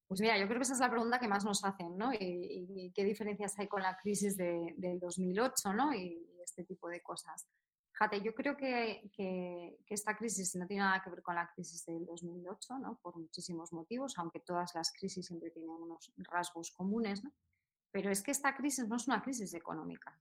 Pues 0.09 0.21
mira, 0.21 0.39
yo 0.39 0.47
creo 0.47 0.57
que 0.57 0.63
esa 0.63 0.73
es 0.73 0.79
la 0.79 0.89
pregunta 0.89 1.19
que 1.19 1.27
más 1.27 1.45
nos 1.45 1.63
hacen, 1.63 1.95
¿no? 1.95 2.11
Y, 2.11 2.91
qué 2.95 3.03
diferencias 3.03 3.59
hay 3.59 3.67
con 3.67 3.83
la 3.83 3.95
crisis 3.95 4.35
del 4.35 4.99
2008, 4.99 5.71
¿no? 5.73 5.93
Y 5.93 6.27
este 6.43 6.63
tipo 6.63 6.89
de 6.89 6.99
cosas. 7.03 7.47
Fíjate, 7.91 8.21
yo 8.21 8.33
creo 8.33 8.57
que, 8.57 9.77
esta 9.87 10.17
crisis 10.17 10.55
no 10.55 10.65
tiene 10.65 10.81
nada 10.81 11.03
que 11.03 11.11
ver 11.11 11.21
con 11.21 11.35
la 11.35 11.47
crisis 11.53 11.85
del 11.85 12.07
2008, 12.07 12.79
¿no? 12.79 12.97
por 13.03 13.17
muchísimos 13.17 13.71
motivos, 13.71 14.17
aunque 14.17 14.39
todas 14.39 14.73
las 14.73 14.91
crisis 14.91 15.27
siempre 15.27 15.51
tienen 15.51 15.69
unos 15.69 16.11
rasgos 16.17 16.71
comunes, 16.71 17.23
¿no? 17.23 17.31
pero 17.91 18.09
es 18.09 18.23
que 18.23 18.31
esta 18.31 18.55
crisis 18.55 18.87
no 18.87 18.95
es 18.95 19.07
una 19.07 19.21
crisis 19.21 19.53
económica. 19.53 20.17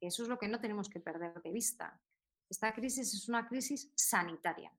Eso 0.00 0.22
es 0.22 0.28
lo 0.28 0.38
que 0.38 0.48
no 0.48 0.60
tenemos 0.60 0.90
que 0.90 1.00
perder 1.00 1.40
de 1.40 1.52
vista. 1.52 1.98
Esta 2.50 2.74
crisis 2.74 3.14
es 3.14 3.28
una 3.28 3.48
crisis 3.48 3.90
sanitaria. 3.94 4.70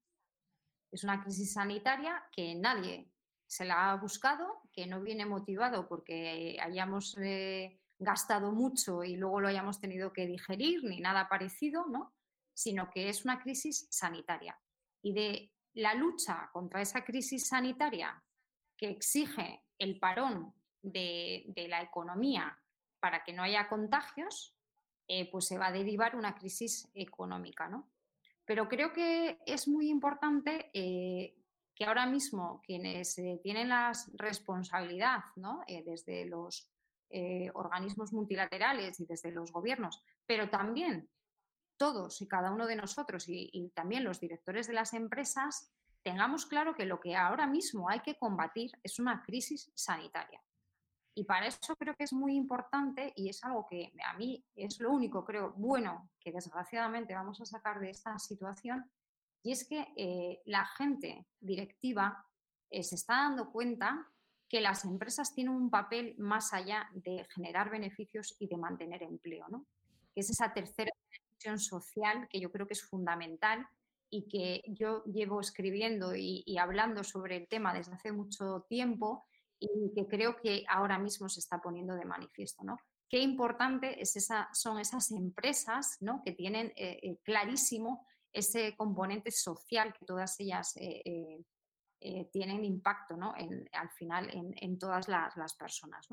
Es 0.92 1.04
una 1.04 1.24
crisis 1.24 1.54
sanitaria 1.54 2.24
que 2.32 2.54
nadie 2.54 3.10
se 3.50 3.66
la 3.66 3.90
ha 3.90 3.96
buscado, 3.96 4.62
que 4.72 4.86
no 4.86 5.02
viene 5.02 5.26
motivado 5.26 5.88
porque 5.88 6.58
hayamos 6.62 7.18
eh, 7.18 7.82
gastado 7.98 8.52
mucho 8.52 9.04
y 9.04 9.16
luego 9.16 9.42
lo 9.42 9.48
hayamos 9.48 9.82
tenido 9.82 10.14
que 10.14 10.28
digerir, 10.28 10.84
ni 10.84 11.00
nada 11.00 11.28
parecido, 11.28 11.88
¿no? 11.88 12.14
sino 12.54 12.92
que 12.92 13.10
es 13.10 13.26
una 13.26 13.42
crisis 13.42 13.88
sanitaria. 13.90 14.56
Y 15.02 15.14
de 15.14 15.52
la 15.74 15.96
lucha 15.96 16.50
contra 16.54 16.82
esa 16.82 17.04
crisis 17.04 17.48
sanitaria 17.48 18.24
que 18.78 18.90
exige 18.90 19.64
el 19.80 19.98
parón 19.98 20.54
de, 20.84 21.52
la 21.68 21.82
economía 21.82 22.56
para 23.00 23.24
que 23.24 23.34
no 23.34 23.42
haya 23.42 23.68
contagios, 23.68 24.56
eh, 25.08 25.28
pues 25.32 25.48
se 25.48 25.58
va 25.58 25.68
a 25.68 25.72
derivar 25.72 26.16
una 26.16 26.36
crisis 26.36 26.88
económica, 26.94 27.68
¿no? 27.68 27.90
Pero 28.46 28.70
creo 28.70 28.94
que 28.94 29.40
es 29.48 29.68
muy 29.68 29.90
importante 29.90 30.70
eh, 30.74 31.39
que 31.80 31.86
ahora 31.86 32.06
mismo 32.06 32.62
quienes 32.62 33.18
eh, 33.18 33.40
tienen 33.42 33.70
la 33.70 33.94
responsabilidad, 34.14 35.24
¿no? 35.38 35.64
desde 35.86 36.26
los 36.26 36.70
organismos 37.56 38.14
multilaterales 38.14 39.00
y 39.00 39.06
desde 39.08 39.32
los 39.32 39.52
gobiernos, 39.52 40.04
pero 40.28 40.48
también 40.48 41.10
todos 41.76 42.22
y 42.22 42.28
cada 42.28 42.52
uno 42.52 42.68
de 42.68 42.76
nosotros 42.76 43.24
y 43.28 43.72
también 43.74 44.04
los 44.04 44.20
directores 44.20 44.68
de 44.68 44.74
las 44.74 44.94
empresas, 44.94 45.74
tengamos 46.04 46.46
claro 46.46 46.76
que 46.76 46.86
lo 46.86 47.00
que 47.00 47.16
ahora 47.16 47.48
mismo 47.48 47.90
hay 47.90 48.02
que 48.02 48.18
combatir 48.18 48.72
es 48.84 49.00
una 49.00 49.24
crisis 49.24 49.72
sanitaria. 49.74 50.40
Y 51.16 51.26
para 51.26 51.48
eso 51.48 51.76
creo 51.76 51.96
que 51.96 52.06
es 52.06 52.14
muy 52.14 52.36
importante 52.36 53.12
y 53.16 53.30
es 53.30 53.44
algo 53.44 53.68
que 53.70 53.92
a 54.06 54.14
mí 54.14 54.46
es 54.56 54.80
lo 54.80 54.92
único, 54.92 55.26
creo, 55.26 55.54
bueno 55.58 56.10
que 56.20 56.32
desgraciadamente 56.32 57.14
vamos 57.14 57.42
a 57.42 57.46
sacar 57.46 57.80
de 57.80 57.90
esta 57.90 58.18
situación, 58.20 58.90
y 59.44 59.52
es 59.52 59.68
que 59.68 59.88
eh, 59.96 60.42
la 60.46 60.66
gente 60.66 61.26
directiva 61.40 62.26
eh, 62.70 62.84
se 62.84 62.96
está 62.96 63.16
dando 63.16 63.52
cuenta 63.52 64.08
que 64.48 64.62
las 64.62 64.84
empresas 64.84 65.34
tienen 65.34 65.54
un 65.54 65.70
papel 65.70 66.16
más 66.18 66.54
allá 66.54 66.90
de 66.94 67.26
generar 67.34 67.70
beneficios 67.70 68.36
y 68.40 68.48
de 68.48 68.58
mantener 68.58 69.04
empleo, 69.04 69.46
¿no? 69.50 69.66
que 70.14 70.22
es 70.22 70.30
esa 70.30 70.52
tercera 70.54 70.92
dimensión 71.12 71.60
social 71.60 72.28
que 72.30 72.40
yo 72.40 72.52
creo 72.52 72.68
que 72.68 72.74
es 72.74 72.84
fundamental 72.84 73.66
y 74.10 74.28
que 74.28 74.64
yo 74.68 75.04
llevo 75.06 75.40
escribiendo 75.40 76.16
y, 76.16 76.58
hablando 76.58 77.04
sobre 77.04 77.38
el 77.38 77.48
tema 77.48 77.76
desde 77.76 77.94
hace 77.94 78.12
mucho 78.12 78.66
tiempo 78.68 79.28
y 79.60 79.94
que 79.94 80.08
creo 80.08 80.36
que 80.38 80.66
ahora 80.68 80.98
mismo 80.98 81.30
se 81.30 81.40
está 81.40 81.62
poniendo 81.62 81.94
de 81.94 82.06
manifiesto. 82.06 82.64
¿no? 82.64 82.78
Qué 83.08 83.20
importante 83.20 84.02
es 84.02 84.16
esa, 84.16 84.50
son 84.52 84.80
esas 84.80 85.12
empresas 85.12 85.98
¿no? 86.02 86.24
que 86.26 86.32
tienen 86.32 86.74
eh, 86.76 87.20
clarísimo 87.24 88.08
ese 88.32 88.76
componente 88.76 89.32
social 89.32 89.94
que 89.94 90.06
todas 90.06 90.40
ellas 90.40 90.76
eh, 90.78 91.44
eh, 92.02 92.30
tienen 92.32 92.64
impacto 92.64 93.18
¿no? 93.18 93.34
al 93.34 93.90
final 93.90 94.30
en, 94.32 94.80
todas 94.80 95.10
las, 95.10 95.54
personas. 95.56 96.08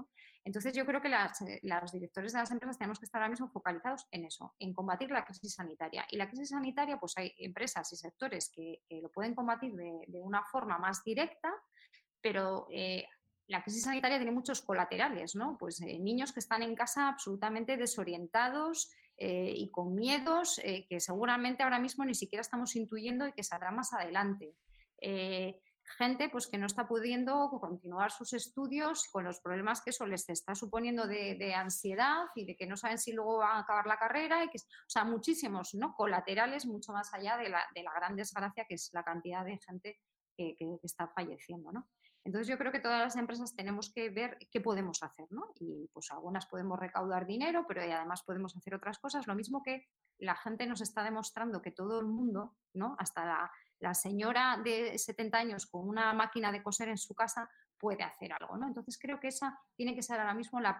Entonces 0.44 0.74
yo 0.74 0.84
creo 0.84 1.00
que 1.00 1.06
eh, 1.06 1.60
los 1.62 1.92
directores 1.92 2.32
de 2.32 2.40
las 2.40 2.50
empresas 2.50 2.76
tenemos 2.76 2.98
que 2.98 3.04
estar 3.04 3.22
ahora 3.22 3.30
mismo 3.30 3.48
focalizados 3.48 4.04
en 4.10 4.24
eso, 4.24 4.56
en 4.58 4.74
combatir 4.74 5.12
la 5.12 5.24
crisis 5.24 5.54
sanitaria. 5.54 6.04
Y 6.10 6.16
la 6.16 6.28
crisis 6.28 6.48
sanitaria, 6.48 6.98
pues 6.98 7.12
hay 7.16 7.32
empresas 7.38 7.92
y 7.92 7.96
sectores 7.96 8.50
que, 8.52 8.82
lo 9.00 9.12
pueden 9.12 9.36
combatir 9.36 9.76
de, 9.76 10.20
una 10.20 10.42
forma 10.42 10.76
más 10.76 11.04
directa, 11.04 11.54
pero 12.20 12.66
eh, 12.72 13.06
la 13.46 13.62
crisis 13.62 13.84
sanitaria 13.84 14.18
tiene 14.18 14.32
muchos 14.32 14.62
colaterales, 14.62 15.36
¿no? 15.36 15.56
Pues 15.56 15.80
niños 15.80 16.32
que 16.32 16.40
están 16.40 16.64
en 16.64 16.74
casa 16.74 17.06
absolutamente 17.06 17.76
desorientados 17.76 18.90
y 19.18 19.70
con 19.70 19.94
miedos 19.94 20.60
que 20.62 21.00
seguramente 21.00 21.62
ahora 21.62 21.78
mismo 21.78 22.04
ni 22.04 22.14
siquiera 22.14 22.42
estamos 22.42 22.76
intuyendo 22.76 23.26
y 23.26 23.32
que 23.32 23.42
saldrá 23.42 23.70
más 23.70 23.92
adelante 23.92 24.54
gente 25.96 26.28
pues, 26.28 26.46
que 26.46 26.58
no 26.58 26.66
está 26.66 26.86
pudiendo 26.86 27.48
continuar 27.60 28.10
sus 28.10 28.32
estudios 28.32 29.08
con 29.10 29.24
los 29.24 29.40
problemas 29.40 29.80
que 29.80 29.90
eso 29.90 30.06
les 30.06 30.28
está 30.28 30.54
suponiendo 30.54 31.06
de, 31.06 31.54
ansiedad 31.54 32.26
y 32.34 32.44
de 32.44 32.56
que 32.56 32.66
no 32.66 32.76
saben 32.76 32.98
si 32.98 33.12
luego 33.12 33.38
van 33.38 33.56
a 33.56 33.60
acabar 33.60 33.86
la 33.86 33.98
carrera. 33.98 34.44
Y 34.44 34.48
que, 34.48 34.58
o 34.58 34.88
sea, 34.88 35.04
muchísimos 35.04 35.74
¿no? 35.74 35.94
colaterales, 35.94 36.66
mucho 36.66 36.92
más 36.92 37.12
allá 37.14 37.36
de 37.36 37.48
la, 37.48 37.62
de 37.74 37.82
la 37.82 37.92
gran 37.94 38.16
desgracia 38.16 38.66
que 38.68 38.74
es 38.74 38.90
la 38.92 39.04
cantidad 39.04 39.44
de 39.44 39.58
gente 39.58 40.00
que, 40.36 40.56
que, 40.58 40.78
está 40.82 41.08
falleciendo. 41.08 41.72
¿no? 41.72 41.88
Entonces 42.26 42.48
yo 42.48 42.58
creo 42.58 42.72
que 42.72 42.80
todas 42.80 43.00
las 43.00 43.16
empresas 43.16 43.54
tenemos 43.54 43.92
que 43.92 44.10
ver 44.10 44.36
qué 44.50 44.60
podemos 44.60 45.02
hacer, 45.02 45.26
¿no? 45.30 45.52
Y 45.60 45.88
pues 45.92 46.10
algunas 46.10 46.46
podemos 46.46 46.78
recaudar 46.78 47.26
dinero, 47.26 47.64
pero 47.66 47.80
además 47.80 48.22
podemos 48.24 48.56
hacer 48.56 48.74
otras 48.74 48.98
cosas. 48.98 49.26
Lo 49.26 49.34
mismo 49.34 49.62
que 49.62 49.86
la 50.18 50.34
gente 50.34 50.66
nos 50.66 50.80
está 50.80 51.04
demostrando 51.04 51.62
que 51.62 51.70
todo 51.70 52.00
el 52.00 52.06
mundo, 52.06 52.56
¿no? 52.74 52.96
Hasta 52.98 53.24
la, 53.24 53.50
la 53.78 53.94
señora 53.94 54.60
de 54.62 54.98
70 54.98 55.38
años 55.38 55.66
con 55.66 55.88
una 55.88 56.12
máquina 56.12 56.50
de 56.50 56.62
coser 56.62 56.88
en 56.88 56.98
su 56.98 57.14
casa 57.14 57.48
puede 57.78 58.02
hacer 58.02 58.32
algo. 58.32 58.56
¿no? 58.56 58.66
Entonces 58.66 58.98
creo 58.98 59.20
que 59.20 59.28
esa 59.28 59.58
tiene 59.76 59.94
que 59.94 60.02
ser 60.02 60.18
ahora 60.18 60.34
mismo 60.34 60.60
la, 60.60 60.76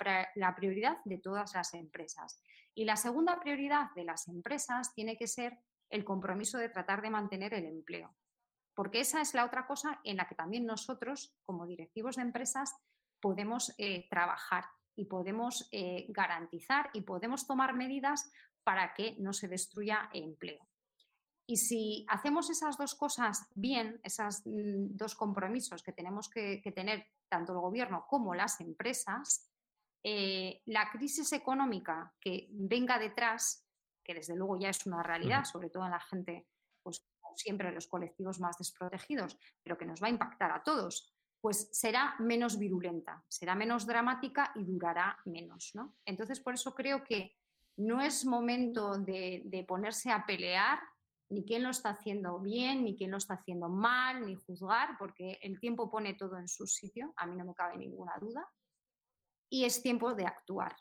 prioridad 0.57 0.99
de 1.05 1.19
todas 1.19 1.55
las 1.55 1.75
empresas. 1.75 2.43
Y 2.75 2.85
la 2.85 2.97
segunda 2.97 3.39
prioridad 3.41 3.91
de 3.95 4.05
las 4.05 4.29
empresas 4.29 4.93
tiene 4.95 5.17
que 5.17 5.27
ser 5.27 5.59
el 5.91 6.05
compromiso 6.05 6.59
de 6.59 6.69
tratar 6.69 7.03
de 7.03 7.11
mantener 7.11 7.55
el 7.55 7.67
empleo. 7.67 8.15
Porque 8.77 9.01
esa 9.01 9.23
es 9.23 9.33
la 9.33 9.47
otra 9.47 9.67
cosa 9.67 10.01
en 10.05 10.19
la 10.19 10.29
que 10.29 10.35
también 10.35 10.67
nosotros, 10.67 11.35
como 11.47 11.67
directivos 11.67 12.17
de 12.17 12.23
empresas, 12.23 12.77
podemos 13.21 13.75
eh, 13.79 14.07
trabajar 14.11 14.67
y 14.95 15.07
podemos 15.07 15.67
eh, 15.73 16.05
garantizar 16.11 16.91
y 16.93 17.01
podemos 17.01 17.47
tomar 17.47 17.75
medidas 17.75 18.31
para 18.63 18.93
que 18.93 19.17
no 19.19 19.33
se 19.33 19.49
destruya 19.49 20.11
empleo. 20.13 20.69
Y 21.47 21.57
si 21.57 22.05
hacemos 22.09 22.51
esas 22.51 22.77
dos 22.77 22.95
cosas 22.95 23.49
bien, 23.55 23.99
esos 24.03 24.43
mm, 24.45 24.95
dos 24.95 25.15
compromisos 25.15 25.83
que 25.83 25.93
tenemos 25.93 26.29
que, 26.29 26.61
tener 26.75 27.07
tanto 27.31 27.55
el 27.55 27.61
gobierno 27.61 28.05
como 28.07 28.35
las 28.35 28.61
empresas, 28.61 29.51
eh, 30.03 30.61
la 30.67 30.91
crisis 30.91 31.33
económica 31.33 32.13
que 32.21 32.47
venga 32.51 32.99
detrás, 32.99 33.67
que 34.05 34.13
desde 34.13 34.37
luego 34.37 34.59
ya 34.59 34.69
es 34.69 34.85
una 34.85 35.03
realidad, 35.03 35.45
sobre 35.45 35.71
todo 35.71 35.87
en 35.87 35.93
la 35.93 36.01
gente, 36.01 36.47
siempre 37.37 37.73
los 37.73 37.87
colectivos 37.87 38.41
más 38.41 38.59
desprotegidos, 38.59 39.39
pero 39.63 39.77
que 39.79 39.87
nos 39.87 40.03
va 40.03 40.09
a 40.09 40.11
impactar 40.11 40.51
a 40.51 40.63
todos, 40.63 41.15
pues 41.41 41.69
será 41.73 42.17
menos 42.19 42.59
virulenta, 42.59 43.25
será 43.29 43.55
menos 43.55 43.87
dramática 43.87 44.53
y 44.55 44.65
durará 44.65 45.19
menos. 45.27 45.73
¿no? 45.75 45.97
Entonces, 46.05 46.41
por 46.41 46.55
eso 46.55 46.75
creo 46.75 47.05
que 47.05 47.37
no 47.77 48.01
es 48.01 48.25
momento 48.25 48.99
de 48.99 49.65
ponerse 49.69 50.11
a 50.11 50.25
pelear 50.25 50.79
ni 51.29 51.45
quién 51.45 51.63
lo 51.63 51.71
está 51.71 51.91
haciendo 51.91 52.39
bien, 52.39 52.85
ni 52.85 52.97
quién 52.97 53.11
lo 53.11 53.17
está 53.17 53.35
haciendo 53.35 53.69
mal, 53.69 54.25
ni 54.25 54.37
juzgar, 54.37 54.97
porque 54.99 55.39
el 55.43 55.59
tiempo 55.59 55.91
pone 55.91 56.15
todo 56.15 56.39
en 56.39 56.49
su 56.49 56.67
sitio, 56.67 57.13
a 57.17 57.27
mí 57.27 57.37
no 57.37 57.45
me 57.45 57.55
cabe 57.55 57.77
ninguna 57.77 58.17
duda, 58.21 58.49
y 59.51 59.65
es 59.65 59.83
tiempo 59.83 60.15
de 60.15 60.25
actuar, 60.25 60.77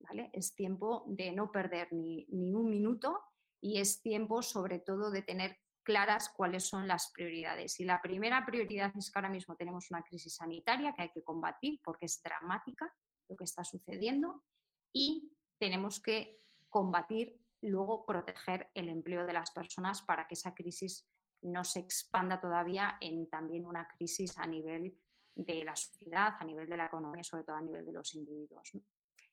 ¿vale? 0.00 0.30
Es 0.32 0.54
tiempo 0.54 1.04
de 1.08 1.32
no 1.32 1.50
perder 1.50 1.92
ni, 1.92 2.26
ni 2.30 2.54
un 2.54 2.70
minuto 2.70 3.20
y 3.60 3.80
es 3.80 4.00
tiempo 4.00 4.42
sobre 4.42 4.78
todo 4.78 5.10
de 5.10 5.22
tener 5.22 5.58
claras 5.88 6.28
cuáles 6.28 6.68
son 6.68 6.86
las 6.86 7.10
prioridades. 7.12 7.80
Y 7.80 7.84
la 7.86 8.02
primera 8.02 8.44
prioridad 8.44 8.92
es 8.94 9.10
que 9.10 9.18
ahora 9.18 9.30
mismo 9.30 9.56
tenemos 9.56 9.90
una 9.90 10.02
crisis 10.02 10.34
sanitaria 10.34 10.92
que 10.92 11.00
hay 11.00 11.10
que 11.10 11.24
combatir 11.24 11.80
porque 11.82 12.04
es 12.04 12.20
dramática 12.22 12.94
lo 13.26 13.34
que 13.34 13.44
está 13.44 13.64
sucediendo 13.64 14.44
y 14.92 15.32
tenemos 15.58 15.98
que 15.98 16.42
combatir 16.68 17.40
luego 17.62 18.04
proteger 18.04 18.70
el 18.74 18.90
empleo 18.90 19.24
de 19.24 19.32
las 19.32 19.50
personas 19.50 20.02
para 20.02 20.28
que 20.28 20.34
esa 20.34 20.54
crisis 20.54 21.08
no 21.40 21.64
se 21.64 21.80
expanda 21.80 22.38
todavía 22.38 22.98
en 23.00 23.26
también 23.30 23.64
una 23.64 23.88
crisis 23.88 24.36
a 24.36 24.46
nivel 24.46 24.94
de 25.34 25.64
la 25.64 25.74
sociedad, 25.74 26.34
a 26.38 26.44
nivel 26.44 26.68
de 26.68 26.76
la 26.76 26.84
economía, 26.84 27.24
sobre 27.24 27.44
todo 27.44 27.56
a 27.56 27.62
nivel 27.62 27.86
de 27.86 27.92
los 27.92 28.14
individuos. 28.14 28.72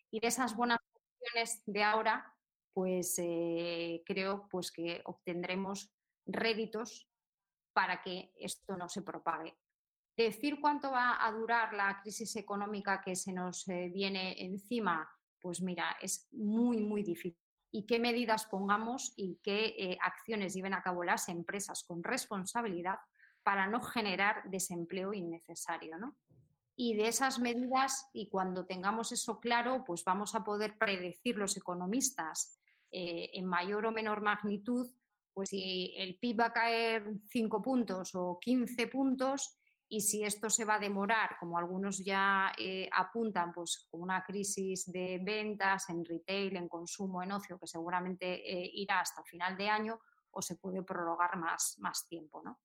Y 0.09 0.21
de 0.21 0.27
esas 0.27 0.55
buenas 0.55 0.79
opciones 0.93 1.61
de 1.65 1.83
ahora, 1.83 2.33
pues 2.73 3.15
eh, 3.17 4.03
creo 4.05 4.47
pues, 4.49 4.71
que 4.71 5.01
obtendremos 5.03 5.91
réditos 6.25 7.07
para 7.73 8.01
que 8.01 8.31
esto 8.39 8.77
no 8.77 8.89
se 8.89 9.01
propague. 9.01 9.57
Decir 10.15 10.59
cuánto 10.61 10.91
va 10.91 11.25
a 11.25 11.31
durar 11.31 11.73
la 11.73 11.99
crisis 12.01 12.35
económica 12.37 13.01
que 13.01 13.15
se 13.15 13.33
nos 13.33 13.67
eh, 13.67 13.89
viene 13.93 14.45
encima, 14.45 15.09
pues 15.41 15.61
mira, 15.61 15.97
es 16.01 16.27
muy, 16.31 16.81
muy 16.81 17.03
difícil 17.03 17.45
y 17.75 17.85
qué 17.85 17.99
medidas 17.99 18.45
pongamos 18.45 19.11
y 19.17 19.37
qué 19.43 19.75
eh, 19.77 19.97
acciones 20.01 20.53
lleven 20.53 20.73
a 20.73 20.81
cabo 20.81 21.03
las 21.03 21.27
empresas 21.27 21.83
con 21.83 22.03
responsabilidad 22.03 22.99
para 23.43 23.67
no 23.67 23.81
generar 23.81 24.49
desempleo 24.49 25.13
innecesario. 25.13 25.97
Y 26.77 26.95
de 26.95 27.09
esas 27.09 27.37
medidas, 27.37 28.09
y 28.13 28.29
cuando 28.29 28.65
tengamos 28.65 29.11
eso 29.11 29.41
claro, 29.41 29.83
pues 29.85 30.05
vamos 30.05 30.35
a 30.35 30.43
poder 30.45 30.77
predecir 30.77 31.37
los 31.37 31.57
economistas 31.57 32.57
eh, 32.91 33.31
en 33.33 33.45
mayor 33.45 33.85
o 33.87 33.91
menor 33.91 34.21
magnitud, 34.21 34.89
pues 35.35 35.49
si 35.49 35.93
el 35.97 36.17
PIB 36.17 36.39
va 36.39 36.45
a 36.45 36.53
caer 36.53 37.03
5 37.27 37.61
puntos 37.61 38.15
o 38.15 38.39
15 38.39 38.87
puntos, 38.87 39.59
y 39.87 40.01
si 40.01 40.23
esto 40.23 40.49
se 40.49 40.65
va 40.65 40.75
a 40.75 40.79
demorar, 40.79 41.37
como 41.39 41.57
algunos 41.57 42.03
ya 42.03 42.53
eh, 42.57 42.89
apuntan, 42.91 43.51
pues 43.53 43.85
con 43.91 44.01
una 44.01 44.23
crisis 44.23 44.91
de 44.91 45.19
ventas 45.21 45.89
en 45.89 46.03
retail, 46.03 46.55
en 46.55 46.67
consumo, 46.67 47.21
en 47.21 47.33
ocio, 47.33 47.59
que 47.59 47.67
seguramente 47.67 48.25
eh, 48.51 48.71
irá 48.73 49.01
hasta 49.01 49.23
final 49.23 49.55
de 49.57 49.69
año, 49.69 49.99
o 50.31 50.41
se 50.41 50.55
puede 50.55 50.81
prorrogar 50.81 51.37
más, 51.37 51.75
más 51.79 52.07
tiempo, 52.07 52.41
¿no? 52.43 52.59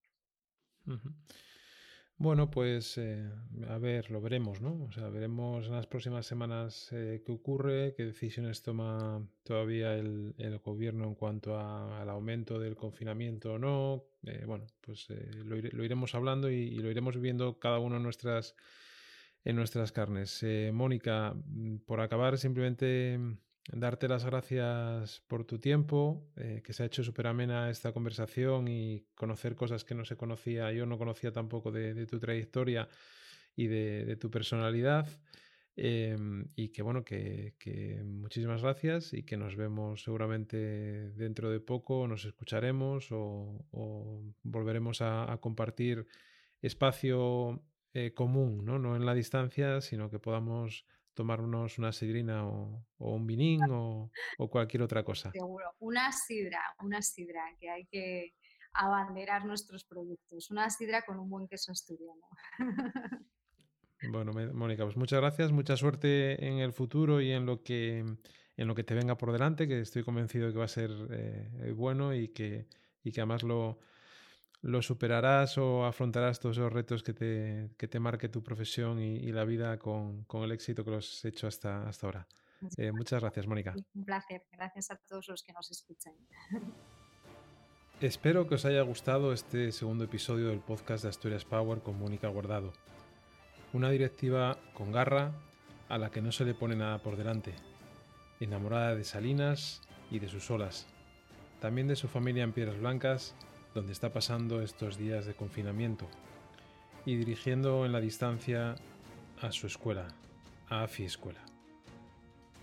Bueno, 2.21 2.51
pues 2.51 2.99
eh, 2.99 3.31
a 3.71 3.79
ver, 3.79 4.11
lo 4.11 4.21
veremos, 4.21 4.61
¿no? 4.61 4.85
O 4.85 4.93
sea, 4.93 5.09
veremos 5.09 5.67
en 5.69 5.73
las 5.73 5.87
próximas 5.87 6.27
semanas 6.27 6.93
eh, 6.93 7.23
qué 7.25 7.33
ocurre, 7.33 7.95
qué 7.97 8.05
decisiones 8.05 8.63
toma 8.63 9.27
todavía 9.43 9.95
el, 9.95 10.35
gobierno 10.63 11.07
en 11.07 11.15
cuanto 11.15 11.59
al 11.59 12.11
aumento 12.11 12.59
del 12.59 12.77
confinamiento 12.77 13.55
o 13.55 13.59
no. 13.59 14.05
Eh, 14.27 14.45
bueno, 14.47 14.67
pues 14.83 15.09
lo, 15.47 15.57
iremos 15.83 16.15
hablando 16.15 16.51
y, 16.51 16.77
lo 16.77 16.91
iremos 16.91 17.19
viendo 17.19 17.59
cada 17.59 17.79
uno 17.79 17.97
en 17.97 18.03
nuestras, 18.03 18.55
en 19.43 19.57
nuestras 19.57 19.91
carnes. 19.91 20.45
Mónica, 20.75 21.33
mm, 21.35 21.79
por 21.87 22.03
acabar, 22.03 22.37
simplemente 22.37 23.19
darte 23.69 24.09
las 24.09 24.25
gracias 24.25 25.23
por 25.29 25.45
tu 25.45 25.59
tiempo, 25.59 26.27
eh, 26.37 26.63
que 26.65 26.73
se 26.73 26.83
ha 26.83 26.87
hecho 26.87 27.05
súper 27.05 27.27
amena 27.27 27.71
esta 27.71 27.93
conversación 27.93 28.69
y 28.69 29.07
conocer 29.15 29.55
cosas 29.55 29.85
que 29.85 29.95
no 29.95 30.05
se 30.05 30.17
conocía, 30.17 30.73
yo 30.73 30.87
no 30.87 30.99
conocía 30.99 31.33
tampoco 31.33 31.71
de, 31.71 32.07
tu 32.07 32.19
trayectoria 32.19 32.89
y 33.57 33.67
de, 33.67 34.17
tu 34.17 34.31
personalidad. 34.31 35.09
Em, 35.77 36.47
y 36.57 36.71
que 36.71 36.83
bueno, 36.83 37.05
que, 37.05 37.55
muchísimas 38.05 38.63
gracias 38.63 39.15
y 39.15 39.23
que 39.23 39.37
nos 39.37 39.57
vemos 39.57 40.03
seguramente 40.03 41.11
dentro 41.13 41.51
de 41.51 41.61
poco, 41.61 42.07
nos 42.09 42.25
escucharemos 42.25 43.09
o, 43.13 44.25
volveremos 44.43 45.01
a, 45.01 45.39
compartir 45.41 46.07
espacio 46.61 47.63
eh, 47.95 48.13
común, 48.13 48.65
¿no? 48.65 48.79
no 48.79 48.97
en 48.97 49.07
la 49.07 49.15
distancia, 49.15 49.81
sino 49.81 50.11
que 50.11 50.19
podamos 50.19 50.85
tomarnos 51.15 51.79
una 51.79 51.93
sidrina 51.93 52.47
o, 52.47 52.85
un 52.99 53.27
vinín 53.27 53.61
o, 53.71 54.11
cualquier 54.51 54.83
otra 54.83 55.05
cosa. 55.05 55.31
Seguro, 55.33 55.75
una 55.81 56.11
sidra, 56.13 56.61
una 56.83 57.03
sidra, 57.03 57.43
que 57.59 57.71
hay 57.71 57.87
que 57.87 58.35
abanderar 58.73 59.45
nuestros 59.45 59.85
productos. 59.85 60.51
Una 60.51 60.71
sidra 60.71 61.03
con 61.03 61.19
un 61.19 61.29
buen 61.29 61.49
queso 61.49 61.73
asturiano. 61.73 62.27
Bueno, 64.09 64.33
Mónica, 64.33 64.85
pues 64.85 64.97
muchas 64.97 65.21
gracias, 65.21 65.53
mucha 65.53 65.77
suerte 65.77 66.47
en 66.47 66.59
el 66.59 66.73
futuro 66.73 67.21
y 67.21 67.33
en 67.33 67.45
lo 67.45 67.63
que, 67.63 67.99
en 67.99 68.67
lo 68.67 68.75
que 68.75 68.83
te 68.83 68.95
venga 68.95 69.19
por 69.19 69.31
delante, 69.31 69.69
que 69.69 69.81
estoy 69.81 70.05
convencido 70.05 70.47
de 70.47 70.53
que 70.55 70.59
va 70.59 70.65
a 70.65 70.69
ser 70.69 70.91
eh, 71.11 71.75
bueno 71.77 72.15
y 72.15 72.29
que, 72.29 72.67
y 73.05 73.13
que 73.13 73.21
además 73.21 73.43
lo, 73.43 73.79
lo 74.63 74.83
superarás 74.83 75.57
o 75.59 75.85
afrontarás 75.85 76.39
todos 76.39 76.59
esos 76.59 76.73
retos 76.73 77.03
que 77.03 77.15
te, 77.15 77.71
que 77.77 77.89
te 77.89 77.99
marque 77.99 78.29
tu 78.29 78.43
profesión 78.43 79.01
y, 79.01 79.33
la 79.33 79.45
vida 79.45 79.79
con, 79.79 80.25
con, 80.25 80.43
el 80.43 80.53
éxito 80.53 80.85
que 80.85 80.91
los 80.91 81.11
has 81.11 81.25
hecho 81.25 81.47
hasta, 81.47 81.89
hasta 81.89 82.07
ahora. 82.07 82.29
Eh, 82.77 82.93
muchas 82.93 83.21
gracias, 83.21 83.47
Mónica. 83.47 83.75
Un 83.95 84.05
placer. 84.05 84.45
Gracias 84.53 84.91
a 84.91 84.97
todos 84.97 85.29
los 85.29 85.43
que 85.43 85.53
nos 85.53 85.71
escuchan. 85.71 86.15
Espero 88.01 88.47
que 88.49 88.55
os 88.55 88.65
haya 88.65 88.83
gustado 88.83 89.33
este 89.33 89.73
segundo 89.73 90.05
episodio 90.05 90.49
del 90.49 90.61
podcast 90.61 91.03
de 91.03 91.11
Asturias 91.11 91.45
Power 91.45 91.81
con 91.81 91.99
Mónica 91.99 92.29
Guardado. 92.29 92.73
Una 93.73 93.91
directiva 93.91 94.59
con 94.75 94.93
garra 94.93 95.33
a 95.89 95.99
la 95.99 96.11
que 96.11 96.21
no 96.21 96.33
se 96.33 96.45
le 96.45 96.55
pone 96.55 96.77
nada 96.77 96.99
por 97.03 97.17
delante. 97.17 97.55
Enamorada 98.41 98.95
de 98.95 99.05
Salinas 99.05 99.83
y 100.11 100.19
de 100.19 100.29
sus 100.29 100.51
olas. 100.51 100.87
También 101.61 101.89
de 101.89 101.97
su 101.97 102.09
familia 102.09 102.43
en 102.43 102.53
Piedras 102.53 102.79
Blancas 102.79 103.35
donde 103.75 103.93
está 103.93 104.13
pasando 104.13 104.63
estos 104.63 104.99
días 104.99 105.27
de 105.27 105.35
confinamiento 105.35 106.07
y 107.05 107.17
dirigiendo 107.17 107.87
en 107.87 107.93
la 107.93 108.01
distancia 108.01 108.75
a 109.41 109.53
su 109.53 109.67
escuela, 109.67 110.09
a 110.69 110.83
AFI 110.83 111.05
Escuela. 111.05 111.41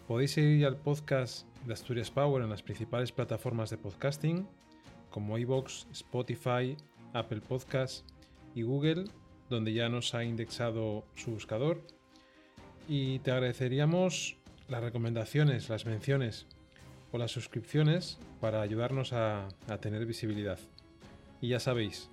Podéis 0.07 0.31
seguir 0.31 0.65
al 0.65 0.77
podcast 0.77 1.45
de 1.65 1.73
Asturias 1.73 2.11
Power 2.11 2.43
en 2.43 2.49
las 2.49 2.63
principales 2.63 3.11
plataformas 3.11 3.69
de 3.69 3.77
podcasting 3.77 4.47
como 5.09 5.37
iVoox, 5.37 5.85
Spotify, 5.91 6.77
Apple 7.13 7.41
Podcasts 7.41 8.03
y 8.53 8.61
Google, 8.61 9.05
donde 9.49 9.73
ya 9.73 9.89
nos 9.89 10.13
ha 10.13 10.23
indexado 10.23 11.05
su 11.15 11.31
buscador. 11.31 11.81
Y 12.87 13.19
te 13.19 13.31
agradeceríamos 13.31 14.37
las 14.67 14.83
recomendaciones, 14.83 15.69
las 15.69 15.85
menciones 15.85 16.45
o 17.11 17.17
las 17.17 17.31
suscripciones 17.31 18.19
para 18.39 18.61
ayudarnos 18.61 19.13
a, 19.13 19.47
a 19.67 19.77
tener 19.79 20.05
visibilidad. 20.05 20.59
Y 21.41 21.49
ya 21.49 21.59
sabéis, 21.59 22.09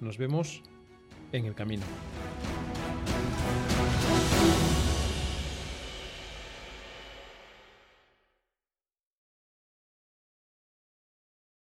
nos 0.00 0.18
vemos 0.18 0.62
en 1.32 1.46
el 1.46 1.54
camino. 1.54 1.84